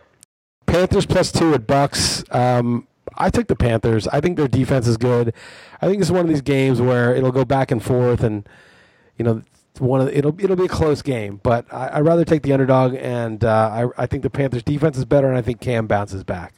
Panthers 0.67 1.07
plus 1.07 1.33
two 1.33 1.55
at 1.55 1.67
Bucks. 1.67 2.25
Um, 2.31 2.87
I 3.17 3.31
took 3.31 3.49
the 3.49 3.57
Panthers. 3.57 4.07
I 4.09 4.21
think 4.21 4.37
their 4.37 4.49
defense 4.49 4.87
is 4.87 4.97
good. 4.97 5.35
I 5.81 5.87
think 5.87 6.01
it's 6.01 6.11
one 6.11 6.21
of 6.21 6.29
these 6.29 6.43
games 6.43 6.81
where 6.81 7.15
it'll 7.15 7.33
go 7.33 7.45
back 7.45 7.71
and 7.71 7.83
forth, 7.83 8.23
and 8.23 8.49
you 9.17 9.25
know, 9.25 9.43
one 9.79 10.01
of 10.01 10.07
the, 10.07 10.17
it'll 10.17 10.39
it'll 10.43 10.57
be 10.57 10.67
a 10.67 10.69
close 10.69 11.03
game. 11.03 11.41
But 11.43 11.67
I, 11.73 11.99
I'd 11.99 12.05
rather 12.05 12.25
take 12.25 12.43
the 12.43 12.53
underdog, 12.53 12.95
and 12.95 13.45
uh, 13.45 13.91
I 13.97 14.03
I 14.03 14.07
think 14.07 14.23
the 14.23 14.31
Panthers 14.31 14.63
defense 14.63 14.97
is 14.97 15.05
better, 15.05 15.29
and 15.29 15.37
I 15.37 15.43
think 15.43 15.61
Cam 15.61 15.87
bounces 15.87 16.25
back. 16.25 16.55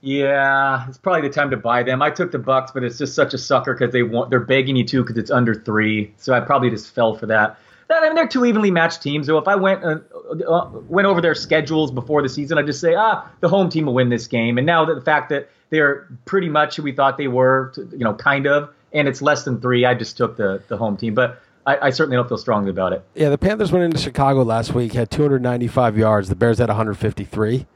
Yeah, 0.00 0.86
it's 0.88 0.98
probably 0.98 1.22
the 1.22 1.34
time 1.34 1.50
to 1.50 1.56
buy 1.56 1.82
them. 1.82 2.02
I 2.02 2.10
took 2.10 2.30
the 2.30 2.38
Bucks, 2.38 2.70
but 2.70 2.84
it's 2.84 2.98
just 2.98 3.14
such 3.14 3.34
a 3.34 3.38
sucker 3.38 3.74
because 3.74 3.92
they 3.92 4.02
want 4.02 4.30
they're 4.30 4.40
begging 4.40 4.76
you 4.76 4.84
to 4.84 5.02
because 5.02 5.18
it's 5.18 5.30
under 5.30 5.54
three. 5.54 6.14
So 6.18 6.32
I 6.32 6.40
probably 6.40 6.70
just 6.70 6.94
fell 6.94 7.16
for 7.16 7.26
that. 7.26 7.58
I 7.90 8.02
mean, 8.02 8.14
they're 8.14 8.28
two 8.28 8.44
evenly 8.44 8.70
matched 8.70 9.02
teams. 9.02 9.26
So 9.26 9.38
if 9.38 9.48
I 9.48 9.56
went 9.56 9.82
uh, 9.82 9.98
uh, 10.46 10.68
went 10.88 11.06
over 11.06 11.20
their 11.20 11.34
schedules 11.34 11.90
before 11.90 12.22
the 12.22 12.28
season, 12.28 12.58
I'd 12.58 12.66
just 12.66 12.80
say, 12.80 12.94
ah, 12.94 13.28
the 13.40 13.48
home 13.48 13.70
team 13.70 13.86
will 13.86 13.94
win 13.94 14.08
this 14.08 14.26
game. 14.26 14.58
And 14.58 14.66
now 14.66 14.84
that 14.84 14.94
the 14.94 15.00
fact 15.00 15.30
that 15.30 15.48
they're 15.70 16.06
pretty 16.26 16.48
much 16.48 16.76
who 16.76 16.82
we 16.82 16.92
thought 16.92 17.18
they 17.18 17.28
were, 17.28 17.72
to, 17.74 17.88
you 17.92 18.04
know, 18.04 18.14
kind 18.14 18.46
of, 18.46 18.70
and 18.92 19.08
it's 19.08 19.20
less 19.20 19.44
than 19.44 19.60
three, 19.60 19.84
I 19.84 19.94
just 19.94 20.16
took 20.16 20.36
the 20.36 20.62
the 20.68 20.76
home 20.76 20.96
team. 20.96 21.14
But 21.14 21.40
I, 21.66 21.86
I 21.86 21.90
certainly 21.90 22.16
don't 22.16 22.28
feel 22.28 22.38
strongly 22.38 22.70
about 22.70 22.92
it. 22.92 23.04
Yeah, 23.14 23.30
the 23.30 23.38
Panthers 23.38 23.72
went 23.72 23.84
into 23.84 23.98
Chicago 23.98 24.42
last 24.42 24.74
week, 24.74 24.92
had 24.92 25.10
295 25.10 25.98
yards. 25.98 26.28
The 26.28 26.36
Bears 26.36 26.58
had 26.58 26.68
153. 26.68 27.66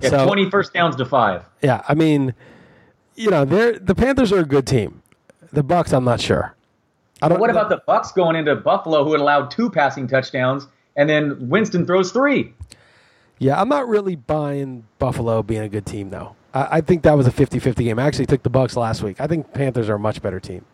Yeah, 0.00 0.10
So- 0.10 0.26
20 0.26 0.50
first 0.50 0.72
downs 0.72 0.96
to 0.96 1.04
five. 1.04 1.42
Yeah, 1.62 1.82
I 1.88 1.94
mean, 1.94 2.34
you 3.14 3.30
know, 3.30 3.44
they're 3.44 3.78
the 3.78 3.94
Panthers 3.94 4.32
are 4.32 4.40
a 4.40 4.44
good 4.44 4.66
team. 4.66 5.02
The 5.52 5.62
Bucks, 5.62 5.92
I'm 5.92 6.04
not 6.04 6.20
sure. 6.20 6.54
I 7.22 7.28
don't. 7.28 7.40
What 7.40 7.50
about 7.50 7.68
the 7.68 7.82
Bucks 7.86 8.12
going 8.12 8.36
into 8.36 8.54
Buffalo, 8.56 9.04
who 9.04 9.12
had 9.12 9.20
allowed 9.20 9.50
two 9.50 9.68
passing 9.68 10.06
touchdowns, 10.06 10.66
and 10.96 11.08
then 11.08 11.48
Winston 11.48 11.86
throws 11.86 12.12
three? 12.12 12.54
Yeah, 13.38 13.60
I'm 13.60 13.68
not 13.68 13.88
really 13.88 14.16
buying 14.16 14.84
Buffalo 14.98 15.42
being 15.42 15.62
a 15.62 15.68
good 15.68 15.86
team, 15.86 16.10
though. 16.10 16.36
I, 16.54 16.78
I 16.78 16.80
think 16.82 17.02
that 17.02 17.16
was 17.16 17.26
a 17.26 17.30
50-50 17.30 17.76
game. 17.76 17.98
I 17.98 18.02
actually 18.06 18.26
took 18.26 18.42
the 18.42 18.50
Bucks 18.50 18.76
last 18.76 19.02
week. 19.02 19.20
I 19.20 19.26
think 19.26 19.52
Panthers 19.52 19.88
are 19.88 19.94
a 19.94 19.98
much 19.98 20.20
better 20.22 20.38
team. 20.40 20.64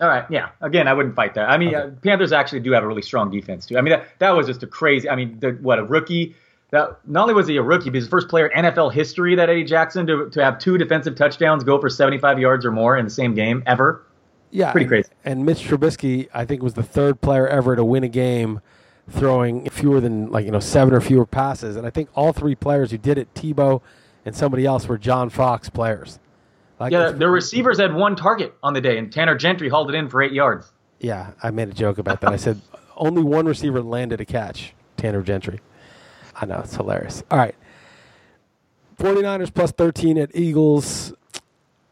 All 0.00 0.08
right, 0.08 0.24
yeah. 0.30 0.48
Again, 0.60 0.88
I 0.88 0.94
wouldn't 0.94 1.14
fight 1.14 1.34
that. 1.34 1.48
I 1.48 1.58
mean, 1.58 1.74
uh, 1.74 1.90
Panthers 2.02 2.32
actually 2.32 2.60
do 2.60 2.72
have 2.72 2.82
a 2.82 2.86
really 2.86 3.02
strong 3.02 3.30
defense 3.30 3.66
too. 3.66 3.78
I 3.78 3.82
mean, 3.82 3.92
that, 3.92 4.08
that 4.18 4.30
was 4.30 4.46
just 4.46 4.62
a 4.62 4.66
crazy. 4.66 5.08
I 5.08 5.14
mean, 5.14 5.38
the, 5.38 5.52
what 5.60 5.78
a 5.78 5.84
rookie. 5.84 6.34
That 6.72 6.98
not 7.06 7.22
only 7.22 7.34
was 7.34 7.46
he 7.46 7.58
a 7.58 7.62
rookie, 7.62 7.90
but 7.90 7.96
he's 7.96 8.04
the 8.04 8.10
first 8.10 8.28
player 8.28 8.46
in 8.46 8.64
NFL 8.64 8.94
history 8.94 9.34
that 9.34 9.50
Eddie 9.50 9.62
Jackson 9.62 10.06
to 10.06 10.30
to 10.30 10.42
have 10.42 10.58
two 10.58 10.78
defensive 10.78 11.14
touchdowns 11.14 11.64
go 11.64 11.78
for 11.78 11.90
75 11.90 12.38
yards 12.38 12.64
or 12.64 12.72
more 12.72 12.96
in 12.96 13.04
the 13.04 13.10
same 13.10 13.34
game 13.34 13.62
ever. 13.66 14.04
Yeah, 14.50 14.72
Pretty 14.72 14.86
crazy. 14.86 15.08
And 15.24 15.46
Mitch 15.46 15.60
Trubisky, 15.60 16.28
I 16.34 16.44
think, 16.44 16.62
was 16.62 16.74
the 16.74 16.82
third 16.82 17.20
player 17.22 17.46
ever 17.48 17.74
to 17.76 17.84
win 17.84 18.04
a 18.04 18.08
game 18.08 18.60
throwing 19.08 19.68
fewer 19.70 20.00
than 20.00 20.30
like 20.30 20.46
you 20.46 20.50
know 20.50 20.60
seven 20.60 20.94
or 20.94 21.00
fewer 21.00 21.26
passes. 21.26 21.76
And 21.76 21.86
I 21.86 21.90
think 21.90 22.08
all 22.14 22.32
three 22.32 22.54
players 22.54 22.90
who 22.90 22.98
did 22.98 23.18
it, 23.18 23.32
Tebow 23.34 23.82
and 24.24 24.34
somebody 24.34 24.64
else, 24.64 24.88
were 24.88 24.98
John 24.98 25.28
Fox 25.28 25.68
players. 25.68 26.18
Like, 26.80 26.92
Yeah, 26.92 27.10
their 27.10 27.30
receivers 27.30 27.78
had 27.78 27.94
one 27.94 28.16
target 28.16 28.54
on 28.62 28.72
the 28.72 28.80
day, 28.80 28.96
and 28.96 29.12
Tanner 29.12 29.36
Gentry 29.36 29.68
hauled 29.68 29.90
it 29.90 29.94
in 29.94 30.08
for 30.08 30.22
eight 30.22 30.32
yards. 30.32 30.72
yeah. 31.00 31.32
I 31.42 31.50
made 31.50 31.68
a 31.68 31.74
joke 31.74 31.98
about 31.98 32.22
that. 32.22 32.32
I 32.32 32.36
said 32.36 32.60
only 32.96 33.22
one 33.22 33.46
receiver 33.46 33.82
landed 33.82 34.20
a 34.20 34.24
catch. 34.24 34.74
Tanner 34.96 35.22
Gentry. 35.22 35.60
I 36.34 36.46
know 36.46 36.60
it's 36.60 36.74
hilarious. 36.74 37.22
All 37.30 37.38
right. 37.38 37.54
49ers 38.98 39.52
plus 39.52 39.72
13 39.72 40.18
at 40.18 40.34
Eagles. 40.34 41.12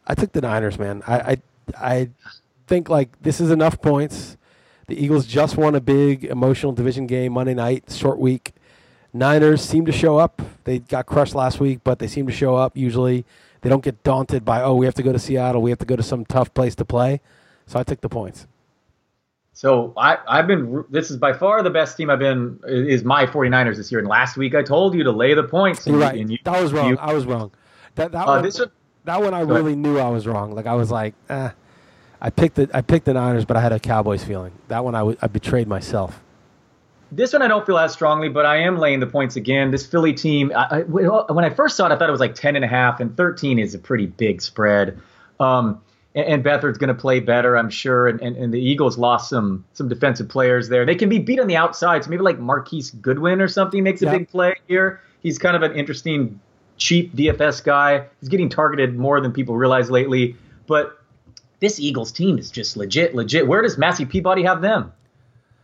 I 0.06 0.14
took 0.14 0.32
the 0.32 0.40
Niners, 0.40 0.78
man. 0.78 1.02
I, 1.06 1.18
I 1.18 1.36
I 1.78 2.08
think 2.66 2.88
like 2.88 3.20
this 3.22 3.40
is 3.40 3.50
enough 3.50 3.80
points. 3.80 4.36
The 4.86 5.02
Eagles 5.02 5.26
just 5.26 5.56
won 5.56 5.74
a 5.74 5.80
big 5.80 6.24
emotional 6.24 6.72
division 6.72 7.06
game 7.06 7.32
Monday 7.32 7.54
night, 7.54 7.84
short 7.90 8.18
week. 8.18 8.52
Niners 9.12 9.62
seem 9.62 9.86
to 9.86 9.92
show 9.92 10.18
up. 10.18 10.42
They 10.64 10.80
got 10.80 11.06
crushed 11.06 11.34
last 11.34 11.60
week, 11.60 11.80
but 11.84 11.98
they 11.98 12.06
seem 12.06 12.26
to 12.26 12.32
show 12.32 12.56
up 12.56 12.76
usually. 12.76 13.24
They 13.60 13.68
don't 13.70 13.84
get 13.84 14.02
daunted 14.02 14.44
by, 14.44 14.62
oh, 14.62 14.74
we 14.74 14.86
have 14.86 14.94
to 14.94 15.02
go 15.02 15.12
to 15.12 15.18
Seattle. 15.18 15.62
We 15.62 15.70
have 15.70 15.78
to 15.80 15.84
go 15.84 15.96
to 15.96 16.02
some 16.02 16.24
tough 16.24 16.52
place 16.54 16.74
to 16.76 16.84
play. 16.84 17.20
So 17.66 17.78
I 17.78 17.82
took 17.82 18.00
the 18.00 18.08
points. 18.08 18.46
So 19.60 19.92
I, 19.94 20.16
I've 20.26 20.46
been. 20.46 20.86
This 20.88 21.10
is 21.10 21.18
by 21.18 21.34
far 21.34 21.62
the 21.62 21.68
best 21.68 21.94
team 21.98 22.08
I've 22.08 22.18
been. 22.18 22.58
Is 22.66 23.04
my 23.04 23.26
49ers 23.26 23.76
this 23.76 23.92
year. 23.92 23.98
And 23.98 24.08
last 24.08 24.38
week 24.38 24.54
I 24.54 24.62
told 24.62 24.94
you 24.94 25.04
to 25.04 25.10
lay 25.10 25.34
the 25.34 25.42
points. 25.42 25.86
And 25.86 25.92
You're 25.96 26.02
you- 26.02 26.08
right. 26.10 26.18
and 26.18 26.30
you- 26.30 26.38
that 26.44 26.62
was 26.62 26.72
wrong. 26.72 26.88
you- 26.88 26.96
I 26.98 27.12
was 27.12 27.26
wrong. 27.26 27.50
That 27.96 28.10
that 28.12 28.22
Uh, 28.26 28.30
one, 28.36 28.42
this 28.42 28.58
one- 28.58 28.70
that 29.04 29.20
one 29.22 29.34
I 29.34 29.40
Go 29.44 29.50
ahead. 29.50 29.56
really 29.64 29.76
knew 29.76 29.98
I 29.98 30.08
was 30.08 30.26
wrong. 30.26 30.54
Like 30.54 30.66
I 30.66 30.72
was 30.72 30.90
like, 30.90 31.12
eh. 31.28 31.50
I 32.22 32.30
picked 32.30 32.54
the 32.54 32.70
I 32.72 32.80
picked 32.80 33.04
the 33.04 33.12
Niners, 33.12 33.44
but 33.44 33.58
I 33.58 33.60
had 33.60 33.72
a 33.72 33.78
Cowboys 33.78 34.24
feeling. 34.24 34.52
That 34.68 34.82
one 34.82 34.94
I, 34.94 35.00
w- 35.00 35.18
I 35.20 35.26
betrayed 35.26 35.68
myself. 35.68 36.22
This 37.12 37.34
one 37.34 37.42
I 37.42 37.48
don't 37.48 37.66
feel 37.66 37.76
as 37.76 37.92
strongly, 37.92 38.30
but 38.30 38.46
I 38.46 38.56
am 38.62 38.78
laying 38.78 39.00
the 39.00 39.06
points 39.08 39.36
again. 39.36 39.72
This 39.72 39.84
Philly 39.84 40.14
team, 40.14 40.52
I, 40.56 40.78
I, 40.78 40.80
when 40.84 41.44
I 41.44 41.50
first 41.50 41.76
saw 41.76 41.84
it, 41.84 41.92
I 41.92 41.98
thought 41.98 42.08
it 42.08 42.12
was 42.12 42.20
like 42.20 42.34
10 42.34 42.56
and 42.56 42.64
a 42.64 42.68
half, 42.68 42.98
and 42.98 43.14
13 43.14 43.58
is 43.58 43.74
a 43.74 43.78
pretty 43.78 44.06
big 44.06 44.40
spread. 44.40 44.98
Um, 45.38 45.80
and, 46.14 46.42
Beathard's 46.42 46.78
going 46.78 46.88
to 46.88 46.94
play 46.94 47.20
better, 47.20 47.56
I'm 47.56 47.70
sure. 47.70 48.08
And, 48.08 48.20
and, 48.20 48.36
and 48.36 48.52
the 48.52 48.60
Eagles 48.60 48.98
lost 48.98 49.30
some 49.30 49.64
some 49.74 49.88
defensive 49.88 50.28
players 50.28 50.68
there. 50.68 50.84
They 50.84 50.94
can 50.94 51.08
be 51.08 51.18
beat 51.18 51.40
on 51.40 51.46
the 51.46 51.56
outside, 51.56 52.04
so 52.04 52.10
maybe 52.10 52.22
like 52.22 52.38
Marquise 52.38 52.90
Goodwin 52.90 53.40
or 53.40 53.48
something 53.48 53.82
makes 53.82 54.02
a 54.02 54.06
big 54.06 54.28
play 54.28 54.56
here. 54.68 55.00
He's 55.22 55.38
kind 55.38 55.56
of 55.56 55.62
an 55.62 55.74
interesting, 55.74 56.40
cheap 56.78 57.14
DFS 57.14 57.62
guy. 57.62 58.06
He's 58.20 58.28
getting 58.28 58.48
targeted 58.48 58.96
more 58.96 59.20
than 59.20 59.32
people 59.32 59.56
realize 59.56 59.90
lately. 59.90 60.36
But 60.66 60.98
this 61.60 61.78
Eagles 61.78 62.10
team 62.10 62.38
is 62.38 62.50
just 62.50 62.76
legit, 62.76 63.14
legit. 63.14 63.46
Where 63.46 63.62
does 63.62 63.78
Massey 63.78 64.06
Peabody 64.06 64.42
have 64.42 64.62
them? 64.62 64.92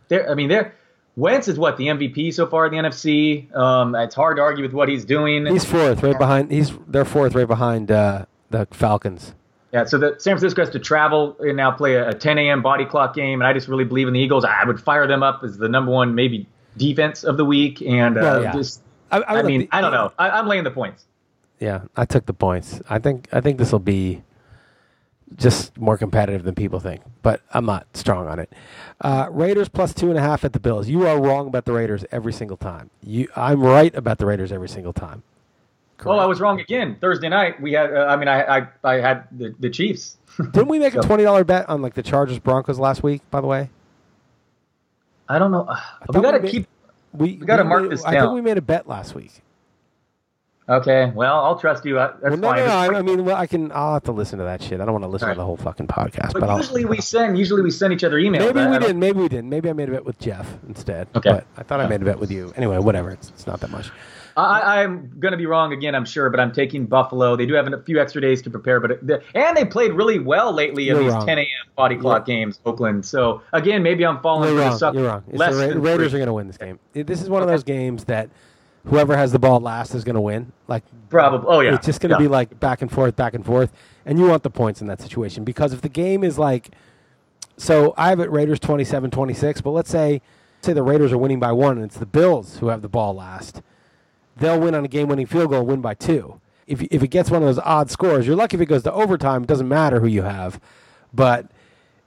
They're, 0.09 0.29
I 0.29 0.35
mean, 0.35 0.47
they're 0.47 0.73
Wentz 1.17 1.47
is 1.47 1.57
what 1.57 1.77
the 1.77 1.87
MVP 1.87 2.31
so 2.33 2.45
far 2.45 2.67
in 2.67 2.71
the 2.71 2.87
NFC. 2.87 3.53
Um, 3.55 3.95
it's 3.95 4.13
hard 4.13 4.37
to 4.37 4.43
argue 4.43 4.63
with 4.63 4.73
what 4.73 4.87
he's 4.87 5.03
doing. 5.03 5.47
He's 5.47 5.65
fourth, 5.65 6.03
right 6.03 6.17
behind. 6.17 6.51
He's 6.51 6.71
they're 6.87 7.05
fourth, 7.05 7.33
right 7.33 7.47
behind 7.47 7.91
uh, 7.91 8.25
the 8.51 8.67
Falcons. 8.71 9.33
Yeah, 9.73 9.83
so 9.83 9.97
the 9.97 10.15
San 10.17 10.33
Francisco 10.33 10.61
has 10.61 10.69
to 10.71 10.79
travel 10.79 11.35
and 11.39 11.57
now 11.57 11.71
play 11.71 11.95
a, 11.95 12.09
a 12.09 12.13
10 12.13 12.37
a.m. 12.37 12.61
body 12.61 12.85
clock 12.85 13.13
game, 13.13 13.41
and 13.41 13.47
I 13.47 13.53
just 13.53 13.67
really 13.67 13.83
believe 13.83 14.07
in 14.07 14.13
the 14.13 14.19
Eagles. 14.19 14.45
I 14.45 14.63
would 14.63 14.79
fire 14.79 15.07
them 15.07 15.23
up 15.23 15.41
as 15.43 15.57
the 15.57 15.67
number 15.67 15.91
one 15.91 16.15
maybe 16.15 16.47
defense 16.77 17.23
of 17.23 17.37
the 17.37 17.45
week, 17.45 17.81
and 17.81 18.17
uh, 18.17 18.21
Well, 18.21 18.43
yeah. 18.43 18.53
just 18.53 18.81
I, 19.11 19.19
I, 19.19 19.33
would 19.35 19.45
mean, 19.45 19.61
like 19.61 19.69
I 19.73 19.81
don't 19.81 19.91
know. 19.91 20.11
I, 20.17 20.29
I'm 20.29 20.47
laying 20.47 20.63
the 20.63 20.71
points. 20.71 21.05
Yeah, 21.59 21.81
I 21.95 22.05
took 22.05 22.25
the 22.25 22.33
points. 22.33 22.81
I 22.89 22.99
think 22.99 23.27
I 23.33 23.41
think 23.41 23.57
this 23.57 23.71
will 23.71 23.79
be 23.79 24.23
just 25.35 25.77
more 25.77 25.97
competitive 25.97 26.43
than 26.43 26.55
people 26.55 26.79
think, 26.79 27.01
but 27.21 27.41
I'm 27.53 27.65
not 27.65 27.87
strong 27.93 28.27
on 28.27 28.39
it. 28.39 28.53
Uh, 29.01 29.27
Raiders 29.29 29.67
plus 29.67 29.93
two 29.93 30.09
and 30.09 30.17
a 30.17 30.21
half 30.21 30.45
at 30.45 30.53
the 30.53 30.59
Bills. 30.59 30.87
You 30.87 31.05
are 31.05 31.21
wrong 31.21 31.47
about 31.47 31.65
the 31.65 31.73
Raiders 31.73 32.05
every 32.11 32.31
single 32.31 32.57
time. 32.57 32.89
You, 33.03 33.27
I'm 33.35 33.61
right 33.61 33.93
about 33.95 34.19
the 34.19 34.25
Raiders 34.25 34.51
every 34.51 34.69
single 34.69 34.93
time. 34.93 35.23
Oh, 36.05 36.11
I 36.11 36.25
was 36.25 36.39
wrong 36.39 36.59
again. 36.59 36.97
Thursday 37.01 37.27
night 37.29 37.59
we 37.61 37.73
had. 37.73 37.93
Uh, 37.93 38.05
I 38.05 38.15
mean, 38.17 38.27
I 38.27 38.59
I, 38.59 38.67
I 38.83 38.93
had 38.95 39.23
the, 39.31 39.55
the 39.59 39.69
Chiefs. 39.69 40.17
Didn't 40.37 40.67
we 40.67 40.77
make 40.79 40.93
a 40.95 41.01
twenty 41.01 41.23
dollar 41.23 41.43
bet 41.43 41.67
on 41.69 41.81
like 41.81 41.95
the 41.95 42.03
Chargers 42.03 42.37
Broncos 42.39 42.77
last 42.79 43.01
week? 43.03 43.21
By 43.31 43.41
the 43.41 43.47
way, 43.47 43.69
I 45.27 45.39
don't 45.39 45.51
know. 45.51 45.61
Uh, 45.67 45.79
we 46.13 46.21
got 46.21 46.31
to 46.31 46.47
keep. 46.47 46.67
we 47.13 47.35
gotta 47.35 47.63
mark 47.63 47.83
made- 47.83 47.91
this 47.91 48.03
down. 48.03 48.15
I 48.15 48.19
think 48.21 48.33
we 48.33 48.41
made 48.41 48.57
a 48.57 48.61
bet 48.61 48.87
last 48.87 49.15
week. 49.15 49.31
Okay, 50.69 51.13
well, 51.15 51.45
I'll 51.45 51.57
trust 51.57 51.85
you. 51.85 51.97
Uh, 51.97 52.11
That's 52.21 52.23
Well, 52.23 52.37
no, 52.37 52.47
fine. 52.49 52.57
no, 52.59 52.65
no, 52.65 52.73
I, 52.73 52.99
I 52.99 53.01
mean, 53.01 53.23
well, 53.23 53.37
I 53.37 53.47
can. 53.47 53.71
I'll 53.71 53.93
have 53.93 54.03
to 54.03 54.11
listen 54.11 54.37
to 54.39 54.43
that 54.45 54.61
shit. 54.61 54.81
I 54.81 54.85
don't 54.85 54.91
want 54.91 55.05
to 55.05 55.07
listen 55.07 55.29
All 55.29 55.33
to 55.33 55.39
the 55.39 55.45
whole 55.45 55.55
fucking 55.55 55.87
podcast. 55.87 56.33
But, 56.33 56.41
But, 56.41 56.49
I'll, 56.49 56.57
usually 56.57 56.83
we 56.83 56.99
send 56.99 57.37
usually 57.39 57.61
we 57.61 57.71
send 57.71 57.93
each 57.93 58.03
other 58.03 58.17
emails. 58.17 58.53
maybe 58.53 58.69
we 58.69 58.77
didn't. 58.79 58.99
Maybe 58.99 59.19
we 59.21 59.29
didn't. 59.29 59.49
Maybe 59.49 59.69
I 59.69 59.73
made 59.73 59.87
a 59.87 59.93
bet 59.93 60.03
with 60.03 60.19
Jeff 60.19 60.57
instead. 60.67 61.07
Okay. 61.15 61.29
But 61.29 61.45
I 61.55 61.63
thought 61.63 61.79
I 61.79 61.87
made 61.87 62.01
a 62.01 62.05
bet 62.05 62.19
with 62.19 62.31
you. 62.31 62.51
Anyway, 62.57 62.77
whatever. 62.79 63.11
It's, 63.11 63.29
it's 63.29 63.47
not 63.47 63.61
that 63.61 63.71
much. 63.71 63.89
I, 64.37 64.83
I'm 64.83 65.11
going 65.19 65.31
to 65.31 65.37
be 65.37 65.47
wrong 65.47 65.73
again, 65.73 65.95
I'm 65.95 66.05
sure, 66.05 66.29
but 66.29 66.39
I'm 66.39 66.51
taking 66.51 66.85
Buffalo. 66.85 67.35
They 67.35 67.45
do 67.47 67.53
have 67.55 67.71
a 67.73 67.81
few 67.81 67.99
extra 67.99 68.21
days 68.21 68.41
to 68.43 68.49
prepare, 68.51 68.79
but 68.79 68.91
it, 68.91 69.23
and 69.33 69.57
they 69.57 69.65
played 69.65 69.93
really 69.93 70.19
well 70.19 70.53
lately 70.53 70.89
in 70.89 70.99
these 70.99 71.11
wrong. 71.11 71.25
10 71.25 71.39
a.m. 71.39 71.47
body 71.75 71.95
clock 71.95 72.25
games, 72.25 72.59
Oakland. 72.65 73.03
So 73.05 73.41
again, 73.53 73.81
maybe 73.81 74.05
I'm 74.05 74.19
falling 74.21 74.49
You're 74.53 74.69
for 74.71 74.77
the 74.77 74.85
wrong. 74.85 74.95
You're 74.95 75.07
wrong. 75.07 75.23
It's 75.27 75.37
Less 75.39 75.55
the 75.55 75.79
Ra- 75.79 75.81
Raiders 75.91 76.11
three. 76.11 76.17
are 76.17 76.25
going 76.25 76.27
to 76.27 76.33
win 76.33 76.47
this 76.47 76.57
game. 76.57 76.79
This 76.93 77.21
is 77.21 77.29
one 77.29 77.41
of 77.41 77.47
those 77.47 77.63
games 77.63 78.03
that 78.05 78.29
whoever 78.85 79.17
has 79.17 79.31
the 79.31 79.39
ball 79.39 79.59
last 79.59 79.95
is 79.95 80.03
going 80.03 80.15
to 80.15 80.21
win. 80.21 80.51
Like 80.67 80.83
probably. 81.09 81.47
Oh 81.49 81.59
yeah, 81.61 81.73
it's 81.73 81.85
just 81.87 81.99
going 81.99 82.11
to 82.11 82.15
Yeah. 82.15 82.19
be 82.19 82.27
like 82.27 82.59
back 82.59 82.83
and 82.83 82.91
forth, 82.91 83.15
back 83.15 83.33
and 83.33 83.43
forth, 83.43 83.71
and 84.05 84.19
you 84.19 84.25
want 84.27 84.43
the 84.43 84.51
points 84.51 84.81
in 84.81 84.87
that 84.87 85.01
situation 85.01 85.43
because 85.45 85.73
if 85.73 85.81
the 85.81 85.89
game 85.89 86.23
is 86.23 86.37
like, 86.37 86.69
so 87.57 87.95
I 87.97 88.09
have 88.09 88.19
it 88.19 88.29
Raiders 88.29 88.59
27-26, 88.59 89.63
but 89.63 89.71
let's 89.71 89.89
say 89.89 90.21
say 90.61 90.73
the 90.73 90.83
Raiders 90.83 91.11
are 91.11 91.17
winning 91.17 91.39
by 91.39 91.51
one 91.51 91.77
and 91.77 91.85
it's 91.85 91.97
the 91.97 92.05
Bills 92.05 92.57
who 92.59 92.67
have 92.67 92.81
the 92.83 92.89
ball 92.89 93.13
last, 93.15 93.61
they'll 94.39 94.59
win 94.59 94.75
on 94.75 94.85
a 94.85 94.87
game-winning 94.87 95.25
field 95.25 95.49
goal, 95.49 95.59
and 95.59 95.67
win 95.67 95.81
by 95.81 95.93
two. 95.93 96.39
If 96.65 96.81
if 96.83 97.03
it 97.03 97.07
gets 97.09 97.31
one 97.31 97.41
of 97.41 97.47
those 97.47 97.59
odd 97.59 97.89
scores, 97.89 98.27
you're 98.27 98.35
lucky 98.35 98.57
if 98.57 98.61
it 98.61 98.65
goes 98.65 98.83
to 98.83 98.93
overtime. 98.93 99.43
It 99.43 99.47
doesn't 99.47 99.67
matter 99.67 99.99
who 99.99 100.07
you 100.07 100.23
have, 100.23 100.59
but 101.13 101.47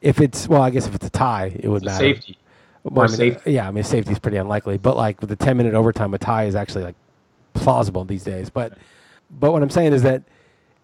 if 0.01 0.21
it's 0.21 0.49
well, 0.49 0.63
I 0.63 0.71
guess 0.71 0.87
if 0.87 0.95
it's 0.95 1.07
a 1.07 1.11
tie, 1.11 1.57
it 1.59 1.69
would 1.69 1.85
matter. 1.85 1.99
safety. 1.99 2.39
Well, 2.83 3.05
I 3.05 3.07
mean, 3.07 3.15
uh, 3.15 3.17
safety. 3.17 3.53
Yeah, 3.53 3.69
I 3.69 3.71
mean 3.71 3.85
safety 3.85 4.13
is 4.13 4.19
pretty 4.19 4.37
unlikely, 4.37 4.79
but 4.79 4.97
like 4.97 5.21
with 5.21 5.31
the 5.31 5.37
ten 5.37 5.57
minute 5.57 5.75
overtime, 5.75 6.15
a 6.15 6.19
tie 6.19 6.45
is 6.45 6.55
actually 6.55 6.85
like 6.85 6.97
plausible 7.55 8.05
these 8.05 8.25
days. 8.25 8.51
But 8.51 8.77
but 9.31 9.53
what 9.53 9.63
I'm 9.63 9.71
saying 9.71 9.93
is 9.93 10.03
that 10.03 10.23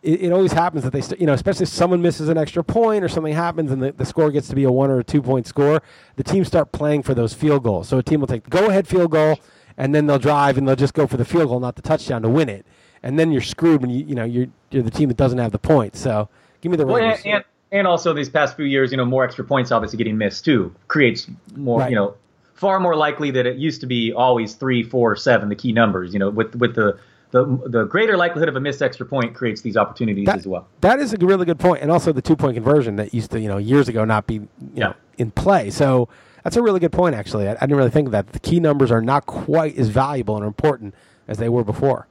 it, 0.03 0.23
it 0.23 0.33
always 0.33 0.53
happens 0.53 0.85
that 0.85 0.93
they 0.93 1.01
st- 1.01 1.21
you 1.21 1.27
know 1.27 1.33
especially 1.33 1.65
if 1.65 1.69
someone 1.69 2.03
misses 2.03 2.29
an 2.29 2.39
extra 2.39 2.63
point 2.63 3.05
or 3.05 3.09
something 3.09 3.35
happens 3.35 3.73
and 3.73 3.83
the, 3.83 3.93
the 3.93 4.05
score 4.05 4.31
gets 4.31 4.49
to 4.49 4.55
be 4.55 4.65
a 4.65 4.73
one 4.73 4.91
or 4.91 5.01
a 5.01 5.05
two 5.05 5.23
point 5.23 5.47
score, 5.47 5.83
the 6.17 6.25
teams 6.25 6.47
start 6.47 6.73
playing 6.73 7.03
for 7.03 7.15
those 7.15 7.35
field 7.35 7.63
goals. 7.63 7.89
So 7.89 7.99
a 7.99 8.03
team 8.03 8.21
will 8.21 8.27
take 8.27 8.45
the 8.45 8.51
go 8.51 8.69
ahead 8.69 8.87
field 8.87 9.11
goal 9.11 9.39
and 9.79 9.95
then 9.95 10.07
they'll 10.07 10.19
drive 10.19 10.59
and 10.59 10.67
they'll 10.67 10.77
just 10.77 10.95
go 10.95 11.07
for 11.07 11.17
the 11.17 11.25
field 11.25 11.49
goal, 11.49 11.61
not 11.61 11.77
the 11.77 11.83
touchdown 11.83 12.23
to 12.23 12.29
win 12.29 12.49
it. 12.49 12.65
And 13.03 13.19
then 13.19 13.31
you're 13.31 13.43
screwed 13.43 13.81
when 13.83 13.91
you 13.91 14.05
you 14.05 14.15
know 14.15 14.25
you're 14.25 14.47
you're 14.71 14.83
the 14.83 14.91
team 14.91 15.09
that 15.09 15.17
doesn't 15.17 15.39
have 15.39 15.53
the 15.53 15.59
points. 15.59 16.01
So 16.01 16.29
give 16.61 16.71
me 16.73 16.77
the 16.77 16.87
Well, 16.87 16.97
and, 16.97 17.27
and 17.27 17.45
and 17.73 17.87
also 17.87 18.13
these 18.13 18.29
past 18.29 18.57
few 18.57 18.65
years, 18.65 18.91
you 18.91 18.97
know, 18.97 19.05
more 19.05 19.25
extra 19.25 19.45
points 19.45 19.71
obviously 19.73 19.97
getting 19.99 20.17
missed 20.19 20.45
too 20.45 20.75
creates 20.89 21.29
more, 21.57 21.81
Right. 21.81 21.91
you 21.91 21.97
know, 21.97 22.15
far 22.55 22.79
more 22.81 22.97
likely 22.97 23.31
that 23.33 23.45
it 23.47 23.57
used 23.57 23.81
to 23.83 23.87
be 23.87 24.13
always 24.13 24.55
three, 24.55 24.83
four, 24.83 25.15
seven, 25.17 25.49
the 25.49 25.55
key 25.57 25.73
numbers. 25.73 26.13
You 26.13 26.19
know, 26.21 26.31
with 26.31 26.55
with 26.57 26.75
the 26.75 26.99
the 27.33 27.45
the 27.67 27.85
greater 27.85 28.17
likelihood 28.17 28.49
of 28.49 28.57
a 28.57 28.61
missed 28.61 28.81
extra 28.83 29.05
point 29.05 29.35
creates 29.35 29.61
these 29.61 29.77
opportunities 29.77 30.27
That- 30.27 30.37
as 30.39 30.47
well. 30.47 30.67
That 30.81 30.99
is 31.01 31.13
a 31.13 31.17
really 31.19 31.45
good 31.45 31.59
point, 31.59 31.83
and 31.83 31.91
also 31.93 32.13
the 32.13 32.23
two 32.23 32.37
point 32.37 32.55
conversion 32.55 32.97
that 32.97 33.13
used 33.13 33.31
to 33.33 33.41
you 33.41 33.49
know 33.49 33.59
years 33.59 33.89
ago 33.89 34.05
not 34.05 34.27
be 34.27 34.35
you 34.35 34.49
Yeah. 34.75 34.85
know 34.89 34.95
in 35.19 35.31
play. 35.33 35.71
So 35.71 36.09
that's 36.47 36.57
a 36.57 36.63
really 36.63 36.79
good 36.79 36.93
point. 36.93 37.17
Actually, 37.17 37.49
I, 37.49 37.53
I 37.55 37.55
didn't 37.67 37.77
really 37.77 37.91
think 37.91 38.07
of 38.07 38.13
that. 38.13 38.29
The 38.33 38.39
key 38.39 38.61
numbers 38.61 38.93
are 38.93 39.03
not 39.03 39.27
quite 39.27 39.77
as 39.77 39.89
valuable 39.89 40.37
and 40.37 40.47
important 40.47 40.95
as 41.27 41.39
they 41.39 41.49
were 41.49 41.65
before. 41.65 42.07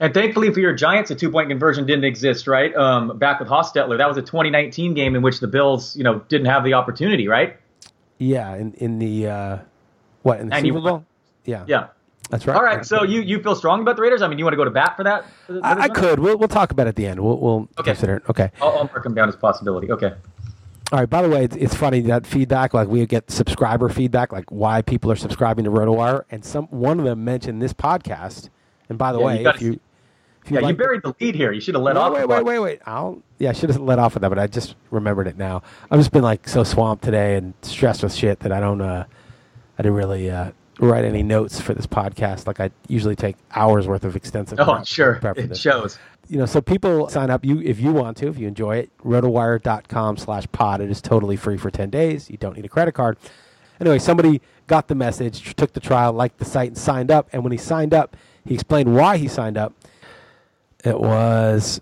And 0.00 0.14
thankfully 0.14 0.50
for 0.50 0.60
your 0.60 0.72
Giants, 0.74 1.10
a 1.10 1.14
two 1.14 1.30
point 1.30 1.50
conversion 1.50 1.84
didn't 1.84 2.04
exist, 2.04 2.46
right? 2.46 2.74
Um, 2.74 3.18
back 3.18 3.38
with 3.38 3.50
Hostetler, 3.50 3.98
that 3.98 4.08
was 4.08 4.16
a 4.16 4.22
2019 4.22 4.94
game 4.94 5.14
in 5.14 5.20
which 5.20 5.40
the 5.40 5.46
Bills, 5.46 5.94
you 5.94 6.04
know, 6.04 6.20
didn't 6.30 6.46
have 6.46 6.64
the 6.64 6.72
opportunity, 6.72 7.28
right? 7.28 7.58
Yeah, 8.16 8.54
in 8.56 8.72
in 8.74 8.98
the 8.98 9.26
uh, 9.28 9.58
what 10.22 10.40
in 10.40 10.48
the 10.48 10.54
And 10.54 10.64
Super. 10.66 10.80
Bowl? 10.80 11.04
Yeah, 11.44 11.64
Yeah. 11.68 11.88
that's 12.30 12.46
right. 12.46 12.56
All 12.56 12.62
right. 12.64 12.84
So 12.86 13.02
you 13.04 13.20
you 13.20 13.42
feel 13.42 13.54
strong 13.54 13.82
about 13.82 13.96
the 13.96 14.02
Raiders? 14.02 14.22
I 14.22 14.28
mean, 14.28 14.38
you 14.38 14.44
want 14.46 14.54
to 14.54 14.58
go 14.58 14.64
to 14.64 14.70
bat 14.70 14.96
for 14.96 15.04
that? 15.04 15.26
for 15.46 15.60
I, 15.62 15.82
I 15.82 15.88
could. 15.90 16.18
We'll 16.18 16.38
we'll 16.38 16.48
talk 16.48 16.70
about 16.70 16.86
it 16.86 16.90
at 16.90 16.96
the 16.96 17.06
end. 17.06 17.20
We'll 17.20 17.36
we'll 17.38 17.68
Okay. 17.78 17.90
consider 17.92 18.16
it. 18.16 18.22
Okay. 18.30 18.50
I'll, 18.62 18.70
I'll 18.70 18.84
mark 18.84 19.02
them 19.02 19.12
down 19.14 19.28
as 19.28 19.36
possibility. 19.36 19.92
Okay. 19.92 20.14
All 20.92 21.00
right. 21.00 21.10
By 21.10 21.22
the 21.22 21.28
way, 21.28 21.44
it's, 21.44 21.56
it's 21.56 21.74
funny 21.74 22.00
that 22.02 22.26
feedback. 22.26 22.72
Like 22.72 22.88
we 22.88 23.04
get 23.06 23.30
subscriber 23.30 23.88
feedback, 23.88 24.32
like 24.32 24.50
why 24.50 24.82
people 24.82 25.10
are 25.10 25.16
subscribing 25.16 25.64
to 25.64 25.70
RotoWire, 25.70 26.24
and 26.30 26.44
some 26.44 26.66
one 26.66 26.98
of 27.00 27.04
them 27.04 27.24
mentioned 27.24 27.60
this 27.60 27.72
podcast. 27.72 28.50
And 28.88 28.96
by 28.96 29.12
the 29.12 29.18
Yeah, 29.18 29.24
you 29.32 29.36
way, 29.38 29.42
gotta- 29.42 29.56
if 29.56 29.62
you 29.62 29.80
if 30.44 30.52
Yeah, 30.52 30.60
you 30.60 30.64
like 30.66 30.76
the- 30.76 30.82
buried 30.84 31.02
the 31.02 31.12
lead 31.20 31.34
here. 31.34 31.50
You 31.50 31.60
should 31.60 31.74
have 31.74 31.82
let 31.82 31.96
off. 31.96 32.12
Wait, 32.12 32.28
wait, 32.28 32.44
wait, 32.44 32.58
wait. 32.60 32.80
I'll 32.86 33.20
yeah, 33.38 33.50
I 33.50 33.52
should 33.52 33.68
have 33.70 33.80
let 33.80 33.98
off 33.98 34.14
with 34.14 34.20
that, 34.22 34.28
but 34.28 34.38
I 34.38 34.46
just 34.46 34.76
remembered 34.92 35.26
it 35.26 35.36
now. 35.36 35.62
I've 35.90 35.98
just 35.98 36.12
been 36.12 36.22
like 36.22 36.48
so 36.48 36.62
swamped 36.62 37.02
today 37.02 37.34
and 37.36 37.54
stressed 37.62 38.04
with 38.04 38.14
shit 38.14 38.38
that 38.40 38.52
I 38.52 38.60
don't 38.60 38.80
uh 38.80 39.04
I 39.78 39.82
didn't 39.82 39.96
really 39.96 40.30
uh 40.30 40.52
write 40.78 41.04
any 41.04 41.24
notes 41.24 41.60
for 41.60 41.74
this 41.74 41.86
podcast. 41.86 42.46
Like 42.46 42.60
I 42.60 42.70
usually 42.86 43.16
take 43.16 43.34
hours 43.56 43.88
worth 43.88 44.04
of 44.04 44.14
extensive 44.14 44.60
Oh, 44.60 44.84
sure. 44.84 45.18
It 45.34 45.56
shows. 45.56 45.98
You 46.28 46.38
know, 46.38 46.46
so 46.46 46.60
people 46.60 47.08
sign 47.08 47.30
up 47.30 47.44
you 47.44 47.60
if 47.60 47.78
you 47.80 47.92
want 47.92 48.16
to, 48.18 48.28
if 48.28 48.38
you 48.38 48.48
enjoy 48.48 48.78
it, 48.78 48.90
rotowire.com 49.04 50.16
slash 50.16 50.46
pod. 50.52 50.80
It 50.80 50.90
is 50.90 51.00
totally 51.00 51.36
free 51.36 51.56
for 51.56 51.70
ten 51.70 51.90
days. 51.90 52.30
You 52.30 52.36
don't 52.36 52.56
need 52.56 52.64
a 52.64 52.68
credit 52.68 52.92
card. 52.92 53.16
Anyway, 53.80 53.98
somebody 53.98 54.40
got 54.66 54.88
the 54.88 54.94
message, 54.94 55.54
took 55.54 55.72
the 55.72 55.80
trial, 55.80 56.12
liked 56.12 56.38
the 56.38 56.44
site, 56.44 56.68
and 56.68 56.78
signed 56.78 57.10
up. 57.10 57.28
And 57.32 57.42
when 57.42 57.52
he 57.52 57.58
signed 57.58 57.94
up, 57.94 58.16
he 58.44 58.54
explained 58.54 58.94
why 58.94 59.18
he 59.18 59.28
signed 59.28 59.56
up. 59.56 59.74
It 60.84 60.98
was 60.98 61.80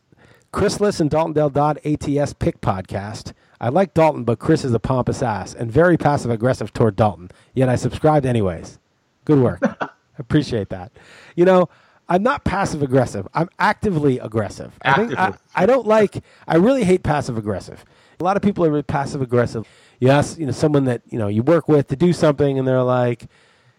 Chris 0.53 0.81
Liss 0.81 1.01
and 1.01 1.11
Dalton 1.11 1.33
Del 1.33 1.51
Dodd 1.51 1.79
ATS 1.85 2.33
Pick 2.35 2.61
Podcast. 2.61 3.33
I 3.61 3.69
like 3.69 3.95
Dalton, 3.95 4.25
but 4.25 4.39
Chris 4.39 4.65
is 4.65 4.75
a 4.75 4.79
pompous 4.79 5.23
ass 5.23 5.55
and 5.55 5.71
very 5.71 5.97
passive 5.97 6.31
aggressive 6.31 6.73
toward 6.73 6.97
Dalton. 6.97 7.31
Yet 7.55 7.69
I 7.69 7.77
subscribed 7.77 8.27
anyways. 8.27 8.79
Good 9.25 9.39
work. 9.39 9.61
I 9.81 9.89
appreciate 10.19 10.69
that. 10.71 10.93
You 11.35 11.45
know, 11.45 11.69
I'm 12.09 12.23
not 12.23 12.45
passive 12.45 12.83
aggressive. 12.83 13.27
I'm 13.35 13.49
actively 13.59 14.19
aggressive. 14.19 14.73
I 14.83 14.93
think 14.95 15.19
I, 15.19 15.35
I 15.55 15.67
don't 15.67 15.87
like. 15.87 16.23
I 16.47 16.57
really 16.57 16.85
hate 16.85 17.03
passive 17.03 17.39
aggressive. 17.39 17.85
A 18.21 18.25
lot 18.25 18.37
of 18.37 18.43
people 18.43 18.65
are 18.65 18.71
really 18.71 18.83
passive 18.83 19.23
aggressive. 19.23 19.67
You 20.01 20.11
ask, 20.11 20.39
you 20.39 20.47
know, 20.47 20.53
someone 20.53 20.85
that 20.85 21.03
you 21.09 21.19
know 21.19 21.29
you 21.29 21.43
work 21.43 21.69
with 21.69 21.89
to 21.89 21.97
do 21.97 22.13
something, 22.13 22.59
and 22.59 22.69
they're 22.69 22.83
like, 22.83 23.27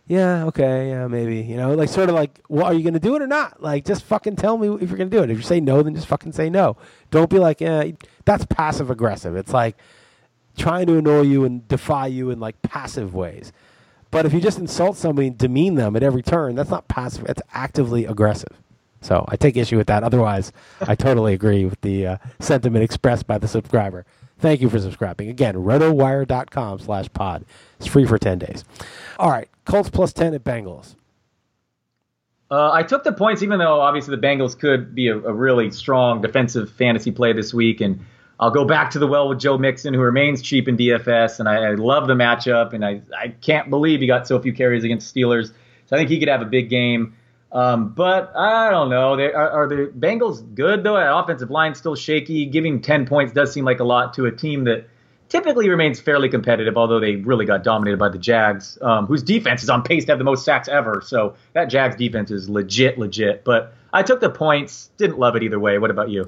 "Yeah, 0.08 0.46
okay, 0.46 0.90
yeah, 0.90 1.08
maybe." 1.08 1.38
You 1.38 1.58
know, 1.58 1.74
like 1.76 1.90
sort 1.90 2.10
of 2.10 2.16
like, 2.16 2.40
"Well, 2.50 2.66
are 2.66 2.74
you 2.74 2.84
going 2.84 2.96
to 2.96 3.00
do 3.00 3.16
it 3.16 3.22
or 3.22 3.28
not?" 3.28 3.62
Like, 3.62 3.86
just 3.86 4.04
fucking 4.04 4.38
tell 4.38 4.58
me 4.58 4.68
if 4.82 4.90
you're 4.90 4.98
going 4.98 5.10
to 5.10 5.18
do 5.18 5.24
it. 5.24 5.30
If 5.30 5.38
you 5.38 5.44
say 5.44 5.60
no, 5.60 5.84
then 5.84 5.94
just 5.94 6.08
fucking 6.08 6.32
say 6.34 6.50
no. 6.50 6.78
Don't 7.12 7.30
be 7.30 7.38
like, 7.40 7.62
"Yeah." 7.62 7.92
That's 8.26 8.46
passive 8.46 8.90
aggressive. 8.90 9.36
It's 9.36 9.54
like 9.54 9.78
trying 10.58 10.88
to 10.88 10.98
annoy 10.98 11.22
you 11.22 11.46
and 11.46 11.68
defy 11.68 12.08
you 12.08 12.32
in 12.32 12.40
like 12.40 12.60
passive 12.64 13.14
ways. 13.14 13.52
But 14.16 14.26
if 14.26 14.32
you 14.32 14.40
just 14.40 14.60
insult 14.60 14.96
somebody 14.96 15.28
and 15.28 15.38
demean 15.38 15.76
them 15.76 15.98
at 15.98 16.02
every 16.02 16.22
turn, 16.24 16.56
that's 16.56 16.70
not 16.70 16.88
passive. 16.88 17.26
It's 17.28 17.42
actively 17.52 18.06
aggressive. 18.06 18.58
So 19.02 19.26
I 19.28 19.36
take 19.36 19.58
issue 19.58 19.76
with 19.76 19.88
that. 19.88 20.04
Otherwise, 20.04 20.54
I 20.80 20.96
totally 20.96 21.34
agree 21.34 21.66
with 21.66 21.82
the 21.82 22.08
uh, 22.08 22.18
sentiment 22.40 22.82
expressed 22.82 23.28
by 23.28 23.40
the 23.40 23.50
subscriber. 23.50 24.06
Thank 24.40 24.62
you 24.62 24.70
for 24.70 24.80
subscribing. 24.80 25.28
Again, 25.28 25.56
rotowire.com 25.56 26.80
slash 26.80 27.10
pod. 27.12 27.44
It's 27.78 27.88
free 27.88 28.06
for 28.06 28.18
10 28.18 28.40
days. 28.40 28.64
All 29.20 29.30
right, 29.30 29.50
Colts 29.66 29.90
plus 29.90 30.14
10 30.14 30.34
at 30.34 30.46
Bengals. 30.46 30.96
Uh, 32.50 32.72
I 32.72 32.84
took 32.84 33.04
the 33.04 33.12
points, 33.12 33.44
even 33.44 33.60
though 33.60 33.82
obviously 33.82 34.16
the 34.16 34.22
Bengals 34.26 34.58
could 34.58 34.96
be 34.96 35.10
a, 35.10 35.18
a 35.18 35.34
really 35.34 35.72
strong 35.72 36.22
defensive 36.22 36.72
fantasy 36.72 37.12
play 37.12 37.34
this 37.34 37.54
week. 37.54 37.82
And 37.82 38.00
I'll 38.40 38.52
go 38.52 38.66
back 38.66 38.92
to 38.92 39.00
the 39.00 39.08
well 39.08 39.30
with 39.30 39.40
Joe 39.40 39.58
Mixon, 39.58 39.94
who 39.94 40.02
remains 40.02 40.42
cheap 40.42 40.68
in 40.68 40.78
DFS. 40.78 41.40
And 41.40 41.48
I, 41.48 41.72
I 41.72 41.74
love 41.76 42.08
the 42.08 42.16
matchup. 42.16 42.74
And 42.74 42.86
I, 42.86 43.02
I 43.18 43.30
can't 43.30 43.70
believe 43.70 44.02
he 44.02 44.08
got 44.08 44.28
so 44.28 44.40
few 44.40 44.54
carries 44.54 44.84
against 44.84 45.14
Steelers. 45.14 45.52
So 45.86 45.96
I 45.96 46.00
think 46.00 46.10
he 46.10 46.20
could 46.20 46.28
have 46.28 46.42
a 46.42 46.46
big 46.46 46.70
game. 46.70 47.16
Um, 47.52 47.94
but 47.94 48.36
I 48.36 48.70
don't 48.70 48.90
know. 48.90 49.16
They, 49.16 49.32
are, 49.32 49.50
are 49.50 49.70
the 49.70 49.92
Bengals 49.98 50.44
good, 50.56 50.84
though? 50.84 50.96
That 50.96 51.16
offensive 51.16 51.50
line 51.50 51.76
still 51.76 51.96
shaky. 51.96 52.46
Giving 52.46 52.82
10 52.82 53.06
points 53.06 53.32
does 53.34 53.54
seem 53.54 53.64
like 53.64 53.80
a 53.80 53.86
lot 53.86 54.14
to 54.16 54.26
a 54.26 54.32
team 54.32 54.66
that 54.66 54.90
typically 55.30 55.70
remains 55.70 56.02
fairly 56.02 56.28
competitive, 56.28 56.76
although 56.76 57.00
they 57.00 57.16
really 57.16 57.46
got 57.46 57.64
dominated 57.64 57.98
by 57.98 58.10
the 58.10 58.18
Jags, 58.18 58.78
um, 58.82 59.06
whose 59.06 59.24
defense 59.24 59.64
is 59.64 59.70
on 59.70 59.84
pace 59.84 60.04
to 60.06 60.12
have 60.12 60.18
the 60.18 60.26
most 60.26 60.44
sacks 60.44 60.68
ever. 60.68 61.02
So 61.06 61.36
that 61.54 61.66
Jags 61.66 61.96
defense 61.96 62.30
is 62.30 62.50
legit, 62.50 62.98
legit. 62.98 63.46
But 63.46 63.74
I 63.94 64.04
took 64.04 64.20
the 64.20 64.30
points. 64.30 64.90
Didn't 64.98 65.18
love 65.18 65.38
it 65.38 65.44
either 65.44 65.60
way. 65.60 65.78
What 65.78 65.92
about 65.92 66.10
you? 66.10 66.28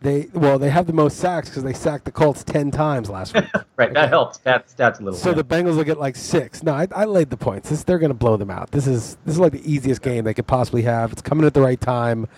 They 0.00 0.28
Well, 0.32 0.58
they 0.58 0.70
have 0.70 0.86
the 0.86 0.92
most 0.92 1.18
sacks 1.18 1.48
because 1.48 1.62
they 1.62 1.72
sacked 1.72 2.06
the 2.06 2.10
Colts 2.12 2.42
10 2.44 2.70
times 2.70 3.10
last 3.10 3.34
week. 3.34 3.44
Right, 3.76 3.94
that 3.94 4.10
helps. 4.10 4.36
That's 4.36 4.74
that's 4.74 5.00
a 5.00 5.02
little. 5.02 5.18
So 5.18 5.32
the 5.32 5.42
Bengals 5.42 5.76
will 5.76 5.84
get 5.84 5.98
like 5.98 6.14
six. 6.14 6.62
No, 6.62 6.74
I, 6.74 6.86
I 6.94 7.06
laid 7.06 7.30
the 7.30 7.38
points. 7.38 7.70
This, 7.70 7.82
they're 7.82 7.98
going 7.98 8.10
to 8.10 8.14
blow 8.14 8.36
them 8.36 8.50
out. 8.50 8.72
This 8.72 8.86
is 8.86 9.16
this 9.24 9.36
is 9.36 9.38
like 9.38 9.52
the 9.52 9.72
easiest 9.72 10.02
game 10.02 10.24
they 10.24 10.34
could 10.34 10.46
possibly 10.46 10.82
have. 10.82 11.12
It's 11.12 11.22
coming 11.22 11.46
at 11.46 11.54
the 11.54 11.62
right 11.62 11.80
time. 11.80 12.28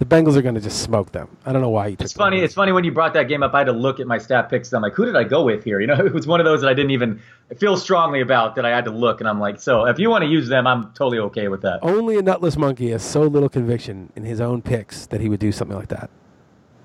The 0.00 0.04
Bengals 0.04 0.36
are 0.36 0.42
going 0.42 0.54
to 0.54 0.60
just 0.60 0.82
smoke 0.82 1.12
them. 1.12 1.34
I 1.46 1.52
don't 1.52 1.62
know 1.62 1.70
why 1.70 1.86
you 1.86 1.96
took 1.96 2.04
It's 2.04 2.12
funny. 2.12 2.40
It's 2.40 2.52
funny 2.52 2.72
when 2.72 2.84
you 2.84 2.92
brought 2.92 3.14
that 3.14 3.26
game 3.26 3.42
up. 3.42 3.54
I 3.54 3.58
had 3.58 3.68
to 3.68 3.72
look 3.72 4.00
at 4.00 4.06
my 4.06 4.18
stat 4.18 4.50
picks. 4.50 4.70
And 4.70 4.76
I'm 4.76 4.82
like, 4.82 4.92
who 4.92 5.06
did 5.06 5.16
I 5.16 5.24
go 5.24 5.44
with 5.44 5.64
here? 5.64 5.80
You 5.80 5.86
know, 5.86 5.94
it 6.04 6.12
was 6.12 6.26
one 6.26 6.40
of 6.40 6.44
those 6.44 6.60
that 6.60 6.68
I 6.68 6.74
didn't 6.74 6.90
even 6.90 7.22
feel 7.56 7.78
strongly 7.78 8.20
about 8.20 8.56
that 8.56 8.66
I 8.66 8.70
had 8.70 8.84
to 8.84 8.90
look. 8.90 9.20
And 9.20 9.28
I'm 9.28 9.40
like, 9.40 9.60
so 9.60 9.86
if 9.86 9.98
you 9.98 10.10
want 10.10 10.24
to 10.24 10.28
use 10.28 10.48
them, 10.48 10.66
I'm 10.66 10.92
totally 10.92 11.20
okay 11.20 11.48
with 11.48 11.62
that. 11.62 11.78
Only 11.82 12.18
a 12.18 12.22
nutless 12.22 12.58
monkey 12.58 12.90
has 12.90 13.02
so 13.02 13.22
little 13.22 13.48
conviction 13.48 14.12
in 14.14 14.24
his 14.24 14.42
own 14.42 14.60
picks 14.60 15.06
that 15.06 15.22
he 15.22 15.30
would 15.30 15.40
do 15.40 15.52
something 15.52 15.78
like 15.78 15.88
that. 15.88 16.10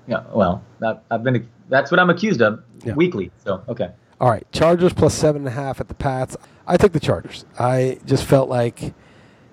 Yeah. 0.08 0.24
Well, 0.32 0.64
that, 0.80 1.04
I've 1.10 1.22
been. 1.22 1.48
That's 1.68 1.90
what 1.90 2.00
I'm 2.00 2.10
accused 2.10 2.40
of 2.40 2.62
Yeah. 2.84 2.94
weekly. 2.94 3.30
So 3.44 3.62
okay. 3.68 3.90
All 4.20 4.28
right, 4.30 4.44
Chargers 4.50 4.92
plus 4.92 5.14
seven 5.14 5.42
and 5.42 5.48
a 5.48 5.52
half 5.52 5.80
at 5.80 5.86
the 5.86 5.94
Pats. 5.94 6.36
I 6.66 6.76
took 6.76 6.92
the 6.92 6.98
Chargers. 7.00 7.44
I 7.58 8.00
just 8.04 8.24
felt 8.24 8.48
like 8.48 8.92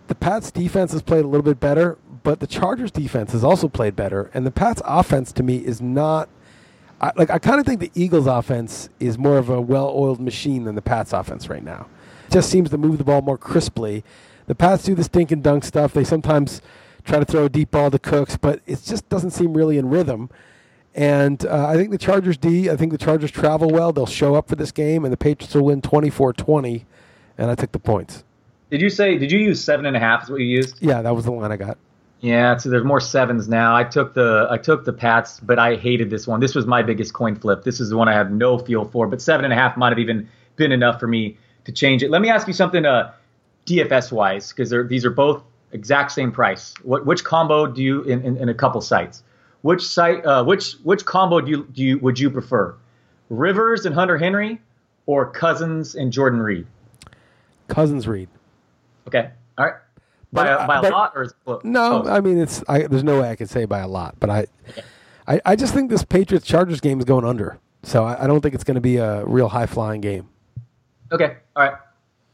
the 0.07 0.15
Pats 0.15 0.49
defense 0.49 0.91
has 0.91 1.03
played 1.03 1.23
a 1.23 1.27
little 1.27 1.43
bit 1.43 1.59
better, 1.59 1.99
but 2.23 2.39
the 2.39 2.47
Chargers 2.47 2.89
defense 2.89 3.31
has 3.33 3.43
also 3.43 3.67
played 3.67 3.95
better, 3.95 4.31
and 4.33 4.43
the 4.45 4.51
Pats 4.51 4.81
offense 4.85 5.31
to 5.33 5.43
me 5.43 5.57
is 5.57 5.81
not. 5.81 6.29
I, 7.01 7.11
like 7.15 7.29
I 7.29 7.37
kind 7.37 7.59
of 7.59 7.65
think 7.65 7.79
the 7.81 7.91
Eagles 7.93 8.25
offense 8.25 8.89
is 8.99 9.17
more 9.17 9.37
of 9.37 9.49
a 9.49 9.59
well-oiled 9.61 10.19
machine 10.21 10.63
than 10.63 10.75
the 10.75 10.81
Pats 10.81 11.13
offense 11.13 11.49
right 11.49 11.63
now. 11.63 11.87
It 12.27 12.31
just 12.31 12.49
seems 12.49 12.69
to 12.71 12.77
move 12.77 12.97
the 12.97 13.03
ball 13.03 13.21
more 13.21 13.37
crisply. 13.37 14.03
The 14.47 14.55
Pats 14.55 14.83
do 14.83 14.95
the 14.95 15.03
stink 15.03 15.31
and 15.31 15.43
dunk 15.43 15.63
stuff. 15.65 15.93
They 15.93 16.03
sometimes 16.05 16.61
try 17.05 17.19
to 17.19 17.25
throw 17.25 17.45
a 17.45 17.49
deep 17.49 17.71
ball 17.71 17.91
to 17.91 17.99
Cooks, 17.99 18.37
but 18.37 18.61
it 18.65 18.81
just 18.83 19.07
doesn't 19.09 19.31
seem 19.31 19.53
really 19.53 19.77
in 19.77 19.89
rhythm. 19.89 20.29
And 20.93 21.45
uh, 21.45 21.67
I 21.67 21.75
think 21.75 21.91
the 21.91 21.97
Chargers 21.97 22.37
D, 22.37 22.69
I 22.69 22.75
think 22.75 22.91
the 22.91 22.97
Chargers 22.97 23.29
travel 23.29 23.69
well. 23.69 23.91
They'll 23.91 24.05
show 24.05 24.35
up 24.35 24.47
for 24.47 24.55
this 24.55 24.71
game, 24.71 25.03
and 25.03 25.11
the 25.11 25.17
Patriots 25.17 25.53
will 25.53 25.65
win 25.65 25.81
24 25.81 26.33
20. 26.33 26.85
And 27.37 27.51
I 27.51 27.55
took 27.55 27.73
the 27.73 27.79
points. 27.79 28.23
Did 28.71 28.81
you 28.81 28.89
say? 28.89 29.17
Did 29.17 29.31
you 29.31 29.39
use 29.39 29.61
seven 29.61 29.85
and 29.85 29.95
a 29.95 29.99
half? 29.99 30.23
Is 30.23 30.29
what 30.29 30.39
you 30.39 30.45
used? 30.45 30.81
Yeah, 30.81 31.01
that 31.01 31.13
was 31.13 31.25
the 31.25 31.31
line 31.31 31.51
I 31.51 31.57
got. 31.57 31.77
Yeah, 32.21 32.55
so 32.57 32.69
there's 32.69 32.85
more 32.85 33.01
sevens 33.01 33.49
now. 33.49 33.75
I 33.75 33.83
took 33.83 34.13
the 34.13 34.47
I 34.49 34.57
took 34.57 34.85
the 34.85 34.93
Pats, 34.93 35.39
but 35.41 35.59
I 35.59 35.75
hated 35.75 36.09
this 36.09 36.25
one. 36.25 36.39
This 36.39 36.55
was 36.55 36.65
my 36.65 36.81
biggest 36.81 37.13
coin 37.13 37.35
flip. 37.35 37.63
This 37.63 37.81
is 37.81 37.89
the 37.89 37.97
one 37.97 38.07
I 38.07 38.13
have 38.13 38.31
no 38.31 38.57
feel 38.57 38.85
for, 38.85 39.05
but 39.05 39.21
seven 39.21 39.43
and 39.43 39.53
a 39.53 39.55
half 39.55 39.75
might 39.75 39.89
have 39.89 39.99
even 39.99 40.27
been 40.55 40.71
enough 40.71 40.99
for 40.99 41.07
me 41.07 41.37
to 41.65 41.71
change 41.71 42.03
it. 42.03 42.09
Let 42.09 42.21
me 42.21 42.29
ask 42.29 42.47
you 42.47 42.53
something, 42.53 42.85
uh, 42.85 43.11
DFS 43.65 44.11
wise, 44.11 44.53
because 44.53 44.73
these 44.87 45.05
are 45.05 45.11
both 45.11 45.43
exact 45.71 46.11
same 46.11 46.31
price. 46.31 46.73
What 46.83 47.05
which 47.05 47.23
combo 47.23 47.67
do 47.67 47.81
you 47.81 48.01
in, 48.03 48.21
in, 48.23 48.37
in 48.37 48.49
a 48.49 48.53
couple 48.53 48.81
sites? 48.81 49.23
Which 49.61 49.85
site? 49.85 50.25
Uh, 50.25 50.43
which 50.43 50.73
which 50.83 51.05
combo 51.05 51.41
do 51.41 51.51
you 51.51 51.67
do 51.71 51.83
you 51.83 51.99
would 51.99 52.19
you 52.19 52.29
prefer? 52.29 52.75
Rivers 53.29 53.85
and 53.85 53.95
Hunter 53.95 54.17
Henry, 54.17 54.61
or 55.05 55.31
Cousins 55.31 55.95
and 55.95 56.11
Jordan 56.13 56.39
Reed? 56.39 56.67
Cousins 57.67 58.07
Reed. 58.07 58.29
Okay, 59.07 59.29
all 59.57 59.65
right. 59.65 59.75
By, 60.31 60.43
But, 60.43 60.63
a, 60.63 60.67
by 60.67 60.87
a 60.87 60.91
lot 60.91 61.13
or 61.15 61.23
is 61.23 61.31
it 61.31 61.37
close? 61.45 61.61
No, 61.63 62.01
Close? 62.01 62.11
I 62.11 62.19
mean 62.19 62.37
it's. 62.37 62.63
I, 62.67 62.83
there's 62.87 63.03
no 63.03 63.21
way 63.21 63.29
I 63.29 63.35
could 63.35 63.49
say 63.49 63.65
by 63.65 63.79
a 63.79 63.87
lot, 63.87 64.15
but 64.19 64.29
I, 64.29 64.45
I, 65.27 65.41
I 65.45 65.55
just 65.55 65.73
think 65.73 65.89
this 65.89 66.03
Patriots 66.03 66.45
Chargers 66.45 66.81
game 66.81 66.99
is 66.99 67.05
going 67.05 67.25
under. 67.25 67.57
So 67.83 68.03
I, 68.03 68.23
I 68.23 68.27
don't 68.27 68.41
think 68.41 68.53
it's 68.53 68.63
going 68.63 68.75
to 68.75 68.81
be 68.81 68.97
a 68.97 69.25
real 69.25 69.47
high 69.47 69.67
flying 69.67 70.01
game. 70.01 70.27
Okay. 71.11 71.37
All 71.55 71.63
right. 71.63 71.73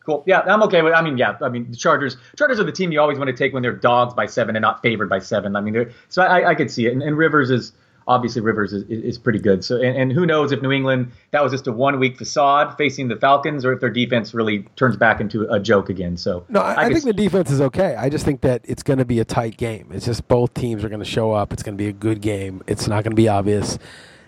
Cool. 0.06 0.24
Yeah, 0.26 0.40
I'm 0.42 0.64
okay 0.64 0.82
with. 0.82 0.94
I 0.94 1.02
mean, 1.02 1.18
yeah. 1.18 1.38
I 1.42 1.50
mean, 1.50 1.70
the 1.70 1.78
Chargers. 1.78 2.18
Chargers 2.36 2.60
are 2.60 2.64
the 2.64 2.72
team 2.72 2.92
you 2.92 3.00
always 3.00 3.20
want 3.20 3.30
to 3.30 3.36
take 3.36 3.54
when 3.54 3.62
they're 3.62 3.72
dogs 3.72 4.14
by 4.14 4.26
seven 4.26 4.56
and 4.56 4.64
not 4.64 4.82
favored 4.82 5.10
by 5.10 5.20
seven. 5.20 5.56
I 5.56 5.62
mean, 5.62 5.74
they're, 5.74 5.92
so 6.10 6.24
I, 6.24 6.50
I 6.50 6.56
could 6.56 6.72
see 6.72 6.88
it. 6.88 6.94
And, 6.94 7.04
and 7.04 7.18
Rivers 7.18 7.52
is 7.52 7.74
obviously 8.08 8.42
Rivers 8.42 8.74
is, 8.74 8.84
is 8.90 9.18
pretty 9.18 9.40
good. 9.40 9.64
So 9.64 9.78
and, 9.78 9.96
and 9.96 10.12
who 10.12 10.26
knows 10.26 10.52
if 10.52 10.62
New 10.62 10.72
England 10.72 11.12
that 11.32 11.44
was 11.44 11.52
just 11.52 11.68
a 11.68 11.72
one 11.72 12.00
week 12.00 12.18
facade 12.18 12.76
facing 12.78 13.08
the 13.08 13.16
Falcons 13.16 13.64
or 13.66 13.74
if 13.74 13.80
their 13.80 13.90
defense 13.90 14.34
really 14.34 14.64
turns 14.76 14.98
back 14.98 15.22
into 15.22 15.48
a 15.52 15.60
joke 15.60 15.90
again. 15.90 16.18
So 16.18 16.46
No, 16.50 16.62
I, 16.62 16.72
I, 16.72 16.84
could 16.86 16.94
think 16.94 17.06
the 17.06 17.24
defense 17.24 17.52
is 17.52 17.62
okay. 17.62 17.96
I 17.96 18.10
just 18.10 18.26
think 18.26 18.42
that 18.42 18.62
it's 18.66 18.84
going 18.84 19.00
to 19.00 19.06
be 19.06 19.20
a 19.20 19.26
tight 19.26 19.58
game. 19.58 19.90
It's 19.92 20.06
just 20.06 20.28
both 20.28 20.54
teams 20.54 20.84
are 20.84 20.90
going 20.90 21.00
to 21.00 21.06
show 21.06 21.32
up. 21.32 21.54
It's 21.54 21.64
going 21.64 21.78
to 21.78 21.82
be 21.82 21.90
a 21.90 21.94
good 21.94 22.22
game. 22.22 22.64
It's 22.68 22.88
not 22.88 23.04
going 23.04 23.12
to 23.12 23.16
be 23.16 23.28
obvious. 23.28 23.78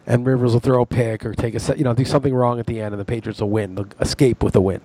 And 0.06 0.26
Rivers 0.26 0.52
will 0.54 0.60
throw 0.60 0.82
a 0.82 0.86
pick 0.86 1.26
or 1.26 1.34
take 1.34 1.56
a 1.56 1.60
set, 1.60 1.78
you 1.78 1.86
know, 1.86 1.94
do 1.94 2.04
something 2.04 2.34
wrong 2.34 2.60
at 2.60 2.66
the 2.66 2.82
end, 2.82 2.94
and 2.94 3.00
the 3.00 3.06
Patriots 3.06 3.40
will 3.40 3.50
win. 3.50 3.76
They'll 3.76 3.88
escape 4.02 4.44
with 4.44 4.54
a 4.56 4.60
win. 4.62 4.82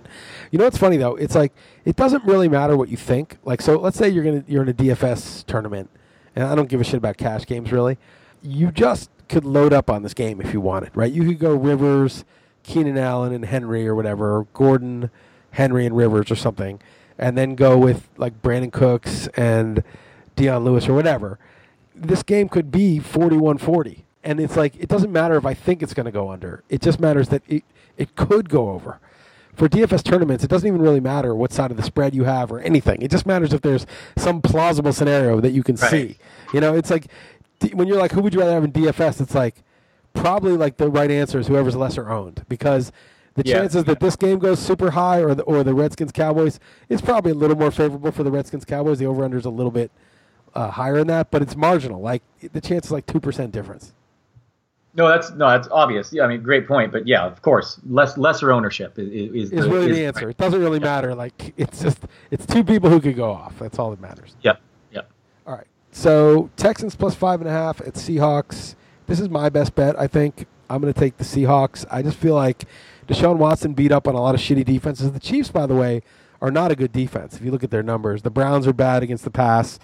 You 0.49 0.59
know 0.59 0.65
what's 0.65 0.77
funny 0.77 0.95
though? 0.95 1.15
It's 1.15 1.35
like 1.35 1.53
it 1.83 1.97
doesn't 1.97 2.23
really 2.23 2.47
matter 2.47 2.77
what 2.77 2.87
you 2.87 2.95
think. 2.95 3.37
Like, 3.43 3.61
so 3.61 3.77
let's 3.77 3.97
say 3.97 4.07
you're 4.07 4.23
gonna 4.23 4.45
you're 4.47 4.63
in 4.63 4.69
a 4.69 4.73
DFS 4.73 5.45
tournament, 5.45 5.89
and 6.35 6.45
I 6.45 6.55
don't 6.55 6.69
give 6.69 6.79
a 6.79 6.85
shit 6.85 6.95
about 6.95 7.17
cash 7.17 7.45
games 7.45 7.71
really. 7.71 7.97
You 8.41 8.71
just 8.71 9.09
could 9.27 9.43
load 9.43 9.73
up 9.73 9.89
on 9.89 10.03
this 10.03 10.13
game 10.13 10.39
if 10.39 10.53
you 10.53 10.61
wanted, 10.61 10.95
right? 10.95 11.11
You 11.11 11.25
could 11.25 11.39
go 11.39 11.53
Rivers, 11.53 12.23
Keenan 12.63 12.97
Allen, 12.97 13.33
and 13.33 13.43
Henry 13.45 13.87
or 13.87 13.95
whatever, 13.95 14.37
or 14.37 14.47
Gordon, 14.53 15.11
Henry, 15.51 15.85
and 15.85 15.97
Rivers 15.97 16.31
or 16.31 16.35
something, 16.35 16.79
and 17.17 17.37
then 17.37 17.55
go 17.55 17.77
with 17.77 18.07
like 18.17 18.41
Brandin 18.41 18.71
Cooks 18.71 19.27
and 19.35 19.83
Dion 20.37 20.63
Lewis 20.63 20.87
or 20.87 20.93
whatever. 20.93 21.37
This 21.93 22.23
game 22.23 22.47
could 22.47 22.71
be 22.71 22.99
41-40. 22.99 24.03
And 24.23 24.39
it's 24.39 24.57
like 24.57 24.75
it 24.77 24.89
doesn't 24.89 25.11
matter 25.11 25.35
if 25.37 25.45
I 25.45 25.53
think 25.53 25.81
it's 25.81 25.93
going 25.93 26.05
to 26.05 26.11
go 26.11 26.29
under. 26.29 26.63
It 26.69 26.81
just 26.81 26.99
matters 26.99 27.29
that 27.29 27.41
it 27.47 27.63
it 27.97 28.15
could 28.15 28.49
go 28.49 28.69
over. 28.71 28.99
For 29.53 29.67
DFS 29.67 30.03
tournaments, 30.03 30.43
it 30.43 30.49
doesn't 30.49 30.67
even 30.67 30.81
really 30.81 30.99
matter 31.01 31.35
what 31.35 31.51
side 31.51 31.69
of 31.71 31.75
the 31.77 31.83
spread 31.83 32.15
you 32.15 32.23
have 32.23 32.49
or 32.51 32.59
anything. 32.61 33.01
It 33.01 33.11
just 33.11 33.25
matters 33.25 33.51
if 33.53 33.61
there's 33.61 33.85
some 34.17 34.41
plausible 34.41 34.93
scenario 34.93 35.41
that 35.41 35.51
you 35.51 35.63
can 35.63 35.75
Right. 35.75 35.91
see. 35.91 36.17
You 36.53 36.61
know, 36.61 36.75
it's 36.75 36.89
like 36.89 37.07
when 37.73 37.87
you're 37.87 37.97
like, 37.97 38.11
who 38.13 38.21
would 38.21 38.33
you 38.33 38.39
rather 38.39 38.53
have 38.53 38.63
in 38.63 38.71
DFS? 38.71 39.19
It's 39.19 39.35
like 39.35 39.55
probably 40.13 40.55
like 40.55 40.77
the 40.77 40.89
right 40.89 41.11
answer 41.11 41.39
is 41.39 41.47
whoever's 41.47 41.75
lesser 41.75 42.09
owned 42.09 42.45
because 42.47 42.91
the 43.35 43.43
Yeah. 43.45 43.55
chances 43.59 43.83
that 43.85 43.99
this 43.99 44.15
game 44.15 44.39
goes 44.39 44.59
super 44.59 44.91
high 44.91 45.21
or 45.21 45.35
the, 45.35 45.43
or 45.43 45.63
the 45.63 45.73
Redskins 45.73 46.11
Cowboys 46.13 46.59
is 46.87 47.01
probably 47.01 47.31
a 47.31 47.35
little 47.35 47.57
more 47.57 47.71
favorable 47.71 48.11
for 48.11 48.23
the 48.23 48.31
Redskins 48.31 48.63
Cowboys. 48.65 48.99
The 48.99 49.05
over 49.07 49.23
under 49.25 49.37
is 49.37 49.45
a 49.45 49.49
little 49.49 49.71
bit 49.71 49.91
uh, 50.55 50.71
higher 50.71 50.97
than 50.97 51.07
that, 51.07 51.31
but 51.31 51.41
it's 51.41 51.55
marginal. 51.55 52.01
Like 52.01 52.23
the 52.53 52.61
chance 52.61 52.85
is 52.87 52.91
like 52.91 53.05
two 53.05 53.19
percent 53.19 53.51
difference. 53.51 53.93
No, 54.95 55.07
that's 55.07 55.29
no, 55.31 55.47
that's 55.49 55.67
obvious. 55.71 56.11
Yeah, 56.11 56.23
I 56.23 56.27
mean, 56.27 56.41
great 56.41 56.67
point. 56.67 56.91
But 56.91 57.07
yeah, 57.07 57.25
of 57.25 57.41
course, 57.41 57.79
less 57.87 58.17
lesser 58.17 58.51
ownership 58.51 58.97
is 58.97 59.07
is, 59.09 59.51
Is 59.51 59.65
the- 59.65 59.71
really 59.71 59.91
is- 59.91 59.97
the 59.97 60.05
answer. 60.05 60.29
It 60.29 60.37
doesn't 60.37 60.59
really 60.59 60.79
matter. 60.79 61.13
Like 61.15 61.53
it's 61.57 61.81
just 61.81 61.99
it's 62.31 62.45
two 62.45 62.63
people 62.63 62.89
who 62.89 62.99
could 62.99 63.15
go 63.15 63.31
off. 63.31 63.59
That's 63.59 63.77
all 63.77 63.91
that 63.91 64.01
matters. 64.01 64.35
Yeah, 64.41 64.53
Yep. 64.91 65.09
All 65.45 65.55
right. 65.55 65.67
So 65.91 66.49
Texans 66.57 66.95
plus 66.95 67.15
five 67.15 67.39
and 67.39 67.47
a 67.49 67.53
half 67.53 67.81
at 67.81 67.93
Seahawks. 67.93 68.75
This 69.07 69.19
is 69.19 69.29
my 69.29 69.49
best 69.49 69.75
bet. 69.75 69.99
I 69.99 70.07
think 70.07 70.45
I'm 70.69 70.81
going 70.81 70.93
to 70.93 70.99
take 70.99 71.17
the 71.17 71.23
Seahawks. 71.23 71.85
I 71.91 72.01
just 72.01 72.17
feel 72.17 72.35
like 72.35 72.65
Deshaun 73.07 73.37
Watson 73.37 73.73
beat 73.73 73.91
up 73.91 74.07
on 74.07 74.13
a 74.15 74.21
lot 74.21 74.35
of 74.35 74.41
shitty 74.41 74.65
defenses. 74.65 75.11
The 75.11 75.19
Chiefs, 75.19 75.49
by 75.49 75.65
the 75.65 75.73
way, 75.75 76.03
are 76.41 76.51
not 76.51 76.71
a 76.71 76.75
good 76.75 76.91
defense. 76.91 77.35
If 77.35 77.41
you 77.43 77.49
look 77.51 77.63
at 77.63 77.71
their 77.71 77.81
numbers, 77.83 78.21
the 78.21 78.29
Browns 78.29 78.67
are 78.67 78.73
bad 78.73 79.01
against 79.01 79.23
the 79.23 79.31
pass. 79.31 79.79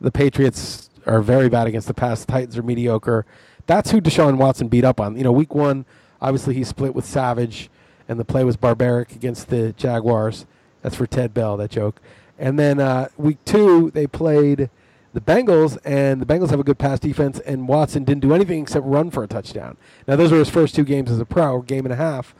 The 0.00 0.10
Patriots 0.10 0.88
are 1.06 1.20
very 1.20 1.50
bad 1.50 1.66
against 1.66 1.88
the 1.88 1.94
pass. 1.94 2.24
The 2.24 2.32
Titans 2.32 2.56
are 2.56 2.62
mediocre. 2.62 3.26
That's 3.70 3.92
who 3.92 4.00
Deshaun 4.00 4.36
Watson 4.36 4.66
beat 4.66 4.84
up 4.84 4.98
on. 4.98 5.16
You 5.16 5.22
know, 5.22 5.30
week 5.30 5.54
one, 5.54 5.84
obviously 6.20 6.54
he 6.54 6.64
split 6.64 6.92
with 6.92 7.04
Savage, 7.04 7.70
and 8.08 8.18
the 8.18 8.24
play 8.24 8.42
was 8.42 8.56
barbaric 8.56 9.12
against 9.12 9.48
the 9.48 9.72
Jaguars. 9.74 10.44
That's 10.82 10.96
for 10.96 11.06
Ted 11.06 11.32
Bell, 11.32 11.56
that 11.58 11.70
joke. 11.70 12.00
And 12.36 12.58
then 12.58 12.80
uh, 12.80 13.10
week 13.16 13.38
two, 13.44 13.92
they 13.92 14.08
played 14.08 14.70
the 15.12 15.20
Bengals, 15.20 15.78
and 15.84 16.20
the 16.20 16.26
Bengals 16.26 16.50
have 16.50 16.58
a 16.58 16.64
good 16.64 16.78
pass 16.78 16.98
defense, 16.98 17.38
and 17.38 17.68
Watson 17.68 18.02
didn't 18.02 18.22
do 18.22 18.34
anything 18.34 18.60
except 18.60 18.84
run 18.84 19.08
for 19.08 19.22
a 19.22 19.28
touchdown. 19.28 19.76
Now, 20.08 20.16
those 20.16 20.32
were 20.32 20.38
his 20.38 20.50
first 20.50 20.74
two 20.74 20.82
games 20.82 21.08
as 21.08 21.20
a 21.20 21.24
pro, 21.24 21.62
game 21.62 21.86
and 21.86 21.92
a 21.92 21.96
half, 21.96 22.34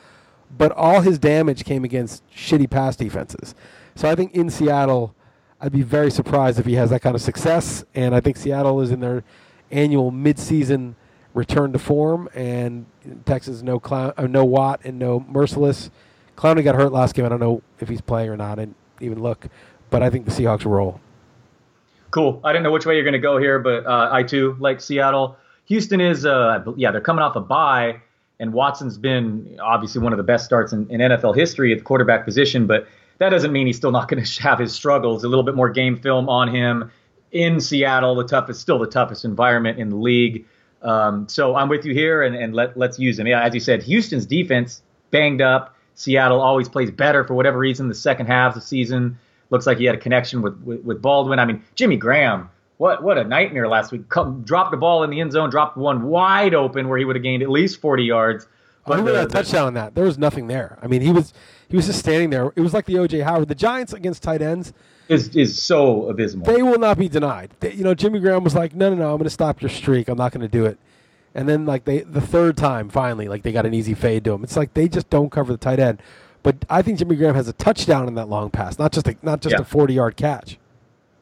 but 0.58 0.72
all 0.72 1.00
his 1.00 1.16
damage 1.20 1.64
came 1.64 1.84
against 1.84 2.28
shitty 2.34 2.68
pass 2.68 2.96
defenses. 2.96 3.54
So 3.94 4.10
I 4.10 4.16
think 4.16 4.34
in 4.34 4.50
Seattle, 4.50 5.14
I'd 5.60 5.70
be 5.70 5.82
very 5.82 6.10
surprised 6.10 6.58
if 6.58 6.66
he 6.66 6.74
has 6.74 6.90
that 6.90 7.02
kind 7.02 7.14
of 7.14 7.22
success, 7.22 7.84
and 7.94 8.16
I 8.16 8.20
think 8.20 8.36
Seattle 8.36 8.80
is 8.80 8.90
in 8.90 8.98
their 8.98 9.22
annual 9.70 10.10
midseason 10.10 10.96
return 11.34 11.72
to 11.72 11.78
form, 11.78 12.28
and 12.34 12.86
Texas 13.24 13.62
no 13.62 13.78
clown, 13.78 14.12
uh, 14.16 14.26
no 14.26 14.44
Watt 14.44 14.80
and 14.84 14.98
no 14.98 15.20
Mercilus. 15.20 15.90
Clowney 16.36 16.64
got 16.64 16.74
hurt 16.74 16.92
last 16.92 17.14
game. 17.14 17.24
I 17.24 17.28
don't 17.28 17.40
know 17.40 17.62
if 17.80 17.88
he's 17.88 18.00
playing 18.00 18.30
or 18.30 18.36
not. 18.36 18.56
Didn't 18.56 18.76
even 19.00 19.22
look, 19.22 19.46
but 19.90 20.02
I 20.02 20.10
think 20.10 20.24
the 20.24 20.30
Seahawks 20.30 20.64
roll. 20.64 21.00
Cool. 22.10 22.40
I 22.42 22.52
didn't 22.52 22.64
know 22.64 22.72
which 22.72 22.86
way 22.86 22.94
you're 22.94 23.04
going 23.04 23.12
to 23.12 23.18
go 23.18 23.38
here, 23.38 23.58
but 23.58 23.86
uh, 23.86 24.08
I 24.10 24.22
too 24.22 24.56
like 24.58 24.80
Seattle. 24.80 25.36
Houston 25.66 26.00
is, 26.00 26.26
uh, 26.26 26.64
yeah, 26.76 26.90
they're 26.90 27.00
coming 27.00 27.22
off 27.22 27.36
a 27.36 27.40
bye, 27.40 28.00
and 28.40 28.52
Watson's 28.52 28.98
been 28.98 29.56
obviously 29.62 30.00
one 30.00 30.12
of 30.12 30.16
the 30.16 30.24
best 30.24 30.44
starts 30.44 30.72
in, 30.72 30.90
in 30.90 31.00
NFL 31.00 31.36
history 31.36 31.72
at 31.72 31.78
the 31.78 31.84
quarterback 31.84 32.24
position, 32.24 32.66
but 32.66 32.88
that 33.18 33.28
doesn't 33.28 33.52
mean 33.52 33.66
he's 33.68 33.76
still 33.76 33.92
not 33.92 34.08
going 34.10 34.24
to 34.24 34.42
have 34.42 34.58
his 34.58 34.72
struggles. 34.74 35.22
A 35.22 35.28
little 35.28 35.44
bit 35.44 35.54
more 35.54 35.70
game 35.70 35.96
film 35.96 36.28
on 36.28 36.52
him 36.52 36.90
in 37.30 37.60
Seattle, 37.60 38.16
the 38.16 38.24
toughest, 38.24 38.60
still 38.60 38.78
the 38.78 38.86
toughest 38.86 39.24
environment 39.24 39.78
in 39.78 39.90
the 39.90 39.96
league. 39.96 40.44
Um, 40.82 41.28
so 41.28 41.56
I'm 41.56 41.68
with 41.68 41.84
you 41.84 41.92
here, 41.92 42.22
and, 42.22 42.34
and 42.34 42.54
let, 42.54 42.76
let's 42.76 42.98
use 42.98 43.18
him. 43.18 43.26
Yeah, 43.26 43.42
as 43.42 43.54
you 43.54 43.60
said, 43.60 43.82
Houston's 43.82 44.26
defense 44.26 44.82
banged 45.10 45.42
up. 45.42 45.76
Seattle 45.94 46.40
always 46.40 46.68
plays 46.68 46.90
better 46.90 47.24
for 47.24 47.34
whatever 47.34 47.58
reason. 47.58 47.88
The 47.88 47.94
second 47.94 48.26
half 48.26 48.54
of 48.56 48.62
the 48.62 48.66
season 48.66 49.18
looks 49.50 49.66
like 49.66 49.78
he 49.78 49.84
had 49.84 49.94
a 49.94 49.98
connection 49.98 50.40
with, 50.40 50.58
with, 50.62 50.80
with 50.82 51.02
Baldwin. 51.02 51.38
I 51.38 51.44
mean, 51.44 51.62
Jimmy 51.74 51.96
Graham, 51.96 52.48
what 52.78 53.02
what 53.02 53.18
a 53.18 53.24
nightmare 53.24 53.68
last 53.68 53.92
week. 53.92 54.08
Come, 54.08 54.42
dropped 54.42 54.70
the 54.70 54.78
ball 54.78 55.02
in 55.02 55.10
the 55.10 55.20
end 55.20 55.32
zone, 55.32 55.50
dropped 55.50 55.76
one 55.76 56.04
wide 56.04 56.54
open 56.54 56.88
where 56.88 56.96
he 56.96 57.04
would 57.04 57.16
have 57.16 57.22
gained 57.22 57.42
at 57.42 57.50
least 57.50 57.80
40 57.80 58.04
yards. 58.04 58.46
But 58.86 58.94
I 58.94 58.96
remember 58.96 59.20
that 59.20 59.30
touchdown 59.30 59.66
on 59.66 59.74
that. 59.74 59.94
There 59.94 60.04
was 60.04 60.16
nothing 60.16 60.46
there. 60.46 60.78
I 60.80 60.86
mean, 60.86 61.02
he 61.02 61.12
was 61.12 61.34
he 61.68 61.76
was 61.76 61.86
just 61.86 61.98
standing 61.98 62.30
there. 62.30 62.52
It 62.56 62.60
was 62.60 62.72
like 62.72 62.86
the 62.86 62.94
OJ 62.94 63.22
Howard. 63.22 63.48
The 63.48 63.54
Giants 63.54 63.92
against 63.92 64.22
tight 64.22 64.40
ends 64.40 64.72
is 65.10 65.34
is 65.36 65.60
so 65.60 66.08
abysmal. 66.08 66.46
They 66.46 66.62
will 66.62 66.78
not 66.78 66.96
be 66.96 67.08
denied. 67.08 67.50
They, 67.60 67.72
you 67.74 67.82
know, 67.82 67.94
Jimmy 67.94 68.20
Graham 68.20 68.44
was 68.44 68.54
like, 68.54 68.74
"No, 68.74 68.90
no, 68.90 68.96
no, 68.96 69.10
I'm 69.10 69.16
going 69.16 69.24
to 69.24 69.30
stop 69.30 69.60
your 69.60 69.68
streak. 69.68 70.08
I'm 70.08 70.16
not 70.16 70.32
going 70.32 70.42
to 70.42 70.48
do 70.48 70.64
it." 70.64 70.78
And 71.34 71.48
then 71.48 71.66
like 71.66 71.84
they 71.84 72.00
the 72.00 72.20
third 72.20 72.56
time 72.56 72.88
finally 72.88 73.28
like 73.28 73.42
they 73.42 73.52
got 73.52 73.66
an 73.66 73.74
easy 73.74 73.94
fade 73.94 74.24
to 74.24 74.32
him. 74.32 74.44
It's 74.44 74.56
like 74.56 74.74
they 74.74 74.88
just 74.88 75.10
don't 75.10 75.30
cover 75.30 75.52
the 75.52 75.58
tight 75.58 75.80
end. 75.80 76.00
But 76.42 76.64
I 76.70 76.80
think 76.80 76.98
Jimmy 76.98 77.16
Graham 77.16 77.34
has 77.34 77.48
a 77.48 77.52
touchdown 77.52 78.08
in 78.08 78.14
that 78.14 78.28
long 78.28 78.50
pass, 78.50 78.78
not 78.78 78.92
just 78.92 79.06
a, 79.06 79.16
not 79.22 79.42
just 79.42 79.54
yeah. 79.54 79.60
a 79.60 79.64
40 79.64 79.94
yard 79.94 80.16
catch. 80.16 80.58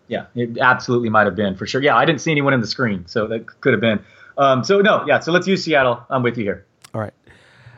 Yeah, 0.06 0.26
it 0.34 0.58
absolutely 0.58 1.08
might 1.08 1.26
have 1.26 1.34
been 1.34 1.56
for 1.56 1.66
sure. 1.66 1.82
Yeah, 1.82 1.96
I 1.96 2.04
didn't 2.04 2.20
see 2.20 2.30
anyone 2.30 2.54
in 2.54 2.60
the 2.60 2.66
screen, 2.66 3.06
so 3.06 3.26
that 3.26 3.60
could 3.60 3.72
have 3.72 3.80
been. 3.80 4.00
Um, 4.38 4.64
so 4.64 4.80
no, 4.80 5.04
yeah. 5.06 5.18
So 5.18 5.32
let's 5.32 5.46
use 5.46 5.64
Seattle. 5.64 6.02
I'm 6.08 6.22
with 6.22 6.38
you 6.38 6.44
here. 6.44 6.66
All 6.94 7.00
right. 7.00 7.12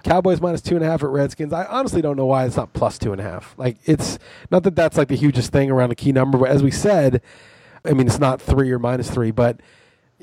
Cowboys 0.03 0.41
minus 0.41 0.61
two 0.61 0.77
and 0.77 0.85
a 0.85 0.89
half 0.89 1.03
at 1.03 1.11
Redskins. 1.11 1.53
I 1.53 1.65
honestly 1.65 2.03
don't 2.03 2.17
know 2.17 2.27
why 2.27 2.47
it's 2.47 2.57
not 2.57 2.73
plus 2.73 2.99
two 2.99 3.13
and 3.13 3.21
a 3.21 3.25
half. 3.25 3.55
Like 3.57 3.79
it's 3.85 4.19
not 4.51 4.63
that 4.65 4.77
that's 4.77 4.97
like 4.97 5.09
the 5.09 5.17
hugest 5.17 5.53
thing 5.53 5.71
around 5.71 5.93
a 5.93 5.95
key 5.95 6.13
number, 6.13 6.39
but 6.39 6.51
as 6.51 6.63
we 6.63 6.71
said, 6.71 7.23
I 7.85 7.93
mean 7.93 8.07
it's 8.07 8.19
not 8.19 8.41
three 8.41 8.71
or 8.71 8.79
minus 8.79 9.11
three, 9.11 9.31
but 9.31 9.61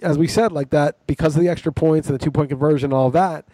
as 0.01 0.17
we 0.17 0.27
said, 0.27 0.51
like 0.51 0.69
that 0.71 1.05
because 1.07 1.35
of 1.35 1.41
the 1.41 1.49
extra 1.49 1.71
points 1.71 2.07
and 2.07 2.17
the 2.17 2.23
two 2.23 2.31
point 2.31 2.49
conversion, 2.49 2.87
and 2.87 2.93
all 2.93 3.11
that. 3.11 3.45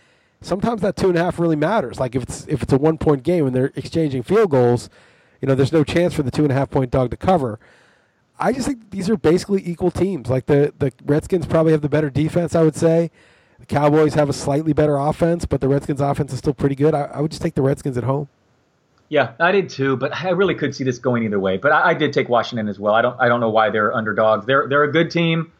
Sometimes 0.42 0.82
that 0.82 0.98
two 0.98 1.08
and 1.08 1.18
a 1.18 1.24
half 1.24 1.40
really 1.40 1.56
matters. 1.56 2.00
Like 2.00 2.16
if 2.16 2.24
it's 2.24 2.46
if 2.48 2.64
it's 2.64 2.74
a 2.74 2.78
one 2.78 2.98
point 2.98 3.24
game 3.24 3.48
and 3.48 3.56
they're 3.56 3.72
exchanging 3.76 4.24
field 4.24 4.52
goals, 4.52 4.90
you 5.42 5.48
know, 5.48 5.56
there's 5.56 5.72
no 5.72 5.84
chance 5.84 6.14
for 6.14 6.24
the 6.24 6.32
two 6.32 6.44
and 6.44 6.52
a 6.52 6.56
half 6.56 6.70
point 6.70 6.92
dog 6.92 7.12
to 7.12 7.18
cover. 7.18 7.60
I 8.40 8.52
just 8.52 8.68
think 8.68 8.92
these 8.92 9.10
are 9.10 9.16
basically 9.16 9.62
equal 9.66 9.92
teams. 9.92 10.30
Like 10.30 10.48
the 10.48 10.74
the 10.78 10.92
Redskins 11.06 11.46
probably 11.46 11.72
have 11.72 11.82
the 11.82 11.90
better 11.90 12.10
defense, 12.10 12.56
I 12.56 12.64
would 12.64 12.76
say. 12.76 13.10
The 13.64 13.68
Cowboys 13.68 14.14
have 14.16 14.28
a 14.28 14.34
slightly 14.34 14.74
better 14.74 14.98
offense, 14.98 15.46
but 15.46 15.62
the 15.62 15.70
Redskins' 15.70 16.02
offense 16.02 16.34
is 16.34 16.40
still 16.40 16.54
pretty 16.54 16.76
good. 16.76 16.94
I, 16.94 17.04
I 17.04 17.22
would 17.22 17.32
just 17.32 17.42
take 17.42 17.56
the 17.56 17.62
Redskins 17.62 17.98
at 17.98 18.04
home. 18.04 18.28
Yeah, 19.08 19.32
I 19.40 19.54
did 19.54 19.70
too, 19.70 19.96
but 19.96 20.14
I 20.14 20.32
really 20.32 20.54
could 20.54 20.76
see 20.76 20.84
this 20.84 21.00
going 21.00 21.24
either 21.24 21.40
way. 21.40 21.56
But 21.56 21.72
I, 21.72 21.92
I, 21.92 21.94
did 21.94 22.12
take 22.12 22.28
Washington 22.28 22.68
as 22.68 22.78
well. 22.78 22.94
I 22.94 23.02
don't 23.02 23.16
I 23.22 23.30
don't 23.30 23.40
know 23.40 23.52
why 23.52 23.70
they're 23.70 23.96
underdogs. 23.96 24.46
They're 24.46 24.68
they're 24.68 24.84
a 24.84 24.92
good 24.92 25.12
team. 25.12 25.54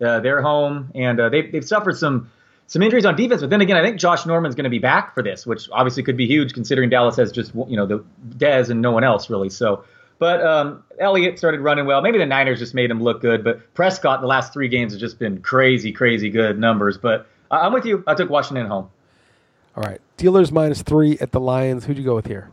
Uh, 0.00 0.20
they're 0.20 0.40
home, 0.40 0.90
and 0.94 1.20
uh, 1.20 1.28
they've 1.28 1.52
they've 1.52 1.64
suffered 1.64 1.98
some 1.98 2.30
some 2.66 2.80
injuries 2.80 3.04
on 3.04 3.14
defense. 3.14 3.42
But 3.42 3.50
then 3.50 3.60
again, 3.60 3.76
I 3.76 3.82
think 3.82 4.00
Josh 4.00 4.24
Norman's 4.24 4.54
going 4.54 4.64
to 4.64 4.70
be 4.70 4.78
back 4.78 5.12
for 5.12 5.22
this, 5.22 5.44
which 5.44 5.68
obviously 5.70 6.02
could 6.02 6.16
be 6.16 6.26
huge 6.26 6.54
considering 6.54 6.88
Dallas 6.88 7.16
has 7.16 7.30
just 7.30 7.54
you 7.54 7.76
know 7.76 7.84
the 7.84 8.02
Dez 8.38 8.70
and 8.70 8.80
no 8.80 8.90
one 8.90 9.04
else 9.04 9.28
really. 9.28 9.50
So, 9.50 9.84
but 10.18 10.40
um, 10.40 10.82
Elliott 10.98 11.36
started 11.36 11.60
running 11.60 11.84
well. 11.84 12.00
Maybe 12.00 12.16
the 12.16 12.24
Niners 12.24 12.58
just 12.58 12.72
made 12.72 12.90
him 12.90 13.02
look 13.02 13.20
good, 13.20 13.44
but 13.44 13.74
Prescott 13.74 14.22
the 14.22 14.26
last 14.26 14.54
three 14.54 14.68
games 14.68 14.92
has 14.94 15.00
just 15.00 15.18
been 15.18 15.42
crazy, 15.42 15.92
crazy 15.92 16.30
good 16.30 16.58
numbers. 16.58 16.96
But 16.96 17.26
I'm 17.50 17.72
with 17.72 17.84
you. 17.84 18.04
I 18.06 18.14
took 18.14 18.30
Washington 18.30 18.66
home. 18.66 18.90
All 19.76 19.82
right. 19.82 20.00
Steelers 20.18 20.52
minus 20.52 20.82
three 20.82 21.18
at 21.18 21.32
the 21.32 21.40
Lions. 21.40 21.84
Who'd 21.84 21.98
you 21.98 22.04
go 22.04 22.14
with 22.14 22.26
here? 22.26 22.50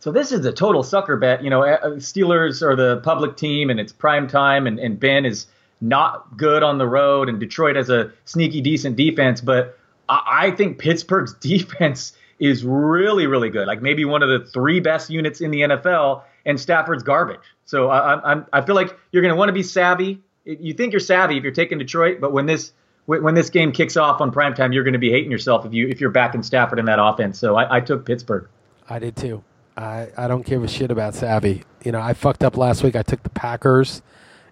So 0.00 0.10
this 0.10 0.32
is 0.32 0.44
a 0.44 0.52
total 0.52 0.82
sucker 0.82 1.16
bet. 1.16 1.44
You 1.44 1.50
know, 1.50 1.62
uh, 1.62 1.90
Steelers 1.96 2.60
are 2.62 2.74
the 2.74 2.96
public 2.98 3.36
team, 3.36 3.70
and 3.70 3.78
it's 3.78 3.92
prime 3.92 4.26
time, 4.26 4.66
and, 4.66 4.80
and 4.80 4.98
Ben 4.98 5.24
is 5.24 5.46
not 5.80 6.36
good 6.36 6.62
on 6.62 6.78
the 6.78 6.88
road, 6.88 7.28
and 7.28 7.38
Detroit 7.38 7.76
has 7.76 7.88
a 7.88 8.12
sneaky 8.24 8.60
decent 8.60 8.96
defense. 8.96 9.40
But 9.40 9.78
I, 10.08 10.22
I 10.26 10.50
think 10.50 10.78
Pittsburgh's 10.78 11.34
defense 11.40 12.14
is 12.40 12.64
really, 12.64 13.28
really 13.28 13.50
good. 13.50 13.68
Like 13.68 13.80
maybe 13.80 14.04
one 14.04 14.24
of 14.24 14.28
the 14.28 14.50
three 14.50 14.80
best 14.80 15.08
units 15.08 15.40
in 15.40 15.52
the 15.52 15.60
NFL, 15.60 16.22
and 16.44 16.58
Stafford's 16.60 17.04
garbage. 17.04 17.46
So 17.64 17.88
I, 17.88 18.34
I, 18.34 18.42
I 18.52 18.62
feel 18.62 18.74
like 18.74 18.98
you're 19.12 19.22
going 19.22 19.32
to 19.32 19.38
want 19.38 19.50
to 19.50 19.54
be 19.54 19.62
savvy. 19.62 20.20
You 20.44 20.74
think 20.74 20.92
you're 20.92 20.98
savvy 20.98 21.36
if 21.36 21.44
you're 21.44 21.52
taking 21.52 21.78
Detroit, 21.78 22.20
but 22.20 22.32
when 22.32 22.46
this 22.46 22.72
when 23.06 23.34
this 23.34 23.50
game 23.50 23.72
kicks 23.72 23.96
off 23.96 24.20
on 24.20 24.30
primetime, 24.30 24.72
you're 24.72 24.84
going 24.84 24.92
to 24.92 24.98
be 24.98 25.10
hating 25.10 25.30
yourself 25.30 25.66
if 25.66 25.72
you 25.72 25.88
if 25.88 26.00
you're 26.00 26.10
backing 26.10 26.42
Stafford 26.42 26.78
in 26.78 26.84
that 26.86 26.98
offense. 27.00 27.38
So 27.38 27.56
I, 27.56 27.76
I 27.76 27.80
took 27.80 28.06
Pittsburgh. 28.06 28.48
I 28.88 28.98
did 28.98 29.16
too. 29.16 29.42
I, 29.76 30.08
I 30.16 30.28
don't 30.28 30.44
give 30.44 30.62
a 30.62 30.68
shit 30.68 30.90
about 30.90 31.14
Savvy. 31.14 31.64
You 31.82 31.92
know, 31.92 32.00
I 32.00 32.12
fucked 32.12 32.44
up 32.44 32.56
last 32.56 32.82
week. 32.82 32.94
I 32.94 33.02
took 33.02 33.22
the 33.22 33.30
Packers 33.30 34.02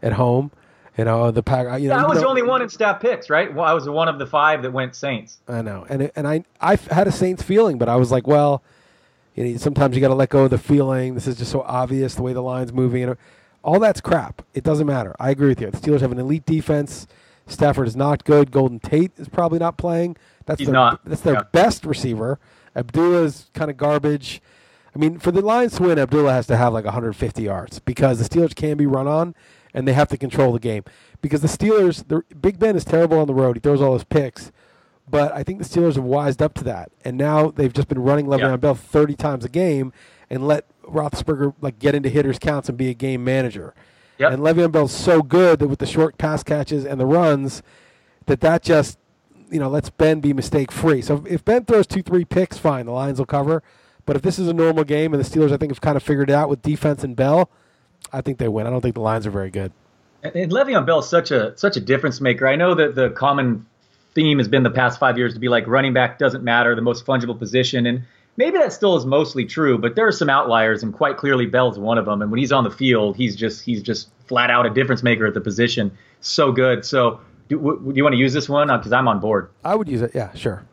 at 0.03 0.15
home. 0.15 0.51
You 0.97 1.05
know, 1.05 1.31
the 1.31 1.43
pack. 1.43 1.81
You 1.81 1.89
know, 1.89 1.97
yeah, 1.97 2.05
I 2.05 2.09
was 2.09 2.21
the 2.21 2.27
only 2.27 2.43
one 2.43 2.63
in 2.63 2.69
staff 2.69 3.01
picks, 3.01 3.31
right? 3.31 3.55
Well, 3.55 3.65
I 3.65 3.73
was 3.73 3.89
one 3.89 4.09
of 4.09 4.19
the 4.19 4.27
five 4.27 4.63
that 4.63 4.73
went 4.73 4.95
Saints. 4.95 5.39
I 5.49 5.63
know, 5.63 5.87
and 5.89 6.11
and 6.17 6.27
I 6.27 6.45
I 6.61 6.77
had 6.77 7.07
a 7.07 7.13
Saints 7.13 7.43
feeling, 7.43 7.79
but 7.79 7.89
I 7.89 7.97
was 7.97 8.11
like, 8.11 8.27
well, 8.27 8.63
you 9.35 9.45
know, 9.45 9.57
sometimes 9.57 9.95
you 9.95 10.01
got 10.01 10.09
to 10.09 10.15
let 10.15 10.29
go 10.29 10.45
of 10.45 10.51
the 10.51 10.59
feeling. 10.59 11.15
This 11.15 11.27
is 11.27 11.37
just 11.37 11.53
so 11.53 11.63
obvious 11.63 12.17
the 12.17 12.23
way 12.23 12.33
the 12.33 12.43
line's 12.43 12.73
moving. 12.73 13.05
And 13.05 13.17
all 13.63 13.79
that's 13.79 14.01
crap. 14.01 14.43
It 14.53 14.65
doesn't 14.65 14.87
matter. 14.87 15.15
I 15.19 15.31
agree 15.31 15.49
with 15.49 15.61
you. 15.61 15.71
The 15.71 15.79
Steelers 15.79 16.01
have 16.01 16.13
an 16.13 16.19
elite 16.19 16.45
defense. 16.45 17.07
Stafford 17.51 17.87
is 17.87 17.97
not 17.97 18.25
good. 18.25 18.51
Golden 18.51 18.81
Tate 18.81 19.13
is 19.17 19.29
probably 19.29 19.59
not 19.59 19.77
playing. 19.77 20.17
That's 20.47 20.59
He's 20.59 20.67
their, 20.67 20.75
not. 20.75 21.01
That's 21.05 21.21
their 21.23 21.35
yeah. 21.35 21.43
best 21.53 21.85
receiver. 21.85 22.39
Abdullah 22.75 23.23
is 23.23 23.51
kind 23.55 23.71
of 23.71 23.77
garbage. 23.77 24.41
I 24.95 24.99
mean, 24.99 25.19
for 25.19 25.31
the 25.31 25.41
Lions 25.41 25.77
to 25.77 25.85
win, 25.85 25.99
Abdullah 25.99 26.33
has 26.33 26.47
to 26.49 26.57
have 26.57 26.73
like 26.73 26.85
150 26.85 27.43
yards 27.43 27.79
because 27.81 28.19
the 28.19 28.25
Steelers 28.29 28.55
can 28.55 28.77
be 28.77 28.87
run 28.87 29.07
on, 29.07 29.35
and 29.73 29.87
they 29.87 29.93
have 29.93 30.09
to 30.09 30.17
control 30.17 30.53
the 30.53 30.59
game. 30.59 30.85
Because 31.21 31.43
the 31.43 31.49
Steelers, 31.49 32.07
the 32.07 32.23
Big 32.35 32.59
Ben 32.59 32.77
is 32.77 32.85
terrible 32.85 33.19
on 33.19 33.27
the 33.27 33.35
road. 33.35 33.57
He 33.57 33.61
throws 33.61 33.81
all 33.81 33.95
his 33.95 34.05
picks, 34.05 34.51
but 35.09 35.33
I 35.33 35.43
think 35.43 35.59
the 35.59 35.65
Steelers 35.65 35.95
have 35.95 36.05
wised 36.05 36.43
up 36.43 36.55
to 36.55 36.65
that, 36.65 36.91
and 37.05 37.17
now 37.17 37.51
they've 37.51 37.73
just 37.73 37.89
been 37.89 38.03
running 38.03 38.27
Le'Veon 38.27 38.51
yeah. 38.51 38.57
Bell 38.57 38.75
30 38.75 39.15
times 39.15 39.45
a 39.45 39.49
game 39.49 39.93
and 40.29 40.47
let 40.47 40.67
Roethlisberger 40.83 41.55
like 41.61 41.79
get 41.79 41.95
into 41.95 42.09
hitters 42.09 42.39
counts 42.39 42.69
and 42.69 42.79
be 42.79 42.89
a 42.89 42.95
game 42.95 43.23
manager. 43.23 43.75
Yep. 44.21 44.33
And 44.33 44.43
Le'Veon 44.43 44.71
Bell's 44.71 44.93
so 44.93 45.23
good 45.23 45.61
that 45.61 45.69
with 45.69 45.79
the 45.79 45.87
short 45.87 46.19
pass 46.19 46.43
catches 46.43 46.85
and 46.85 47.01
the 47.01 47.07
runs, 47.07 47.63
that 48.27 48.41
that 48.43 48.63
just 48.63 48.99
you 49.51 49.59
know 49.59 49.71
lets 49.71 49.89
Ben 49.89 50.21
be 50.21 50.35
mistake 50.35 50.71
free. 50.71 51.01
So 51.01 51.25
if 51.27 51.43
Ben 51.43 51.65
throws 51.65 51.87
two 51.87 52.03
three 52.03 52.27
picks, 52.27 52.59
fine, 52.59 52.85
the 52.85 52.93
Lions 52.93 53.19
will 53.19 53.27
cover. 53.27 53.63
But 54.05 54.17
if 54.17 54.23
this 54.23 54.39
is 54.39 54.47
a 54.47 54.53
normal 54.53 54.85
game 54.85 55.15
and 55.15 55.25
the 55.25 55.29
Steelers, 55.29 55.53
I 55.53 55.57
think, 55.57 55.73
have 55.73 55.81
kind 55.81 55.97
of 55.97 56.03
figured 56.03 56.29
it 56.29 56.35
out 56.35 56.51
with 56.51 56.61
defense 56.61 57.03
and 57.03 57.17
Bell, 57.17 57.51
I 58.13 58.21
think 58.21 58.39
they 58.39 58.49
win. 58.49 58.67
I 58.67 58.71
don't 58.71 58.83
think 58.83 58.95
the 58.95 59.01
Lions 59.01 59.27
are 59.27 59.31
very 59.31 59.51
good. 59.51 59.73
And 60.23 60.53
Le'Veon 60.53 60.85
Bell 60.85 60.99
is 60.99 61.09
such 61.09 61.31
a 61.31 61.57
such 61.57 61.79
a 61.79 61.81
difference 61.81 62.21
maker. 62.21 62.47
I 62.47 62.57
know 62.57 62.75
that 62.75 62.95
the 62.95 63.11
common 63.11 63.65
theme 64.15 64.37
has 64.37 64.49
been 64.49 64.65
the 64.65 64.71
past 64.71 64.99
five 64.99 65.17
years 65.17 65.33
to 65.33 65.41
be 65.41 65.49
like 65.49 65.67
running 65.67 65.95
back 65.95 66.19
doesn't 66.19 66.45
matter, 66.45 66.75
the 66.75 66.83
most 66.83 67.07
fungible 67.07 67.39
position, 67.39 67.87
and 67.87 68.03
maybe 68.41 68.57
that 68.57 68.73
still 68.73 68.97
is 68.97 69.05
mostly 69.05 69.45
true, 69.45 69.77
but 69.77 69.95
there 69.95 70.07
are 70.07 70.13
some 70.13 70.31
outliers, 70.31 70.83
and 70.83 70.95
quite 70.95 71.19
clearly 71.19 71.45
Bell's 71.45 71.79
one 71.79 71.99
of 71.99 72.07
them. 72.07 72.23
And 72.23 72.31
when 72.31 72.39
he's 72.39 72.53
on 72.53 72.65
the 72.65 72.71
field, 72.71 73.17
he's 73.17 73.37
just 73.37 73.63
he's 73.65 73.83
just 73.83 74.09
flat 74.27 74.51
out 74.51 74.65
a 74.67 74.71
difference 74.71 75.03
maker 75.03 75.27
at 75.27 75.35
the 75.35 75.41
position. 75.41 75.93
So 76.21 76.51
good. 76.51 76.85
So 76.85 77.21
do, 77.49 77.59
do 77.59 77.93
you 77.95 78.03
want 78.03 78.15
to 78.15 78.19
use 78.19 78.33
this 78.33 78.49
one? 78.49 78.69
Because 78.69 78.93
uh, 78.93 78.97
I'm 78.97 79.07
on 79.07 79.21
board. 79.21 79.51
I 79.63 79.75
would 79.75 79.89
use 79.89 80.01
it. 80.01 80.13
Yeah, 80.15 80.33
sure. 80.35 80.65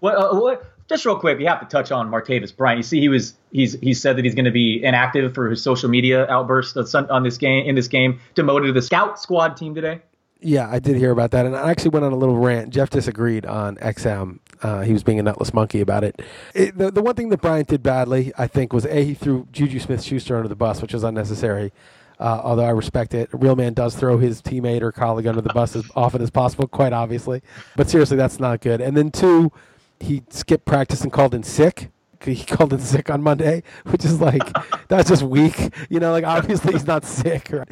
Well, 0.00 0.34
uh, 0.34 0.40
what, 0.40 0.66
just 0.88 1.06
real 1.06 1.18
quick, 1.18 1.38
we 1.38 1.44
have 1.44 1.60
to 1.60 1.66
touch 1.66 1.92
on 1.92 2.10
Martavis 2.10 2.54
Bryant. 2.54 2.78
You 2.78 2.82
see, 2.82 3.00
he 3.00 3.08
was 3.08 3.34
he's 3.52 3.74
he 3.80 3.94
said 3.94 4.16
that 4.18 4.24
he's 4.24 4.34
going 4.34 4.44
to 4.44 4.50
be 4.50 4.82
inactive 4.82 5.32
for 5.32 5.48
his 5.48 5.62
social 5.62 5.88
media 5.88 6.26
outburst 6.28 6.76
on 6.76 7.22
this 7.22 7.38
game 7.38 7.66
in 7.66 7.76
this 7.76 7.88
game, 7.88 8.20
demoted 8.34 8.66
to 8.66 8.72
the 8.72 8.82
scout 8.82 9.20
squad 9.20 9.56
team 9.56 9.76
today. 9.76 10.00
Yeah, 10.40 10.68
I 10.68 10.80
did 10.80 10.96
hear 10.96 11.12
about 11.12 11.30
that, 11.30 11.46
and 11.46 11.54
I 11.54 11.70
actually 11.70 11.90
went 11.90 12.04
on 12.04 12.12
a 12.12 12.16
little 12.16 12.36
rant. 12.36 12.70
Jeff 12.70 12.90
disagreed 12.90 13.46
on 13.46 13.76
XM. 13.76 14.40
Uh, 14.62 14.82
he 14.82 14.92
was 14.92 15.02
being 15.02 15.18
a 15.18 15.22
nutless 15.22 15.52
monkey 15.52 15.80
about 15.80 16.04
it. 16.04 16.22
it. 16.54 16.76
the, 16.78 16.90
the 16.90 17.02
one 17.02 17.14
thing 17.14 17.28
that 17.30 17.40
Bryant 17.40 17.68
did 17.68 17.82
badly, 17.82 18.32
I 18.38 18.46
think, 18.46 18.72
was 18.72 18.86
a 18.86 19.04
he 19.04 19.14
threw 19.14 19.48
Juju 19.52 19.80
Smith-Schuster 19.80 20.36
under 20.36 20.48
the 20.48 20.56
bus, 20.56 20.80
which 20.80 20.92
was 20.92 21.02
unnecessary. 21.02 21.72
Uh, 22.20 22.40
although 22.44 22.64
I 22.64 22.70
respect 22.70 23.14
it, 23.14 23.30
a 23.32 23.36
real 23.36 23.56
man 23.56 23.74
does 23.74 23.96
throw 23.96 24.18
his 24.18 24.40
teammate 24.40 24.82
or 24.82 24.92
colleague 24.92 25.26
under 25.26 25.40
the 25.40 25.52
bus 25.52 25.74
as 25.74 25.84
often 25.96 26.22
as 26.22 26.30
possible, 26.30 26.68
quite 26.68 26.92
obviously. 26.92 27.42
But 27.74 27.90
seriously, 27.90 28.16
that's 28.16 28.38
not 28.38 28.60
good. 28.60 28.80
And 28.80 28.96
then 28.96 29.10
two, 29.10 29.50
he 29.98 30.22
skipped 30.30 30.64
practice 30.64 31.02
and 31.02 31.12
called 31.12 31.34
in 31.34 31.42
sick 31.42 31.90
he 32.24 32.44
called 32.44 32.72
in 32.72 32.78
sick 32.78 33.10
on 33.10 33.22
Monday, 33.22 33.62
which 33.84 34.04
is 34.04 34.20
like 34.20 34.42
that's 34.88 35.08
just 35.08 35.22
weak. 35.22 35.72
You 35.88 36.00
know, 36.00 36.12
like 36.12 36.24
obviously 36.24 36.72
he's 36.72 36.86
not 36.86 37.04
sick. 37.04 37.48
Right? 37.50 37.68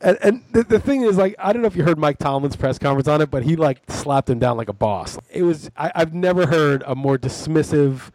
And, 0.00 0.18
and 0.22 0.44
the, 0.52 0.64
the 0.64 0.78
thing 0.78 1.02
is, 1.02 1.16
like, 1.16 1.34
I 1.38 1.52
don't 1.52 1.62
know 1.62 1.68
if 1.68 1.76
you 1.76 1.84
heard 1.84 1.98
Mike 1.98 2.18
Tomlin's 2.18 2.56
press 2.56 2.78
conference 2.78 3.08
on 3.08 3.20
it, 3.20 3.30
but 3.30 3.42
he 3.42 3.56
like 3.56 3.80
slapped 3.88 4.28
him 4.28 4.38
down 4.38 4.56
like 4.56 4.68
a 4.68 4.74
boss. 4.74 5.18
It 5.30 5.42
was 5.42 5.70
I, 5.76 5.92
I've 5.94 6.14
never 6.14 6.46
heard 6.46 6.82
a 6.86 6.94
more 6.94 7.18
dismissive, 7.18 8.10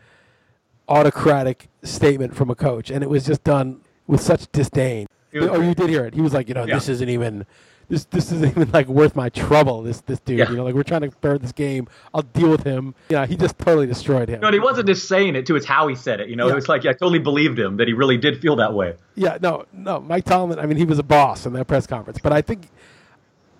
autocratic 0.88 1.68
statement 1.84 2.36
from 2.36 2.50
a 2.50 2.56
coach, 2.56 2.90
and 2.90 3.04
it 3.04 3.10
was 3.10 3.26
just 3.26 3.44
done 3.44 3.82
with 4.08 4.22
such 4.22 4.52
disdain. 4.52 5.08
Oh, 5.36 5.62
you 5.62 5.76
did 5.76 5.90
hear 5.90 6.06
it. 6.06 6.16
He 6.16 6.22
was 6.22 6.34
like, 6.34 6.48
you 6.48 6.56
know, 6.56 6.66
yeah. 6.66 6.76
this 6.76 6.90
isn't 6.90 7.10
even 7.10 7.46
this 7.90 8.06
this 8.06 8.32
isn't 8.32 8.52
even 8.52 8.72
like 8.72 8.88
worth 8.88 9.16
my 9.16 9.30
trouble. 9.30 9.82
This 9.82 10.02
this 10.02 10.20
dude, 10.20 10.38
yeah. 10.38 10.50
you 10.50 10.56
know, 10.56 10.64
like 10.64 10.76
we're 10.76 10.84
trying 10.84 11.02
to 11.02 11.10
bear 11.22 11.38
this 11.40 11.52
game. 11.52 11.88
I'll 12.14 12.22
deal 12.22 12.50
with 12.50 12.64
him. 12.64 12.94
Yeah, 13.10 13.26
he 13.26 13.36
just 13.36 13.58
totally 13.58 13.88
destroyed 13.88 14.30
him. 14.30 14.42
No, 14.42 14.52
he 14.52 14.60
wasn't 14.60 14.88
just 14.88 15.08
saying 15.08 15.36
it 15.36 15.48
too. 15.48 15.56
It's 15.56 15.66
how 15.66 15.88
he 15.88 15.96
said 15.96 16.22
it. 16.22 16.30
You 16.30 16.36
know, 16.36 16.46
yeah. 16.46 16.54
it 16.54 16.56
was 16.56 16.70
like 16.70 16.84
yeah, 16.84 16.92
I 16.92 16.94
totally 16.94 17.20
believed 17.20 17.58
him 17.58 17.78
that 17.78 17.88
he 17.88 17.94
really 17.94 18.18
did 18.18 18.40
feel 18.42 18.56
that 18.58 18.74
way. 18.74 18.96
Yeah, 19.16 19.40
no, 19.42 19.66
no, 19.74 20.00
Mike 20.00 20.26
Tomlin. 20.26 20.60
I 20.60 20.68
mean, 20.68 20.78
he 20.78 20.86
was 20.86 21.00
a 21.00 21.04
boss 21.04 21.46
in 21.48 21.54
that 21.54 21.66
press 21.66 21.86
conference, 21.86 22.20
but 22.22 22.32
I 22.32 22.42
think. 22.42 22.70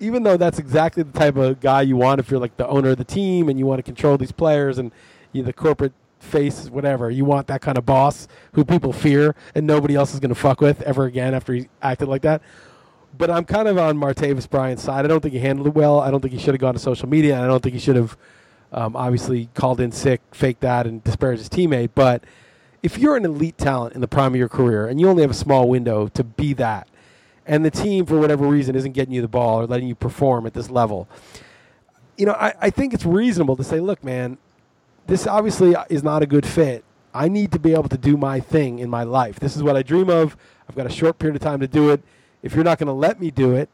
Even 0.02 0.24
though 0.24 0.38
that's 0.38 0.60
exactly 0.60 1.04
the 1.04 1.12
type 1.12 1.36
of 1.36 1.60
guy 1.60 1.82
you 1.82 1.98
want 1.98 2.22
if 2.22 2.32
you're 2.32 2.40
like 2.40 2.56
the 2.56 2.66
owner 2.70 2.92
of 2.92 2.98
the 2.98 3.04
team 3.04 3.50
and 3.50 3.60
you 3.60 3.66
want 3.66 3.80
to 3.80 3.84
control 3.84 4.18
these 4.18 4.32
players 4.32 4.78
and 4.78 4.94
you 5.34 5.42
know, 5.42 5.48
the 5.48 5.52
corporate 5.52 5.92
face, 6.20 6.70
whatever. 6.70 7.12
You 7.12 7.26
want 7.26 7.48
that 7.48 7.60
kind 7.60 7.78
of 7.78 7.86
boss 7.86 8.26
who 8.54 8.64
people 8.64 8.94
fear 8.94 9.36
and 9.56 9.68
nobody 9.68 9.96
else 9.96 10.14
is 10.14 10.22
going 10.22 10.30
to 10.30 10.40
fuck 10.40 10.62
with 10.62 10.82
ever 10.84 11.04
again 11.04 11.34
after 11.34 11.52
he 11.52 11.68
acted 11.82 12.08
like 12.08 12.22
that 12.22 12.42
but 13.18 13.30
I'm 13.30 13.46
kind 13.46 13.68
of 13.68 13.78
on 13.78 13.98
Martavis 13.98 14.50
Bryant's 14.50 14.84
side. 14.84 15.06
I 15.06 15.08
don't 15.08 15.22
think 15.22 15.34
he 15.34 15.40
handled 15.40 15.68
it 15.68 15.74
well. 15.74 16.00
I 16.00 16.12
don't 16.12 16.22
think 16.22 16.34
he 16.34 16.40
should 16.40 16.54
have 16.54 16.62
gone 16.62 16.74
to 16.74 16.80
social 16.80 17.10
media. 17.10 17.42
I 17.42 17.48
don't 17.48 17.62
think 17.62 17.74
he 17.74 17.80
should 17.80 17.96
have 17.96 18.18
um, 18.72 18.96
obviously 18.96 19.50
called 19.54 19.82
in 19.82 19.92
sick, 19.92 20.22
faked 20.32 20.62
that, 20.62 20.86
and 20.86 21.04
disparaged 21.04 21.40
his 21.40 21.50
teammate. 21.50 21.90
But 21.96 22.24
if 22.84 22.98
you're 22.98 23.16
an 23.16 23.26
elite 23.26 23.58
talent 23.58 23.96
in 23.96 24.02
the 24.02 24.08
prime 24.08 24.34
of 24.34 24.40
your 24.40 24.50
career 24.50 24.88
and 24.88 25.00
you 25.00 25.10
only 25.10 25.22
have 25.22 25.32
a 25.32 25.36
small 25.36 25.68
window 25.68 26.08
to 26.10 26.24
be 26.24 26.54
that, 26.54 26.88
and 27.46 27.66
the 27.66 27.72
team, 27.72 28.06
for 28.06 28.20
whatever 28.20 28.46
reason, 28.46 28.76
isn't 28.76 28.92
getting 28.92 29.14
you 29.14 29.22
the 29.22 29.28
ball 29.28 29.62
or 29.62 29.66
letting 29.66 29.88
you 29.88 29.96
perform 29.96 30.46
at 30.46 30.54
this 30.54 30.70
level, 30.70 31.08
you 32.16 32.26
know, 32.26 32.34
I, 32.34 32.54
I 32.62 32.70
think 32.70 32.94
it's 32.94 33.06
reasonable 33.06 33.56
to 33.56 33.64
say, 33.64 33.80
look, 33.80 34.04
man, 34.04 34.38
this 35.08 35.26
obviously 35.26 35.76
is 35.90 36.04
not 36.04 36.22
a 36.22 36.28
good 36.28 36.46
fit. 36.46 36.84
I 37.12 37.28
need 37.28 37.52
to 37.54 37.60
be 37.60 37.74
able 37.74 37.90
to 37.90 37.98
do 37.98 38.18
my 38.18 38.40
thing 38.40 38.78
in 38.78 38.90
my 38.90 39.04
life. 39.04 39.40
This 39.40 39.56
is 39.56 39.64
what 39.64 39.76
I 39.76 39.82
dream 39.82 40.10
of. 40.10 40.38
I've 40.70 40.76
got 40.76 40.86
a 40.86 40.92
short 40.92 41.18
period 41.18 41.36
of 41.36 41.42
time 41.42 41.60
to 41.62 41.68
do 41.68 41.90
it 41.90 42.04
if 42.42 42.56
you're 42.56 42.64
not 42.64 42.78
going 42.78 42.88
to 42.88 42.94
let 42.94 43.20
me 43.20 43.32
do 43.32 43.54
it, 43.54 43.70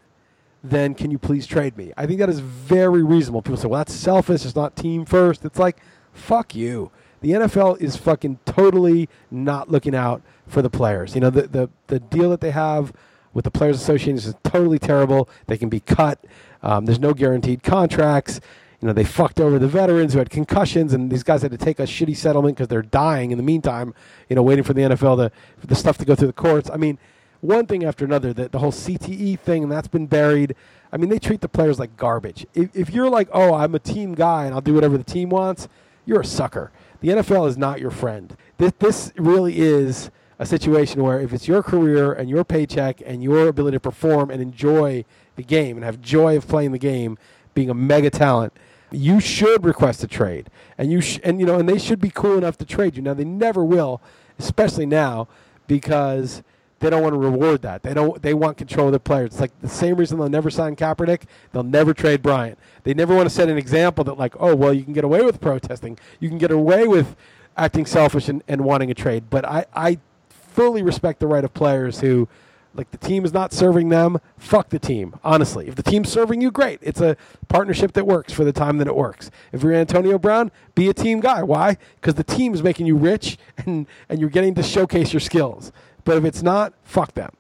then 0.63 0.95
can 0.95 1.11
you 1.11 1.20
please 1.20 1.45
trade 1.45 1.78
me? 1.78 1.93
I 1.95 2.05
think 2.05 2.20
that 2.20 2.30
is 2.30 2.39
very 2.39 3.03
reasonable. 3.03 3.41
People 3.41 3.57
say, 3.57 3.68
well, 3.68 3.80
that's 3.80 3.93
selfish. 3.93 4.45
It's 4.45 4.55
not 4.55 4.76
team 4.76 5.05
first. 5.05 5.45
It's 5.45 5.59
like, 5.59 5.78
fuck 6.13 6.55
you. 6.55 6.91
The 7.22 7.32
NFL 7.32 7.82
is 7.82 7.95
fucking 7.95 8.39
totally 8.45 9.09
not 9.32 9.70
looking 9.70 9.95
out 9.95 10.22
for 10.47 10.61
the 10.61 10.70
players. 10.70 11.16
You 11.16 11.22
know, 11.22 11.30
the, 11.30 11.43
the, 11.43 11.70
the 11.88 11.99
deal 11.99 12.30
that 12.30 12.41
they 12.41 12.51
have 12.51 12.93
with 13.34 13.45
the 13.45 13.51
Players 13.51 13.82
Association 13.82 14.16
is 14.16 14.34
totally 14.43 14.80
terrible. 14.80 15.30
They 15.47 15.57
can 15.57 15.70
be 15.70 15.80
cut. 15.80 16.24
Um, 16.63 16.86
there's 16.86 16.99
no 16.99 17.13
guaranteed 17.13 17.63
contracts. 17.63 18.39
You 18.82 18.88
know, 18.88 18.93
they 18.93 19.03
fucked 19.03 19.39
over 19.39 19.57
the 19.57 19.68
veterans 19.68 20.13
who 20.13 20.20
had 20.20 20.30
concussions, 20.30 20.93
and 20.93 21.11
these 21.11 21.24
guys 21.24 21.41
had 21.41 21.51
to 21.51 21.57
take 21.57 21.80
a 21.80 21.84
shitty 21.84 22.16
settlement 22.16 22.57
because 22.57 22.68
they're 22.68 22.82
dying 22.82 23.32
in 23.32 23.38
the 23.38 23.43
meantime, 23.43 23.93
you 24.30 24.36
know, 24.36 24.43
waiting 24.43 24.63
for 24.63 24.74
the 24.74 24.82
NFL 24.82 25.18
to, 25.18 25.68
the 25.68 25.76
stuff 25.76 25.97
to 25.97 26.05
go 26.05 26.16
through 26.16 26.28
the 26.28 26.34
courts. 26.34 26.70
I 26.72 26.78
mean, 26.78 26.97
one 27.45 27.65
thing 27.65 27.83
after 27.83 28.05
another. 28.05 28.33
The, 28.33 28.49
the 28.49 28.59
whole 28.59 28.71
CTE 28.71 29.39
thing, 29.39 29.67
that's 29.69 29.87
been 29.87 30.07
buried. 30.07 30.55
I 30.91 30.97
mean, 30.97 31.09
they 31.09 31.19
treat 31.19 31.41
the 31.41 31.49
players 31.49 31.79
like 31.79 31.97
garbage. 31.97 32.45
If, 32.53 32.75
if 32.75 32.89
you're 32.91 33.09
like, 33.09 33.29
oh, 33.33 33.53
I'm 33.53 33.75
a 33.75 33.79
team 33.79 34.15
guy 34.15 34.45
and 34.45 34.53
I'll 34.53 34.61
do 34.61 34.73
whatever 34.73 34.97
the 34.97 35.03
team 35.03 35.29
wants, 35.29 35.67
you're 36.05 36.21
a 36.21 36.25
sucker. 36.25 36.71
The 37.01 37.09
NFL 37.09 37.47
is 37.47 37.57
not 37.57 37.79
your 37.79 37.91
friend. 37.91 38.35
This, 38.57 38.73
this 38.79 39.13
really 39.17 39.59
is 39.59 40.09
a 40.39 40.45
situation 40.45 41.03
where 41.03 41.19
if 41.19 41.33
it's 41.33 41.47
your 41.47 41.63
career 41.63 42.11
and 42.11 42.29
your 42.29 42.43
paycheck 42.43 43.01
and 43.05 43.23
your 43.23 43.47
ability 43.47 43.75
to 43.75 43.79
perform 43.79 44.29
and 44.29 44.41
enjoy 44.41 45.05
the 45.35 45.43
game 45.43 45.77
and 45.77 45.85
have 45.85 46.01
joy 46.01 46.37
of 46.37 46.47
playing 46.47 46.71
the 46.71 46.79
game, 46.79 47.17
being 47.53 47.69
a 47.69 47.73
mega 47.73 48.09
talent, 48.09 48.53
you 48.91 49.19
should 49.19 49.63
request 49.65 50.03
a 50.03 50.07
trade. 50.07 50.49
And 50.77 50.91
you 50.91 51.01
sh- 51.01 51.19
and 51.23 51.39
you 51.39 51.45
know, 51.45 51.59
and 51.59 51.67
they 51.67 51.77
should 51.77 51.99
be 51.99 52.09
cool 52.09 52.37
enough 52.37 52.57
to 52.57 52.65
trade 52.65 52.95
you. 52.95 53.01
Now 53.01 53.13
they 53.13 53.25
never 53.25 53.63
will, 53.63 54.01
especially 54.37 54.85
now 54.85 55.27
because 55.67 56.43
they 56.80 56.89
don't 56.89 57.01
want 57.01 57.13
to 57.13 57.19
reward 57.19 57.61
that. 57.61 57.84
They 57.84 57.93
don't. 57.93 58.21
They 58.21 58.34
want 58.34 58.57
control 58.57 58.88
of 58.88 58.91
their 58.91 58.99
players. 58.99 59.28
It's 59.28 59.39
like 59.39 59.59
the 59.61 59.69
same 59.69 59.95
reason 59.95 60.19
they'll 60.19 60.30
never 60.30 60.49
sign 60.49 60.76
Kaepernick. 60.76 61.23
They'll 61.51 61.63
never 61.63 61.93
trade 61.93 62.21
Bryant. 62.21 62.59
They 62.84 62.93
never 62.93 63.15
want 63.15 63.28
to 63.28 63.34
set 63.34 63.49
an 63.49 63.57
example 63.57 64.03
that 64.03 64.17
like, 64.17 64.36
oh 64.39 64.55
well, 64.55 64.73
you 64.73 64.84
can 64.84 64.93
get 64.93 65.03
away 65.03 65.21
with 65.21 65.39
protesting. 65.41 65.97
You 66.19 66.30
can 66.30 66.38
get 66.38 66.51
away 66.51 66.88
with 66.88 67.15
acting 67.57 67.86
selfish 67.86 68.28
and, 68.28 68.43
and 68.47 68.61
wanting 68.61 68.91
a 68.91 68.93
trade. 68.93 69.30
But 69.30 69.45
I, 69.45 69.65
I 69.73 69.99
fully 70.30 70.84
respect 70.84 71.19
the 71.19 71.28
right 71.28 71.43
of 71.43 71.53
players 71.53 72.01
who, 72.01 72.28
like, 72.73 72.91
the 72.91 72.97
team 72.97 73.23
is 73.23 73.32
not 73.32 73.53
serving 73.53 73.89
them. 73.89 74.19
Fuck 74.38 74.69
the 74.69 74.80
team. 74.80 75.15
Honestly, 75.23 75.67
if 75.67 75.76
the 75.76 75.84
team's 75.84 76.11
serving 76.11 76.41
you, 76.41 76.51
great. 76.51 76.80
It's 76.82 76.99
a 76.99 77.15
partnership 77.47 77.93
that 77.93 78.05
works 78.05 78.34
for 78.34 78.43
the 78.43 78.51
time 78.51 78.78
that 78.80 78.88
it 78.88 78.95
works. 78.95 79.32
If 79.53 79.63
you're 79.63 79.73
Antonio 79.73 80.17
Brown, 80.17 80.51
be 80.76 80.89
a 80.89 80.93
team 80.93 81.21
guy. 81.21 81.43
Why? 81.43 81.78
Because 81.95 82.15
the 82.15 82.23
team 82.23 82.53
is 82.53 82.61
making 82.61 82.86
you 82.86 82.97
rich 82.97 83.38
and 83.57 83.88
and 84.09 84.19
you're 84.19 84.30
getting 84.30 84.55
to 84.55 84.63
showcase 84.63 85.13
your 85.13 85.21
skills. 85.21 85.71
But 86.06 86.18
if 86.18 86.24
it's 86.24 86.41
not, 86.41 86.74
fuck 86.84 87.14
them. 87.14 87.32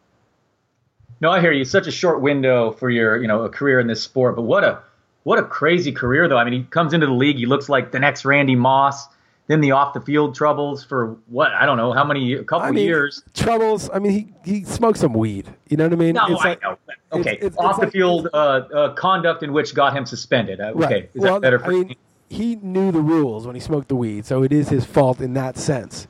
No, 1.21 1.31
I 1.31 1.39
hear 1.39 1.53
you. 1.53 1.63
Such 1.63 1.87
a 1.87 1.91
short 1.91 2.21
window 2.21 2.71
for 2.71 2.89
your, 2.89 3.21
you 3.21 3.27
know, 3.27 3.43
a 3.43 3.49
career 3.49 3.79
in 3.79 3.87
this 3.87 4.03
sport. 4.03 4.35
But 4.35 4.41
what 4.41 4.63
a 4.63 4.81
what 5.23 5.39
a 5.39 5.43
crazy 5.43 5.91
career 5.91 6.27
though. 6.27 6.37
I 6.37 6.43
mean, 6.43 6.53
he 6.53 6.63
comes 6.63 6.93
into 6.93 7.05
the 7.07 7.13
league, 7.13 7.37
he 7.37 7.45
looks 7.45 7.69
like 7.69 7.91
the 7.91 7.99
next 7.99 8.25
Randy 8.25 8.55
Moss. 8.55 9.07
Then 9.47 9.61
the 9.61 9.71
off 9.71 9.93
the 9.93 10.01
field 10.01 10.33
troubles 10.33 10.83
for 10.83 11.17
what 11.27 11.51
I 11.51 11.67
don't 11.67 11.77
know 11.77 11.93
how 11.93 12.03
many 12.03 12.33
a 12.33 12.43
couple 12.43 12.67
I 12.67 12.71
mean, 12.71 12.85
years. 12.85 13.21
Troubles. 13.35 13.91
I 13.93 13.99
mean, 13.99 14.11
he 14.43 14.53
he 14.53 14.63
smoked 14.63 14.97
some 14.97 15.13
weed. 15.13 15.47
You 15.69 15.77
know 15.77 15.83
what 15.83 15.93
I 15.93 15.97
mean? 15.97 16.15
No, 16.15 16.25
it's 16.25 16.41
I 16.43 16.49
like, 16.49 16.63
know. 16.63 16.77
Okay, 17.11 17.33
it's, 17.33 17.45
it's, 17.45 17.57
off 17.57 17.75
the 17.75 17.83
like, 17.83 17.93
field 17.93 18.27
uh, 18.33 18.37
uh, 18.37 18.93
conduct 18.95 19.43
in 19.43 19.53
which 19.53 19.75
got 19.75 19.95
him 19.95 20.07
suspended. 20.07 20.59
Uh, 20.59 20.73
right. 20.73 20.85
Okay, 20.85 21.09
is 21.13 21.21
well, 21.21 21.35
that 21.35 21.41
better 21.41 21.59
for 21.59 21.67
I 21.67 21.69
mean, 21.69 21.95
he 22.27 22.55
knew 22.55 22.91
the 22.91 23.01
rules 23.01 23.45
when 23.45 23.55
he 23.55 23.61
smoked 23.61 23.87
the 23.87 23.95
weed, 23.95 24.25
so 24.25 24.41
it 24.41 24.51
is 24.51 24.69
his 24.69 24.83
fault 24.83 25.21
in 25.21 25.35
that 25.35 25.57
sense. 25.57 26.07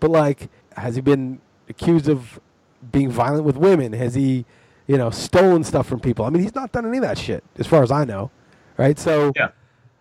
But 0.00 0.10
like, 0.10 0.48
has 0.76 0.96
he 0.96 1.00
been 1.00 1.40
accused 1.72 2.08
of 2.08 2.40
being 2.90 3.10
violent 3.10 3.44
with 3.44 3.56
women? 3.56 3.92
Has 3.92 4.14
he, 4.14 4.44
you 4.86 4.96
know, 4.96 5.10
stolen 5.10 5.64
stuff 5.64 5.86
from 5.86 6.00
people? 6.00 6.24
I 6.24 6.30
mean, 6.30 6.42
he's 6.42 6.54
not 6.54 6.72
done 6.72 6.86
any 6.86 6.98
of 6.98 7.02
that 7.02 7.18
shit, 7.18 7.42
as 7.58 7.66
far 7.66 7.82
as 7.82 7.90
I 7.90 8.04
know, 8.04 8.30
right? 8.76 8.98
So, 8.98 9.32
yeah. 9.34 9.48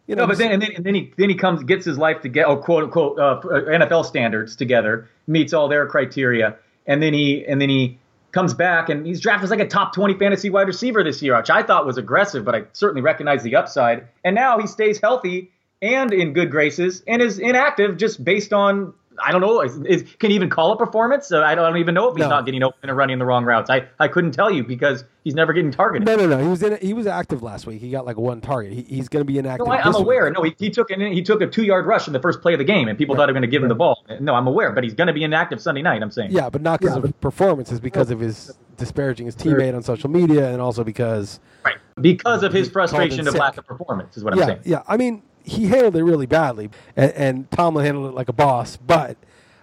You 0.07 0.15
know, 0.15 0.23
no, 0.23 0.27
but 0.27 0.39
then 0.39 0.51
and 0.51 0.61
then, 0.61 0.71
and 0.75 0.85
then 0.85 0.95
he 0.95 1.13
then 1.17 1.29
he 1.29 1.35
comes 1.35 1.63
gets 1.63 1.85
his 1.85 1.97
life 1.97 2.21
together, 2.21 2.49
or 2.49 2.61
quote 2.61 2.83
unquote 2.83 3.17
uh, 3.17 3.39
NFL 3.45 4.03
standards 4.05 4.57
together, 4.57 5.07
meets 5.25 5.53
all 5.53 5.69
their 5.69 5.85
criteria, 5.87 6.57
and 6.85 7.01
then 7.01 7.13
he 7.13 7.45
and 7.47 7.61
then 7.61 7.69
he 7.69 7.97
comes 8.31 8.53
back 8.53 8.89
and 8.89 9.05
he's 9.05 9.19
drafted 9.21 9.45
as 9.45 9.51
like 9.51 9.59
a 9.59 9.67
top 9.67 9.93
20 9.93 10.15
fantasy 10.15 10.49
wide 10.49 10.67
receiver 10.67 11.03
this 11.03 11.21
year, 11.21 11.37
which 11.37 11.49
I 11.49 11.63
thought 11.63 11.85
was 11.85 11.97
aggressive, 11.97 12.45
but 12.45 12.55
I 12.55 12.63
certainly 12.73 13.01
recognize 13.01 13.43
the 13.43 13.55
upside. 13.55 14.07
And 14.23 14.35
now 14.35 14.57
he 14.59 14.67
stays 14.67 14.99
healthy 14.99 15.51
and 15.81 16.13
in 16.13 16.33
good 16.33 16.51
graces 16.51 17.03
and 17.07 17.21
is 17.21 17.39
inactive 17.39 17.97
just 17.97 18.23
based 18.23 18.53
on 18.53 18.93
I 19.23 19.31
don't 19.31 19.41
know. 19.41 19.61
Is, 19.61 19.77
is, 19.81 20.15
can 20.19 20.29
he 20.29 20.35
even 20.35 20.49
call 20.49 20.73
it 20.73 20.77
performance? 20.77 21.31
Uh, 21.31 21.41
I, 21.41 21.53
don't, 21.55 21.65
I, 21.65 21.69
don't, 21.69 21.79
even 21.79 21.93
know 21.93 22.09
if 22.09 22.15
he's 22.15 22.23
no. 22.23 22.29
not 22.29 22.45
getting 22.45 22.63
open 22.63 22.89
and 22.89 22.97
running 22.97 23.19
the 23.19 23.25
wrong 23.25 23.45
routes. 23.45 23.69
I, 23.69 23.87
I 23.99 24.07
couldn't 24.07 24.31
tell 24.31 24.49
you 24.49 24.63
because 24.63 25.03
he's 25.23 25.35
never 25.35 25.53
getting 25.53 25.71
targeted. 25.71 26.07
No, 26.07 26.15
no, 26.15 26.27
no. 26.27 26.37
He 26.37 26.47
was 26.47 26.63
in. 26.63 26.77
He 26.81 26.93
was 26.93 27.07
active 27.07 27.43
last 27.43 27.65
week. 27.67 27.81
He 27.81 27.91
got 27.91 28.05
like 28.05 28.17
one 28.17 28.41
target. 28.41 28.73
He, 28.73 28.81
he's 28.83 29.09
going 29.09 29.21
to 29.21 29.25
be 29.25 29.37
inactive. 29.37 29.67
No, 29.67 29.73
I, 29.73 29.85
am 29.85 29.95
aware. 29.95 30.25
Week. 30.25 30.33
No, 30.33 30.43
he, 30.43 30.55
he 30.57 30.69
took 30.69 30.91
an, 30.91 31.01
he 31.01 31.21
took 31.21 31.41
a 31.41 31.47
two 31.47 31.63
yard 31.63 31.85
rush 31.85 32.07
in 32.07 32.13
the 32.13 32.21
first 32.21 32.41
play 32.41 32.53
of 32.53 32.59
the 32.59 32.65
game, 32.65 32.87
and 32.87 32.97
people 32.97 33.15
right. 33.15 33.21
thought 33.21 33.25
they 33.27 33.31
were 33.31 33.39
going 33.39 33.41
to 33.41 33.47
give 33.47 33.61
right. 33.61 33.65
him 33.65 33.69
the 33.69 33.75
ball. 33.75 34.03
No, 34.19 34.33
I'm 34.33 34.47
aware, 34.47 34.71
but 34.71 34.83
he's 34.83 34.93
going 34.93 35.07
to 35.07 35.13
be 35.13 35.23
inactive 35.23 35.61
Sunday 35.61 35.81
night. 35.81 36.01
I'm 36.01 36.11
saying. 36.11 36.31
Yeah, 36.31 36.49
but 36.49 36.61
not 36.61 36.79
because 36.79 36.95
yeah, 36.95 37.03
of 37.03 37.21
performance. 37.21 37.71
It's 37.71 37.79
because 37.79 38.11
of 38.11 38.19
his 38.19 38.51
disparaging 38.77 39.27
his 39.27 39.35
teammate 39.35 39.75
on 39.75 39.83
social 39.83 40.09
media, 40.09 40.51
and 40.51 40.61
also 40.61 40.83
because 40.83 41.39
right 41.65 41.77
because 41.99 42.43
of 42.43 42.53
his 42.53 42.69
frustration 42.69 43.27
of 43.27 43.35
lack 43.35 43.57
of 43.57 43.65
performance 43.65 44.17
is 44.17 44.23
what 44.23 44.35
yeah, 44.35 44.41
I'm 44.41 44.47
saying. 44.47 44.61
Yeah, 44.65 44.83
I 44.87 44.97
mean 44.97 45.23
he 45.43 45.67
handled 45.67 45.95
it 45.95 46.03
really 46.03 46.25
badly, 46.25 46.69
and, 46.95 47.11
and 47.13 47.51
Tomlin 47.51 47.85
handled 47.85 48.07
it 48.11 48.15
like 48.15 48.29
a 48.29 48.33
boss, 48.33 48.77
but 48.77 49.17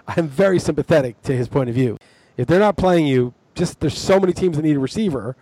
I'm 0.07 0.29
very 0.29 0.59
sympathetic 0.59 1.21
to 1.23 1.37
his 1.37 1.49
point 1.49 1.69
of 1.69 1.75
view. 1.75 1.99
If 2.37 2.47
they're 2.47 2.61
not 2.61 2.77
playing 2.77 3.07
you, 3.07 3.35
just 3.55 3.81
there's 3.81 3.99
so 3.99 4.19
many 4.19 4.33
teams 4.33 4.57
that 4.57 4.63
need 4.63 4.77
a 4.77 4.81
receiver. 4.81 5.37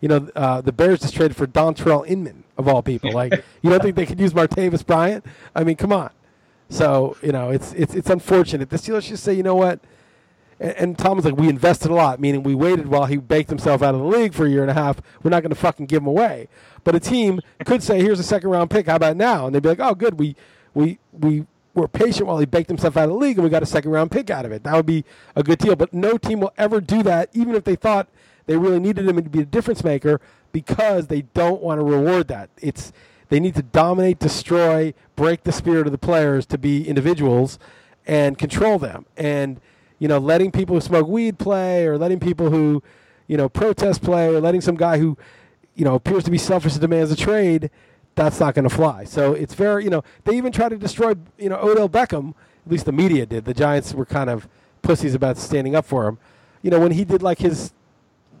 You 0.00 0.08
know, 0.08 0.30
uh, 0.34 0.60
the 0.60 0.72
Bears 0.72 1.00
just 1.00 1.14
traded 1.14 1.36
for 1.36 1.46
Dontrelle 1.46 2.06
Inman 2.06 2.44
of 2.56 2.68
all 2.68 2.82
people. 2.82 3.10
Like, 3.14 3.32
you 3.62 3.70
don't 3.70 3.82
think 3.82 3.96
they 3.96 4.06
could 4.06 4.20
use 4.20 4.32
Martavis 4.32 4.84
Bryant? 4.86 5.24
I 5.54 5.64
mean, 5.64 5.76
come 5.76 5.92
on. 5.92 6.10
So 6.68 7.16
you 7.22 7.32
know, 7.32 7.50
it's 7.50 7.72
it's 7.74 7.94
it's 7.94 8.08
unfortunate. 8.10 8.70
The 8.70 8.76
Steelers 8.76 9.06
just 9.06 9.22
say, 9.22 9.34
you 9.34 9.42
know 9.42 9.54
what? 9.54 9.80
And, 10.62 10.72
and 10.76 10.98
Tom 10.98 11.16
was 11.16 11.26
like, 11.26 11.36
we 11.36 11.48
invested 11.48 11.90
a 11.90 11.94
lot, 11.94 12.20
meaning 12.20 12.42
we 12.42 12.54
waited 12.54 12.86
while 12.86 13.04
he 13.06 13.16
baked 13.16 13.50
himself 13.50 13.82
out 13.82 13.94
of 13.94 14.00
the 14.00 14.06
league 14.06 14.32
for 14.32 14.46
a 14.46 14.48
year 14.48 14.62
and 14.62 14.70
a 14.70 14.74
half. 14.74 15.02
We're 15.22 15.30
not 15.30 15.42
going 15.42 15.50
to 15.50 15.56
fucking 15.56 15.86
give 15.86 16.02
him 16.02 16.06
away. 16.06 16.48
But 16.84 16.94
a 16.94 17.00
team 17.00 17.40
could 17.64 17.82
say, 17.82 18.00
here's 18.00 18.20
a 18.20 18.24
second 18.24 18.48
round 18.48 18.70
pick. 18.70 18.86
How 18.86 18.96
about 18.96 19.16
now? 19.16 19.46
And 19.46 19.54
they'd 19.54 19.62
be 19.62 19.68
like, 19.68 19.80
oh, 19.80 19.94
good. 19.94 20.18
We 20.18 20.36
we 20.72 20.98
we 21.12 21.46
were 21.74 21.88
patient 21.88 22.26
while 22.26 22.38
he 22.38 22.46
baked 22.46 22.68
himself 22.68 22.96
out 22.96 23.04
of 23.04 23.10
the 23.10 23.16
league, 23.16 23.36
and 23.36 23.44
we 23.44 23.50
got 23.50 23.62
a 23.62 23.66
second 23.66 23.90
round 23.90 24.10
pick 24.10 24.30
out 24.30 24.44
of 24.44 24.52
it. 24.52 24.62
That 24.62 24.74
would 24.74 24.86
be 24.86 25.04
a 25.36 25.42
good 25.42 25.58
deal. 25.58 25.76
But 25.76 25.92
no 25.92 26.16
team 26.16 26.40
will 26.40 26.52
ever 26.56 26.80
do 26.80 27.02
that, 27.02 27.28
even 27.32 27.54
if 27.54 27.64
they 27.64 27.76
thought 27.76 28.08
they 28.46 28.56
really 28.56 28.80
needed 28.80 29.08
him 29.08 29.16
to 29.16 29.22
be 29.22 29.40
a 29.40 29.44
difference 29.44 29.84
maker, 29.84 30.20
because 30.52 31.06
they 31.06 31.22
don't 31.22 31.62
want 31.62 31.78
to 31.78 31.84
reward 31.84 32.28
that. 32.28 32.50
It's 32.60 32.92
they 33.28 33.40
need 33.40 33.54
to 33.54 33.62
dominate, 33.62 34.18
destroy, 34.18 34.92
break 35.16 35.44
the 35.44 35.52
spirit 35.52 35.86
of 35.86 35.92
the 35.92 35.98
players 35.98 36.44
to 36.46 36.58
be 36.58 36.86
individuals 36.86 37.58
and 38.06 38.36
control 38.36 38.78
them. 38.78 39.06
And 39.16 39.60
you 40.02 40.08
know, 40.08 40.18
letting 40.18 40.50
people 40.50 40.74
who 40.74 40.80
smoke 40.80 41.06
weed 41.06 41.38
play, 41.38 41.86
or 41.86 41.96
letting 41.96 42.18
people 42.18 42.50
who 42.50 42.82
you 43.28 43.36
know 43.36 43.48
protest 43.48 44.02
play, 44.02 44.26
or 44.26 44.40
letting 44.40 44.60
some 44.60 44.74
guy 44.74 44.98
who 44.98 45.16
you 45.76 45.84
know 45.84 45.94
appears 45.94 46.24
to 46.24 46.30
be 46.32 46.38
selfish 46.38 46.72
and 46.72 46.80
demands 46.80 47.12
a 47.12 47.16
trade 47.16 47.70
that's 48.16 48.40
not 48.40 48.56
going 48.56 48.68
to 48.68 48.74
fly. 48.74 49.04
So 49.04 49.32
it's 49.32 49.54
very, 49.54 49.84
you 49.84 49.90
know, 49.90 50.02
they 50.24 50.36
even 50.36 50.50
tried 50.50 50.70
to 50.70 50.76
destroy, 50.76 51.14
you 51.38 51.48
know, 51.48 51.56
Odell 51.56 51.88
Beckham. 51.88 52.34
At 52.66 52.72
least 52.72 52.84
the 52.84 52.92
media 52.92 53.26
did. 53.26 53.44
The 53.44 53.54
Giants 53.54 53.94
were 53.94 54.04
kind 54.04 54.28
of 54.28 54.48
pussies 54.82 55.14
about 55.14 55.38
standing 55.38 55.76
up 55.76 55.84
for 55.84 56.08
him. 56.08 56.18
You 56.62 56.72
know, 56.72 56.80
when 56.80 56.90
he 56.90 57.04
did 57.04 57.22
like 57.22 57.38
his 57.38 57.72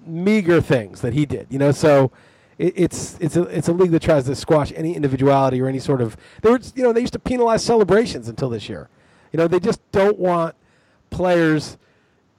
meager 0.04 0.60
things 0.60 1.00
that 1.02 1.12
he 1.12 1.26
did. 1.26 1.46
You 1.48 1.60
know, 1.60 1.70
so 1.70 2.10
it, 2.58 2.74
it's 2.76 3.16
it's 3.20 3.36
a 3.36 3.42
it's 3.44 3.68
a 3.68 3.72
league 3.72 3.92
that 3.92 4.02
tries 4.02 4.24
to 4.24 4.34
squash 4.34 4.72
any 4.74 4.96
individuality 4.96 5.60
or 5.62 5.68
any 5.68 5.78
sort 5.78 6.00
of. 6.00 6.16
They 6.42 6.50
were, 6.50 6.60
you 6.74 6.82
know, 6.82 6.92
they 6.92 7.02
used 7.02 7.12
to 7.12 7.20
penalize 7.20 7.64
celebrations 7.64 8.28
until 8.28 8.50
this 8.50 8.68
year. 8.68 8.88
You 9.30 9.38
know, 9.38 9.46
they 9.46 9.60
just 9.60 9.80
don't 9.92 10.18
want 10.18 10.56
players 11.12 11.76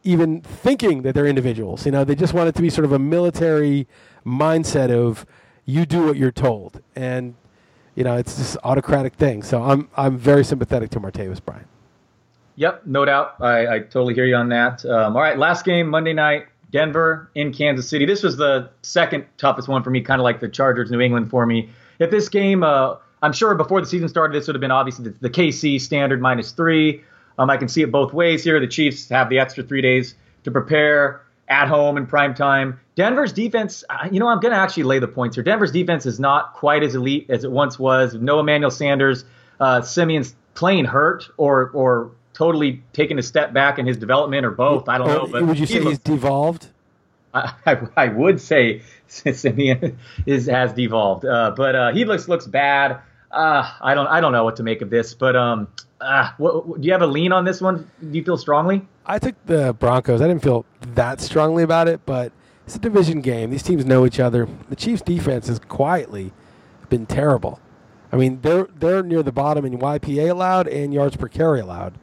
even 0.03 0.41
thinking 0.41 1.03
that 1.03 1.15
they're 1.15 1.27
individuals. 1.27 1.85
You 1.85 1.91
know, 1.93 2.03
they 2.03 2.15
just 2.15 2.33
want 2.33 2.49
it 2.49 2.55
to 2.55 2.61
be 2.61 2.69
sort 2.69 2.85
of 2.85 2.91
a 2.91 2.99
military 2.99 3.87
mindset 4.25 4.91
of 4.91 5.25
you 5.65 5.85
do 5.85 6.05
what 6.05 6.17
you're 6.17 6.31
told, 6.31 6.81
and 6.95 7.35
you 7.95 8.03
know 8.03 8.17
it's 8.17 8.35
this 8.35 8.57
autocratic 8.63 9.13
thing. 9.13 9.43
So 9.43 9.63
I'm 9.63 9.89
I'm 9.95 10.17
very 10.17 10.43
sympathetic 10.43 10.89
to 10.91 10.99
Martavis 10.99 11.43
Bryant. 11.43 11.67
Yep, 12.55 12.85
no 12.85 13.05
doubt. 13.05 13.35
I, 13.39 13.67
I 13.67 13.79
totally 13.79 14.13
hear 14.13 14.25
you 14.25 14.35
on 14.35 14.49
that. 14.49 14.85
Um, 14.85 15.15
all 15.15 15.21
right, 15.21 15.37
last 15.37 15.65
game 15.65 15.89
Monday 15.89 16.13
night, 16.13 16.45
Denver 16.71 17.29
in 17.33 17.51
Kansas 17.51 17.89
City. 17.89 18.05
This 18.05 18.21
was 18.21 18.37
the 18.37 18.69
second 18.83 19.25
toughest 19.37 19.67
one 19.67 19.83
for 19.83 19.89
me, 19.89 20.01
kind 20.01 20.19
of 20.19 20.23
like 20.23 20.39
the 20.39 20.49
Chargers 20.49 20.91
New 20.91 20.99
England 20.99 21.29
for 21.29 21.45
me. 21.45 21.69
If 21.99 22.11
this 22.11 22.29
game, 22.29 22.63
uh, 22.63 22.97
I'm 23.23 23.33
sure 23.33 23.55
before 23.55 23.81
the 23.81 23.87
season 23.87 24.07
started, 24.07 24.35
this 24.35 24.47
would 24.47 24.55
have 24.55 24.61
been 24.61 24.71
obviously 24.71 25.05
the, 25.05 25.15
the 25.21 25.29
KC 25.29 25.81
standard 25.81 26.21
minus 26.21 26.51
three. 26.51 27.01
Um, 27.37 27.49
I 27.49 27.57
can 27.57 27.67
see 27.67 27.81
it 27.81 27.91
both 27.91 28.13
ways 28.13 28.43
here. 28.43 28.59
The 28.59 28.67
Chiefs 28.67 29.09
have 29.09 29.29
the 29.29 29.39
extra 29.39 29.63
three 29.63 29.81
days 29.81 30.15
to 30.43 30.51
prepare 30.51 31.21
at 31.47 31.67
home 31.67 31.97
in 31.97 32.05
prime 32.07 32.33
time. 32.33 32.79
Denver's 32.95 33.33
defense, 33.33 33.83
you 34.11 34.19
know, 34.19 34.27
I'm 34.27 34.39
going 34.39 34.53
to 34.53 34.59
actually 34.59 34.83
lay 34.83 34.99
the 34.99 35.07
points 35.07 35.35
here. 35.35 35.43
Denver's 35.43 35.71
defense 35.71 36.05
is 36.05 36.19
not 36.19 36.53
quite 36.53 36.83
as 36.83 36.95
elite 36.95 37.27
as 37.29 37.43
it 37.43 37.51
once 37.51 37.79
was. 37.79 38.13
No 38.13 38.39
Emmanuel 38.39 38.71
Sanders, 38.71 39.25
uh, 39.59 39.81
Siemian's 39.81 40.35
playing 40.53 40.85
hurt 40.85 41.29
or 41.37 41.69
or 41.73 42.11
totally 42.33 42.81
taking 42.93 43.19
a 43.19 43.23
step 43.23 43.53
back 43.53 43.79
in 43.79 43.85
his 43.85 43.97
development 43.97 44.45
or 44.45 44.51
both. 44.51 44.89
I 44.89 44.97
don't 44.97 45.07
know. 45.07 45.27
But 45.27 45.45
would 45.45 45.59
you 45.59 45.65
say 45.65 45.81
he 45.81 45.89
he's 45.89 45.99
devolved? 45.99 46.67
I, 47.33 47.53
I, 47.65 47.77
I, 47.97 48.07
would 48.09 48.39
say 48.39 48.81
Siemian 49.07 49.97
is 50.25 50.45
has 50.47 50.73
devolved, 50.73 51.25
uh, 51.25 51.53
but 51.55 51.75
uh, 51.75 51.93
he 51.93 52.05
looks 52.05 52.27
looks 52.27 52.45
bad. 52.45 52.99
Uh, 53.31 53.71
I 53.81 53.95
don't 53.95 54.07
I 54.07 54.21
don't 54.21 54.31
know 54.31 54.43
what 54.43 54.57
to 54.57 54.63
make 54.63 54.81
of 54.81 54.89
this, 54.89 55.13
but 55.13 55.35
um, 55.35 55.67
uh, 56.03 56.31
what, 56.37 56.67
what, 56.67 56.81
do 56.81 56.85
you 56.85 56.91
have 56.91 57.01
a 57.01 57.07
lean 57.07 57.31
on 57.31 57.45
this 57.45 57.61
one? 57.61 57.89
Do 57.99 58.17
you 58.17 58.23
feel 58.23 58.37
strongly? 58.37 58.85
I 59.05 59.19
took 59.19 59.35
the 59.45 59.73
Broncos. 59.73 60.21
I 60.21 60.27
didn't 60.27 60.43
feel 60.43 60.65
that 60.93 61.21
strongly 61.21 61.63
about 61.63 61.87
it, 61.87 62.01
but 62.05 62.31
it's 62.65 62.75
a 62.75 62.79
division 62.79 63.21
game. 63.21 63.49
These 63.51 63.63
teams 63.63 63.85
know 63.85 64.05
each 64.05 64.19
other. 64.19 64.47
The 64.69 64.75
Chiefs' 64.75 65.01
defense 65.01 65.47
has 65.47 65.59
quietly 65.59 66.31
been 66.89 67.05
terrible. 67.05 67.59
I 68.11 68.15
mean, 68.15 68.41
they're 68.41 68.67
they're 68.75 69.01
near 69.01 69.23
the 69.23 69.31
bottom 69.31 69.65
in 69.65 69.79
YPA 69.79 70.29
allowed 70.29 70.67
and 70.67 70.93
yards 70.93 71.17
per 71.17 71.27
carry 71.27 71.59
allowed. 71.59 71.95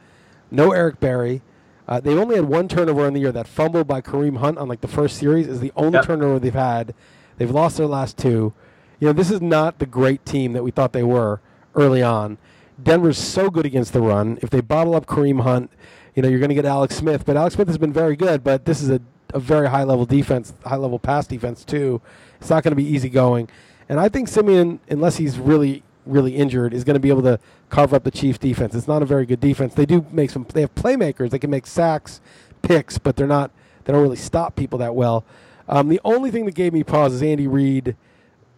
No 0.50 0.72
Eric 0.72 0.98
Berry. 0.98 1.42
Uh, 1.86 2.00
they've 2.00 2.18
only 2.18 2.36
had 2.36 2.44
one 2.46 2.68
turnover 2.68 3.06
in 3.06 3.14
the 3.14 3.20
year. 3.20 3.32
That 3.32 3.46
fumble 3.46 3.84
by 3.84 4.00
Kareem 4.00 4.38
Hunt 4.38 4.58
on 4.58 4.68
like 4.68 4.80
the 4.80 4.88
first 4.88 5.16
series 5.16 5.46
is 5.46 5.60
the 5.60 5.72
only 5.76 5.98
yep. 5.98 6.06
turnover 6.06 6.38
they've 6.38 6.52
had. 6.52 6.94
They've 7.36 7.50
lost 7.50 7.76
their 7.76 7.86
last 7.86 8.18
two. 8.18 8.52
You 8.98 9.06
know, 9.06 9.12
this 9.12 9.30
is 9.30 9.40
not 9.40 9.78
the 9.78 9.86
great 9.86 10.26
team 10.26 10.52
that 10.52 10.62
we 10.62 10.70
thought 10.70 10.92
they 10.92 11.02
were 11.02 11.40
early 11.74 12.02
on. 12.02 12.38
Denver's 12.84 13.18
so 13.18 13.50
good 13.50 13.66
against 13.66 13.92
the 13.92 14.00
run. 14.00 14.38
If 14.42 14.50
they 14.50 14.60
bottle 14.60 14.94
up 14.94 15.06
Kareem 15.06 15.42
Hunt, 15.42 15.70
you 16.14 16.22
know, 16.22 16.28
you're 16.28 16.38
going 16.38 16.50
to 16.50 16.54
get 16.54 16.64
Alex 16.64 16.96
Smith. 16.96 17.24
But 17.24 17.36
Alex 17.36 17.54
Smith 17.54 17.68
has 17.68 17.78
been 17.78 17.92
very 17.92 18.16
good, 18.16 18.42
but 18.42 18.64
this 18.64 18.82
is 18.82 18.90
a, 18.90 19.00
a 19.32 19.40
very 19.40 19.68
high 19.68 19.84
level 19.84 20.06
defense, 20.06 20.52
high 20.64 20.76
level 20.76 20.98
pass 20.98 21.26
defense, 21.26 21.64
too. 21.64 22.00
It's 22.40 22.50
not 22.50 22.62
going 22.62 22.72
to 22.72 22.76
be 22.76 22.84
easy 22.84 23.08
going. 23.08 23.48
And 23.88 23.98
I 23.98 24.08
think 24.08 24.28
Siemian, 24.28 24.80
unless 24.88 25.16
he's 25.16 25.38
really, 25.38 25.82
really 26.06 26.36
injured, 26.36 26.74
is 26.74 26.84
going 26.84 26.94
to 26.94 27.00
be 27.00 27.08
able 27.08 27.22
to 27.22 27.38
carve 27.70 27.92
up 27.92 28.04
the 28.04 28.10
Chiefs 28.10 28.38
defense. 28.38 28.74
It's 28.74 28.88
not 28.88 29.02
a 29.02 29.06
very 29.06 29.26
good 29.26 29.40
defense. 29.40 29.74
They 29.74 29.86
do 29.86 30.06
make 30.10 30.30
some, 30.30 30.46
they 30.52 30.60
have 30.62 30.74
playmakers. 30.74 31.30
They 31.30 31.38
can 31.38 31.50
make 31.50 31.66
sacks, 31.66 32.20
picks, 32.62 32.98
but 32.98 33.16
they're 33.16 33.26
not, 33.26 33.50
they 33.84 33.92
don't 33.92 34.02
really 34.02 34.16
stop 34.16 34.56
people 34.56 34.78
that 34.78 34.94
well. 34.94 35.24
Um, 35.68 35.88
the 35.88 36.00
only 36.04 36.30
thing 36.30 36.46
that 36.46 36.54
gave 36.54 36.72
me 36.72 36.82
pause 36.82 37.14
is 37.14 37.22
Andy 37.22 37.46
Reid 37.46 37.96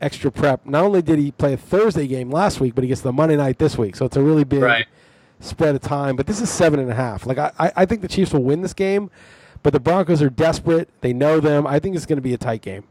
extra 0.03 0.31
prep. 0.31 0.67
Not 0.67 0.85
only 0.85 1.01
did 1.01 1.19
he 1.19 1.31
play 1.31 1.55
a 1.55 1.57
Thursday 1.57 2.07
game 2.07 2.31
last 2.31 2.61
week, 2.61 2.75
but 2.75 2.85
he 2.85 2.89
gets 2.89 3.01
the 3.01 3.13
Monday 3.13 3.37
night 3.37 3.59
this 3.59 3.79
week. 3.79 3.97
So 3.97 4.05
it's 4.05 4.17
a 4.17 4.23
really 4.23 4.45
big 4.45 4.63
right. 4.63 4.87
spread 5.41 5.75
of 5.75 5.81
time. 5.81 6.17
But 6.17 6.27
this 6.27 6.41
is 6.41 6.51
seven 6.51 6.81
and 6.81 6.91
a 6.91 6.95
half. 6.95 7.25
Like 7.25 7.39
I, 7.39 7.53
I 7.59 7.87
think 7.87 8.03
the 8.03 8.09
Chiefs 8.09 8.33
will 8.33 8.43
win 8.43 8.61
this 8.61 8.75
game, 8.75 9.11
but 9.63 9.73
the 9.73 9.81
Broncos 9.81 10.21
are 10.21 10.31
desperate. 10.31 10.91
They 11.01 11.13
know 11.13 11.41
them. 11.41 11.67
I 11.67 11.79
think 11.79 11.97
it's 11.97 12.07
going 12.07 12.19
to 12.19 12.23
be 12.23 12.35
a 12.35 12.39
tight 12.39 12.63
game. 12.63 12.85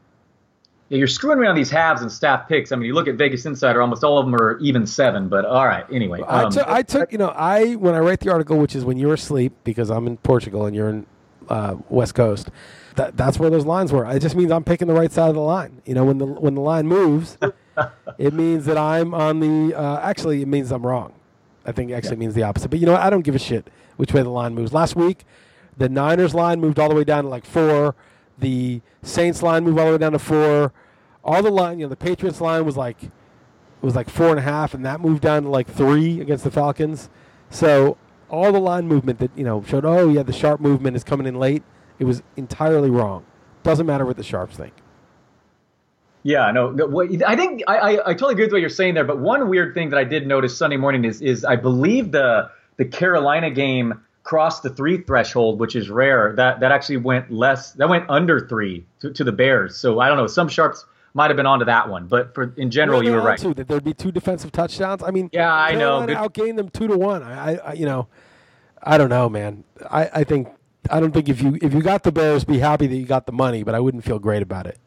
Yeah, 0.89 0.97
you're 0.97 1.07
screwing 1.07 1.39
around 1.39 1.55
these 1.55 1.69
halves 1.69 2.01
and 2.01 2.11
staff 2.11 2.49
picks. 2.49 2.73
I 2.73 2.75
mean, 2.75 2.85
you 2.85 2.93
look 2.93 3.07
at 3.07 3.15
Vegas 3.15 3.45
Insider; 3.45 3.81
almost 3.81 4.03
all 4.03 4.17
of 4.17 4.25
them 4.25 4.35
are 4.35 4.57
even 4.59 4.85
seven. 4.85 5.29
But 5.29 5.45
all 5.45 5.65
right, 5.65 5.85
anyway. 5.91 6.21
Um, 6.21 6.47
I, 6.47 6.49
took, 6.49 6.67
I 6.67 6.81
took, 6.81 7.11
you 7.11 7.17
know, 7.17 7.29
I 7.29 7.75
when 7.75 7.93
I 7.93 7.99
write 7.99 8.19
the 8.19 8.29
article, 8.29 8.57
which 8.57 8.75
is 8.75 8.83
when 8.83 8.97
you're 8.97 9.13
asleep 9.13 9.53
because 9.63 9.89
I'm 9.89 10.07
in 10.07 10.17
Portugal 10.17 10.65
and 10.65 10.75
you're 10.75 10.89
in 10.89 11.05
uh, 11.47 11.75
West 11.89 12.15
Coast 12.15 12.49
that 12.95 13.17
that's 13.17 13.39
where 13.39 13.49
those 13.49 13.65
lines 13.65 13.91
were. 13.91 14.09
It 14.09 14.19
just 14.21 14.35
means 14.35 14.51
I'm 14.51 14.63
picking 14.63 14.87
the 14.87 14.93
right 14.93 15.11
side 15.11 15.29
of 15.29 15.35
the 15.35 15.41
line. 15.41 15.81
You 15.85 15.93
know, 15.93 16.05
when 16.05 16.17
the 16.17 16.25
when 16.25 16.55
the 16.55 16.61
line 16.61 16.87
moves, 16.87 17.37
it 18.17 18.33
means 18.33 18.65
that 18.65 18.77
I'm 18.77 19.13
on 19.13 19.39
the. 19.39 19.75
Uh, 19.77 19.99
actually, 20.01 20.41
it 20.41 20.47
means 20.47 20.71
I'm 20.71 20.85
wrong. 20.85 21.13
I 21.65 21.71
think 21.71 21.91
actually 21.91 22.15
yeah. 22.15 22.19
means 22.19 22.33
the 22.33 22.43
opposite. 22.43 22.69
But 22.69 22.79
you 22.79 22.85
know, 22.85 22.93
what? 22.93 23.01
I 23.01 23.09
don't 23.09 23.21
give 23.21 23.35
a 23.35 23.39
shit 23.39 23.69
which 23.97 24.13
way 24.13 24.21
the 24.21 24.29
line 24.29 24.53
moves. 24.53 24.73
Last 24.73 24.95
week, 24.95 25.25
the 25.77 25.89
Niners 25.89 26.33
line 26.33 26.59
moved 26.59 26.79
all 26.79 26.89
the 26.89 26.95
way 26.95 27.03
down 27.03 27.23
to 27.23 27.29
like 27.29 27.45
four. 27.45 27.95
The 28.37 28.81
Saints 29.03 29.43
line 29.43 29.63
moved 29.63 29.79
all 29.79 29.85
the 29.87 29.91
way 29.93 29.97
down 29.97 30.13
to 30.13 30.19
four. 30.19 30.73
All 31.23 31.43
the 31.43 31.51
line, 31.51 31.79
you 31.79 31.85
know, 31.85 31.89
the 31.89 31.95
Patriots 31.95 32.41
line 32.41 32.65
was 32.65 32.77
like 32.77 32.97
was 33.81 33.95
like 33.95 34.09
four 34.09 34.29
and 34.29 34.39
a 34.39 34.43
half, 34.43 34.73
and 34.73 34.85
that 34.85 35.01
moved 35.01 35.21
down 35.21 35.43
to 35.43 35.49
like 35.49 35.67
three 35.67 36.19
against 36.19 36.43
the 36.43 36.51
Falcons. 36.51 37.09
So 37.49 37.97
all 38.29 38.51
the 38.51 38.59
line 38.59 38.87
movement 38.87 39.19
that 39.19 39.31
you 39.35 39.43
know 39.43 39.63
showed, 39.63 39.85
oh 39.85 40.09
yeah, 40.09 40.23
the 40.23 40.33
sharp 40.33 40.59
movement 40.59 40.95
is 40.95 41.03
coming 41.03 41.27
in 41.27 41.35
late 41.35 41.63
it 42.01 42.05
was 42.05 42.23
entirely 42.35 42.89
wrong. 42.89 43.23
Doesn't 43.61 43.85
matter 43.85 44.07
what 44.07 44.17
the 44.17 44.23
sharps 44.23 44.57
think. 44.57 44.73
Yeah, 46.23 46.51
no, 46.51 46.75
I 47.25 47.35
think 47.35 47.63
I, 47.67 47.77
I, 47.77 47.91
I, 48.09 48.13
totally 48.13 48.33
agree 48.33 48.45
with 48.45 48.53
what 48.53 48.61
you're 48.61 48.69
saying 48.69 48.95
there. 48.95 49.05
But 49.05 49.19
one 49.19 49.49
weird 49.49 49.73
thing 49.73 49.89
that 49.91 49.97
I 49.97 50.03
did 50.03 50.27
notice 50.27 50.57
Sunday 50.57 50.77
morning 50.77 51.05
is 51.05 51.21
is 51.21 51.45
I 51.45 51.55
believe 51.55 52.11
the 52.11 52.49
the 52.77 52.85
Carolina 52.85 53.49
game 53.49 54.01
crossed 54.23 54.63
the 54.63 54.69
three 54.71 54.97
threshold, 54.97 55.59
which 55.59 55.75
is 55.75 55.89
rare. 55.89 56.33
That 56.35 56.59
that 56.59 56.71
actually 56.71 56.97
went 56.97 57.31
less. 57.31 57.73
That 57.73 57.89
went 57.89 58.09
under 58.09 58.47
three 58.47 58.85
to, 59.01 59.11
to 59.13 59.23
the 59.23 59.31
Bears. 59.31 59.77
So 59.77 59.99
I 59.99 60.07
don't 60.07 60.17
know. 60.17 60.27
Some 60.27 60.47
sharps 60.47 60.85
might 61.13 61.29
have 61.29 61.37
been 61.37 61.47
onto 61.47 61.65
that 61.65 61.89
one, 61.89 62.07
but 62.07 62.33
for 62.35 62.53
in 62.57 62.71
general, 62.71 63.03
you 63.03 63.11
were 63.11 63.21
right. 63.21 63.39
Too, 63.39 63.53
that 63.55 63.67
there'd 63.67 63.83
be 63.83 63.93
two 63.93 64.11
defensive 64.11 64.51
touchdowns. 64.51 65.03
I 65.03 65.11
mean, 65.11 65.29
yeah, 65.33 65.51
I 65.51 65.73
know. 65.73 66.05
Outgained 66.07 66.57
them 66.57 66.69
two 66.69 66.87
to 66.87 66.97
one. 66.97 67.21
I, 67.23 67.57
I, 67.57 67.73
you 67.73 67.85
know, 67.85 68.07
I 68.81 68.97
don't 68.97 69.09
know, 69.09 69.29
man. 69.29 69.63
I, 69.89 70.09
I 70.13 70.23
think 70.23 70.49
I 70.89 70.99
don't 70.99 71.11
think 71.11 71.29
if 71.29 71.41
you 71.41 71.57
if 71.61 71.73
you 71.73 71.81
got 71.81 72.03
the 72.03 72.11
Bears, 72.11 72.43
be 72.43 72.59
happy 72.59 72.87
that 72.87 72.95
you 72.95 73.05
got 73.05 73.25
the 73.25 73.31
money, 73.31 73.63
but 73.63 73.75
I 73.75 73.79
wouldn't 73.79 74.03
feel 74.03 74.19
great 74.19 74.41
about 74.41 74.65
it. 74.65 74.79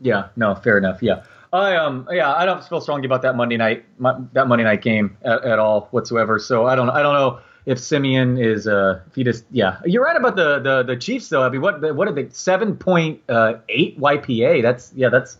Yeah, 0.00 0.28
no, 0.36 0.54
fair 0.54 0.78
enough. 0.78 1.02
Yeah, 1.02 1.24
I 1.52 1.76
um, 1.76 2.08
yeah, 2.10 2.32
I 2.32 2.46
don't 2.46 2.62
feel 2.64 2.80
strongly 2.80 3.06
about 3.06 3.22
that 3.22 3.36
Monday 3.36 3.56
night 3.56 3.84
that 4.32 4.46
Monday 4.46 4.64
night 4.64 4.82
game 4.82 5.16
at, 5.22 5.44
at 5.44 5.58
all 5.58 5.88
whatsoever. 5.90 6.38
So 6.38 6.66
I 6.66 6.74
don't 6.76 6.90
I 6.90 7.02
don't 7.02 7.14
know 7.14 7.40
if 7.66 7.78
Siemian 7.78 8.38
is 8.38 8.66
uh 8.66 9.00
if 9.08 9.14
he 9.14 9.24
just 9.24 9.44
yeah 9.50 9.78
you're 9.84 10.04
right 10.04 10.16
about 10.16 10.36
the 10.36 10.60
the 10.60 10.82
the 10.84 10.96
Chiefs 10.96 11.28
though. 11.28 11.42
I 11.42 11.48
mean 11.48 11.60
what 11.60 11.94
what 11.94 12.06
are 12.06 12.12
they 12.12 12.28
seven 12.30 12.76
point 12.76 13.20
uh, 13.28 13.54
eight 13.68 13.98
YPA? 13.98 14.62
That's 14.62 14.92
yeah 14.94 15.08
that's 15.08 15.38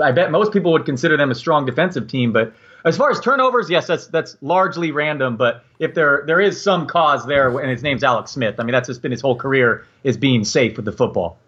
I 0.00 0.12
bet 0.12 0.30
most 0.30 0.52
people 0.52 0.72
would 0.72 0.86
consider 0.86 1.16
them 1.16 1.30
a 1.30 1.34
strong 1.34 1.66
defensive 1.66 2.06
team, 2.06 2.32
but 2.32 2.52
as 2.84 2.96
far 2.96 3.10
as 3.10 3.20
turnovers, 3.20 3.68
yes, 3.68 3.86
that's 3.86 4.06
that's 4.08 4.36
largely 4.40 4.90
random. 4.90 5.36
But 5.36 5.64
if 5.78 5.94
there 5.94 6.24
there 6.26 6.40
is 6.40 6.62
some 6.62 6.86
cause 6.86 7.26
there, 7.26 7.56
and 7.58 7.70
his 7.70 7.82
name's 7.82 8.04
Alex 8.04 8.30
Smith, 8.30 8.56
I 8.58 8.64
mean 8.64 8.72
that's 8.72 8.88
just 8.88 9.02
been 9.02 9.12
his 9.12 9.20
whole 9.20 9.36
career 9.36 9.86
is 10.04 10.16
being 10.16 10.44
safe 10.44 10.76
with 10.76 10.84
the 10.84 10.92
football. 10.92 11.38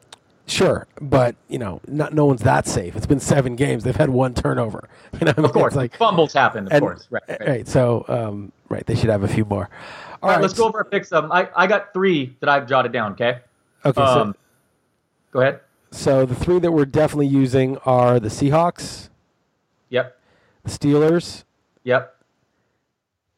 Sure, 0.46 0.86
but 1.00 1.36
you 1.48 1.58
know, 1.58 1.80
not 1.86 2.12
no 2.12 2.24
one's 2.24 2.42
that 2.42 2.66
safe. 2.66 2.96
It's 2.96 3.06
been 3.06 3.20
seven 3.20 3.56
games; 3.56 3.84
they've 3.84 3.94
had 3.94 4.10
one 4.10 4.34
turnover. 4.34 4.88
You 5.20 5.26
know, 5.26 5.44
of 5.44 5.52
course, 5.52 5.74
like 5.74 5.96
fumbles 5.96 6.32
happen. 6.32 6.66
Of 6.66 6.72
and, 6.72 6.80
course, 6.80 7.06
right, 7.10 7.22
right. 7.28 7.40
right. 7.46 7.68
So, 7.68 8.04
um, 8.08 8.52
Right. 8.70 8.86
They 8.86 8.94
should 8.94 9.10
have 9.10 9.24
a 9.24 9.28
few 9.28 9.44
more. 9.44 9.68
All 10.22 10.30
right, 10.30 10.40
let's 10.40 10.54
go 10.54 10.66
over 10.66 10.78
our 10.78 10.84
picks. 10.84 11.12
Um, 11.12 11.32
I, 11.32 11.48
I 11.56 11.66
got 11.66 11.92
three 11.92 12.36
that 12.38 12.48
I've 12.48 12.68
jotted 12.68 12.92
down. 12.92 13.12
Okay. 13.12 13.40
Okay. 13.84 14.00
Um, 14.00 14.36
go 15.32 15.40
ahead. 15.40 15.60
so, 15.90 16.20
so 16.20 16.26
the 16.26 16.36
three 16.36 16.60
that 16.60 16.70
we're 16.70 16.84
definitely 16.84 17.26
using 17.26 17.78
are 17.78 18.20
the 18.20 18.28
Seahawks, 18.28 19.08
Yep. 19.88 20.16
The 20.64 20.70
Steelers, 20.70 21.44
Yep. 21.84 22.14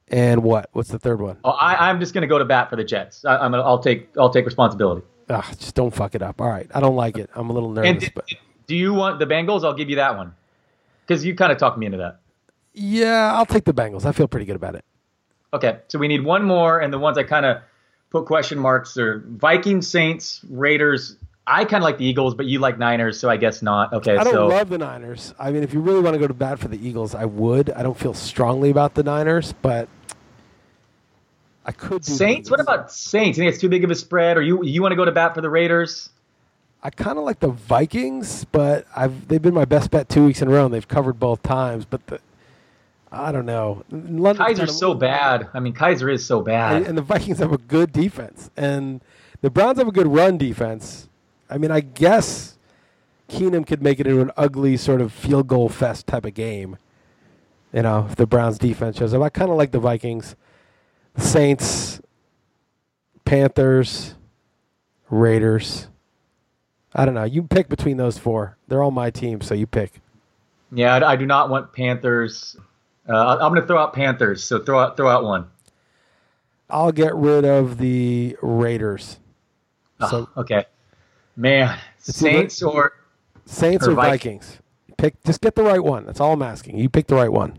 and 0.08 0.42
what? 0.42 0.68
What's 0.72 0.88
the 0.90 0.98
third 0.98 1.20
one? 1.20 1.38
Oh, 1.44 1.50
I, 1.50 1.88
I'm 1.88 2.00
just 2.00 2.14
going 2.14 2.22
to 2.22 2.28
go 2.28 2.38
to 2.38 2.44
bat 2.44 2.68
for 2.70 2.76
the 2.76 2.84
Jets. 2.84 3.24
I, 3.24 3.36
I'm 3.36 3.50
gonna, 3.52 3.62
I'll 3.62 3.78
take 3.78 4.08
I'll 4.18 4.30
take 4.30 4.44
responsibility. 4.44 5.02
Ah, 5.30 5.48
just 5.58 5.74
don't 5.74 5.94
fuck 5.94 6.14
it 6.14 6.22
up. 6.22 6.40
All 6.40 6.48
right. 6.48 6.68
I 6.74 6.80
don't 6.80 6.96
like 6.96 7.16
it. 7.16 7.30
I'm 7.34 7.48
a 7.48 7.52
little 7.52 7.70
nervous, 7.70 8.04
did, 8.04 8.12
but 8.14 8.24
do 8.66 8.76
you 8.76 8.92
want 8.92 9.18
the 9.18 9.26
Bengals? 9.26 9.64
I'll 9.64 9.74
give 9.74 9.88
you 9.88 9.96
that 9.96 10.16
one 10.16 10.34
because 11.06 11.24
you 11.24 11.34
kind 11.34 11.52
of 11.52 11.58
talked 11.58 11.78
me 11.78 11.86
into 11.86 11.98
that. 11.98 12.18
yeah, 12.74 13.32
I'll 13.34 13.46
take 13.46 13.64
the 13.64 13.72
Bengals. 13.74 14.04
I 14.04 14.12
feel 14.12 14.28
pretty 14.28 14.46
good 14.46 14.56
about 14.56 14.74
it. 14.74 14.84
Okay, 15.54 15.78
so 15.88 15.98
we 15.98 16.08
need 16.08 16.24
one 16.24 16.44
more, 16.44 16.80
and 16.80 16.92
the 16.92 16.98
ones 16.98 17.18
I 17.18 17.22
kind 17.24 17.44
of 17.46 17.58
put 18.10 18.24
question 18.26 18.58
marks 18.58 18.96
are 18.96 19.22
Vikings, 19.28 19.86
Saints, 19.86 20.40
Raiders. 20.50 21.16
I 21.46 21.64
kind 21.64 21.82
of 21.82 21.84
like 21.84 21.98
the 21.98 22.04
Eagles, 22.04 22.34
but 22.34 22.46
you 22.46 22.60
like 22.60 22.78
Niners, 22.78 23.18
so 23.18 23.28
I 23.28 23.36
guess 23.36 23.62
not. 23.62 23.92
Okay, 23.92 24.16
I 24.16 24.22
don't 24.22 24.32
so 24.32 24.46
love 24.46 24.68
the 24.68 24.78
Niners. 24.78 25.34
I 25.38 25.50
mean, 25.50 25.64
if 25.64 25.74
you 25.74 25.80
really 25.80 26.00
want 26.00 26.14
to 26.14 26.20
go 26.20 26.28
to 26.28 26.34
bat 26.34 26.58
for 26.58 26.68
the 26.68 26.86
Eagles, 26.86 27.14
I 27.14 27.24
would. 27.24 27.70
I 27.70 27.82
don't 27.82 27.98
feel 27.98 28.14
strongly 28.14 28.70
about 28.70 28.94
the 28.94 29.02
Niners, 29.02 29.52
but 29.60 29.88
I 31.66 31.72
could 31.72 32.02
do 32.02 32.12
Saints. 32.12 32.50
What 32.50 32.60
about 32.60 32.92
Saints? 32.92 33.36
You 33.36 33.42
think 33.42 33.52
it's 33.52 33.60
too 33.60 33.68
big 33.68 33.82
of 33.82 33.90
a 33.90 33.94
spread, 33.94 34.36
or 34.36 34.42
you 34.42 34.64
you 34.64 34.82
want 34.82 34.92
to 34.92 34.96
go 34.96 35.04
to 35.04 35.12
bat 35.12 35.34
for 35.34 35.40
the 35.40 35.50
Raiders? 35.50 36.10
I 36.84 36.90
kind 36.90 37.18
of 37.18 37.24
like 37.24 37.40
the 37.40 37.50
Vikings, 37.50 38.44
but 38.46 38.86
I've 38.94 39.26
they've 39.26 39.42
been 39.42 39.54
my 39.54 39.64
best 39.64 39.90
bet 39.90 40.08
two 40.08 40.24
weeks 40.26 40.42
in 40.42 40.48
a 40.48 40.50
row, 40.52 40.64
and 40.64 40.74
they've 40.74 40.86
covered 40.86 41.18
both 41.18 41.42
times. 41.42 41.84
But 41.84 42.06
the 42.06 42.20
I 43.10 43.30
don't 43.32 43.46
know. 43.46 43.84
London's 43.90 44.48
Kizer's 44.48 44.58
kinda- 44.58 44.72
so 44.72 44.94
bad. 44.94 45.48
I 45.54 45.60
mean, 45.60 45.74
Kaiser 45.74 46.08
is 46.08 46.24
so 46.24 46.38
and, 46.38 46.46
bad. 46.46 46.82
and 46.82 46.96
the 46.96 47.02
Vikings 47.02 47.38
have 47.40 47.52
a 47.52 47.58
good 47.58 47.92
defense, 47.92 48.50
and 48.56 49.00
the 49.40 49.50
Browns 49.50 49.78
have 49.78 49.88
a 49.88 49.92
good 49.92 50.06
run 50.06 50.38
defense. 50.38 51.08
I 51.52 51.58
mean, 51.58 51.70
I 51.70 51.80
guess 51.80 52.56
Keenum 53.28 53.66
could 53.66 53.82
make 53.82 54.00
it 54.00 54.06
into 54.06 54.22
an 54.22 54.30
ugly 54.36 54.76
sort 54.78 55.02
of 55.02 55.12
field 55.12 55.48
goal 55.48 55.68
fest 55.68 56.06
type 56.06 56.24
of 56.24 56.32
game. 56.32 56.78
You 57.74 57.82
know, 57.82 58.06
if 58.08 58.16
the 58.16 58.26
Browns 58.26 58.58
defense 58.58 58.98
shows 58.98 59.12
up, 59.12 59.22
I 59.22 59.28
kind 59.28 59.50
of 59.50 59.56
like 59.56 59.70
the 59.70 59.78
Vikings, 59.78 60.34
Saints, 61.16 62.00
Panthers, 63.24 64.14
Raiders. 65.10 65.88
I 66.94 67.04
don't 67.04 67.14
know. 67.14 67.24
You 67.24 67.42
pick 67.42 67.68
between 67.68 67.98
those 67.98 68.18
four. 68.18 68.56
They're 68.68 68.82
all 68.82 68.90
my 68.90 69.10
teams, 69.10 69.46
so 69.46 69.54
you 69.54 69.66
pick. 69.66 70.00
Yeah, 70.70 71.06
I, 71.06 71.16
do 71.16 71.26
not 71.26 71.50
want 71.50 71.72
Panthers. 71.72 72.56
Uh, 73.06 73.36
I'm 73.40 73.50
going 73.50 73.60
to 73.60 73.66
throw 73.66 73.78
out 73.78 73.92
Panthers. 73.92 74.42
So 74.42 74.58
throw 74.62 74.78
out 74.78 74.96
throw 74.96 75.08
out 75.08 75.24
one. 75.24 75.48
I'll 76.70 76.92
get 76.92 77.14
rid 77.14 77.44
of 77.44 77.76
the 77.76 78.38
Raiders. 78.40 79.18
So 80.08 80.28
Ah, 80.34 80.40
okay, 80.40 80.64
man, 81.36 81.78
Saints 81.98 82.62
or 82.62 82.92
Saints 83.46 83.86
or 83.86 83.92
or 83.92 83.94
Vikings. 83.94 84.46
Vikings? 84.46 84.58
Pick. 84.98 85.24
Just 85.24 85.40
get 85.40 85.54
the 85.54 85.62
right 85.62 85.82
one. 85.82 86.06
That's 86.06 86.20
all 86.20 86.32
I'm 86.32 86.42
asking. 86.42 86.78
You 86.78 86.88
pick 86.88 87.06
the 87.06 87.14
right 87.16 87.32
one. 87.32 87.58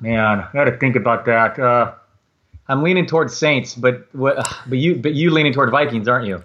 Man, 0.00 0.40
I 0.40 0.48
got 0.52 0.64
to 0.64 0.76
think 0.78 0.96
about 0.96 1.24
that. 1.26 1.58
Uh, 1.58 1.92
I'm 2.68 2.82
leaning 2.82 3.06
towards 3.06 3.36
Saints, 3.36 3.74
but 3.74 4.06
what? 4.12 4.36
But 4.66 4.78
you, 4.78 4.96
but 4.96 5.14
you 5.14 5.30
leaning 5.30 5.52
toward 5.52 5.70
Vikings, 5.70 6.08
aren't 6.08 6.26
you? 6.26 6.42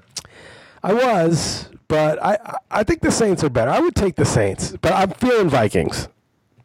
I 0.84 0.94
was, 0.94 1.70
but 1.88 2.24
I- 2.24 2.58
I 2.72 2.84
think 2.84 3.02
the 3.02 3.12
Saints 3.12 3.44
are 3.44 3.50
better. 3.50 3.70
I 3.72 3.80
would 3.80 3.96
take 3.96 4.16
the 4.16 4.26
Saints, 4.26 4.76
but 4.82 4.94
I'm 4.94 5.12
feeling 5.12 5.50
Vikings. 5.50 6.08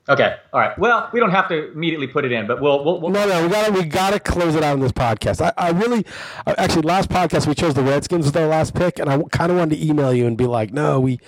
Okay, 0.09 0.37
all 0.53 0.61
right. 0.61 0.79
Well, 0.79 1.11
we 1.13 1.19
don't 1.19 1.33
have 1.33 1.49
to 1.49 1.73
immediately 1.73 2.07
put 2.07 2.25
it 2.25 2.31
in, 2.31 2.47
but 2.47 2.61
we'll 2.61 2.85
we'll, 2.85 3.01
we'll 3.01 3.11
No, 3.11 3.27
no, 3.27 3.43
we 3.43 3.49
gotta 3.49 3.73
we 3.73 3.85
gotta 3.85 4.21
close 4.21 4.55
it 4.55 4.63
out 4.63 4.75
on 4.75 4.81
this 4.81 4.93
podcast. 4.93 5.41
I, 5.41 5.53
I 5.57 5.71
really, 5.71 6.07
uh, 6.47 6.55
actually, 6.59 6.83
last 6.83 7.09
podcast 7.09 7.47
we 7.49 7.55
chose 7.55 7.75
the 7.75 7.83
Redskins 7.83 8.27
with 8.27 8.37
our 8.37 8.47
last 8.47 8.75
pick, 8.75 9.01
and 9.01 9.11
I 9.11 9.21
kind 9.33 9.51
of 9.51 9.59
wanted 9.59 9.77
to 9.77 9.85
email 9.85 10.15
you 10.15 10.27
and 10.27 10.37
be 10.37 10.47
like, 10.47 10.73
no, 10.73 11.01
we 11.01 11.19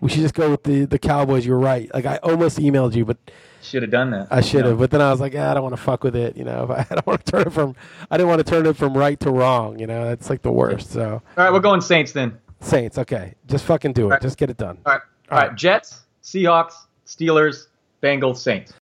we 0.00 0.08
should 0.08 0.20
just 0.20 0.34
go 0.34 0.50
with 0.50 0.62
the 0.62 0.86
the 0.86 0.98
Cowboys. 0.98 1.44
You're 1.44 1.58
right. 1.58 1.92
Like 1.92 2.06
I 2.06 2.16
almost 2.22 2.58
emailed 2.58 2.94
you, 2.94 3.04
but 3.04 3.18
should 3.60 3.82
have 3.82 3.90
done 3.92 4.10
that. 4.12 4.28
I 4.30 4.40
should 4.40 4.64
have. 4.64 4.74
Yeah. 4.76 4.80
But 4.80 4.90
then 4.92 5.02
I 5.02 5.10
was 5.10 5.20
like, 5.20 5.34
yeah, 5.34 5.50
I 5.50 5.54
don't 5.54 5.62
want 5.62 5.76
to 5.76 5.82
fuck 5.82 6.02
with 6.02 6.16
it. 6.16 6.34
You 6.34 6.44
know, 6.44 6.74
I 6.90 6.94
don't 6.94 7.06
want 7.06 7.24
to 7.24 7.30
turn 7.30 7.46
it 7.46 7.52
from 7.52 7.76
I 8.10 8.16
didn't 8.16 8.30
want 8.30 8.44
to 8.44 8.50
turn 8.50 8.64
it 8.64 8.76
from 8.78 8.96
right 8.96 9.20
to 9.20 9.30
wrong. 9.30 9.78
You 9.78 9.86
know, 9.86 10.06
that's 10.06 10.30
like 10.30 10.40
the 10.40 10.52
worst. 10.52 10.90
So 10.90 11.22
All 11.36 11.44
right, 11.44 11.52
we're 11.52 11.60
going 11.60 11.82
Saints 11.82 12.12
then. 12.12 12.38
Saints, 12.60 12.96
okay, 12.96 13.34
just 13.46 13.64
fucking 13.64 13.92
do 13.92 14.06
it. 14.06 14.10
right. 14.10 14.22
Just 14.22 14.38
get 14.38 14.48
it 14.48 14.56
done. 14.56 14.78
All 14.86 14.92
right, 14.92 15.02
all 15.30 15.38
right. 15.38 15.54
Jets, 15.54 16.02
Seahawks, 16.22 16.74
Steelers, 17.06 17.66
Bengals, 18.02 18.38
Saints. 18.38 18.81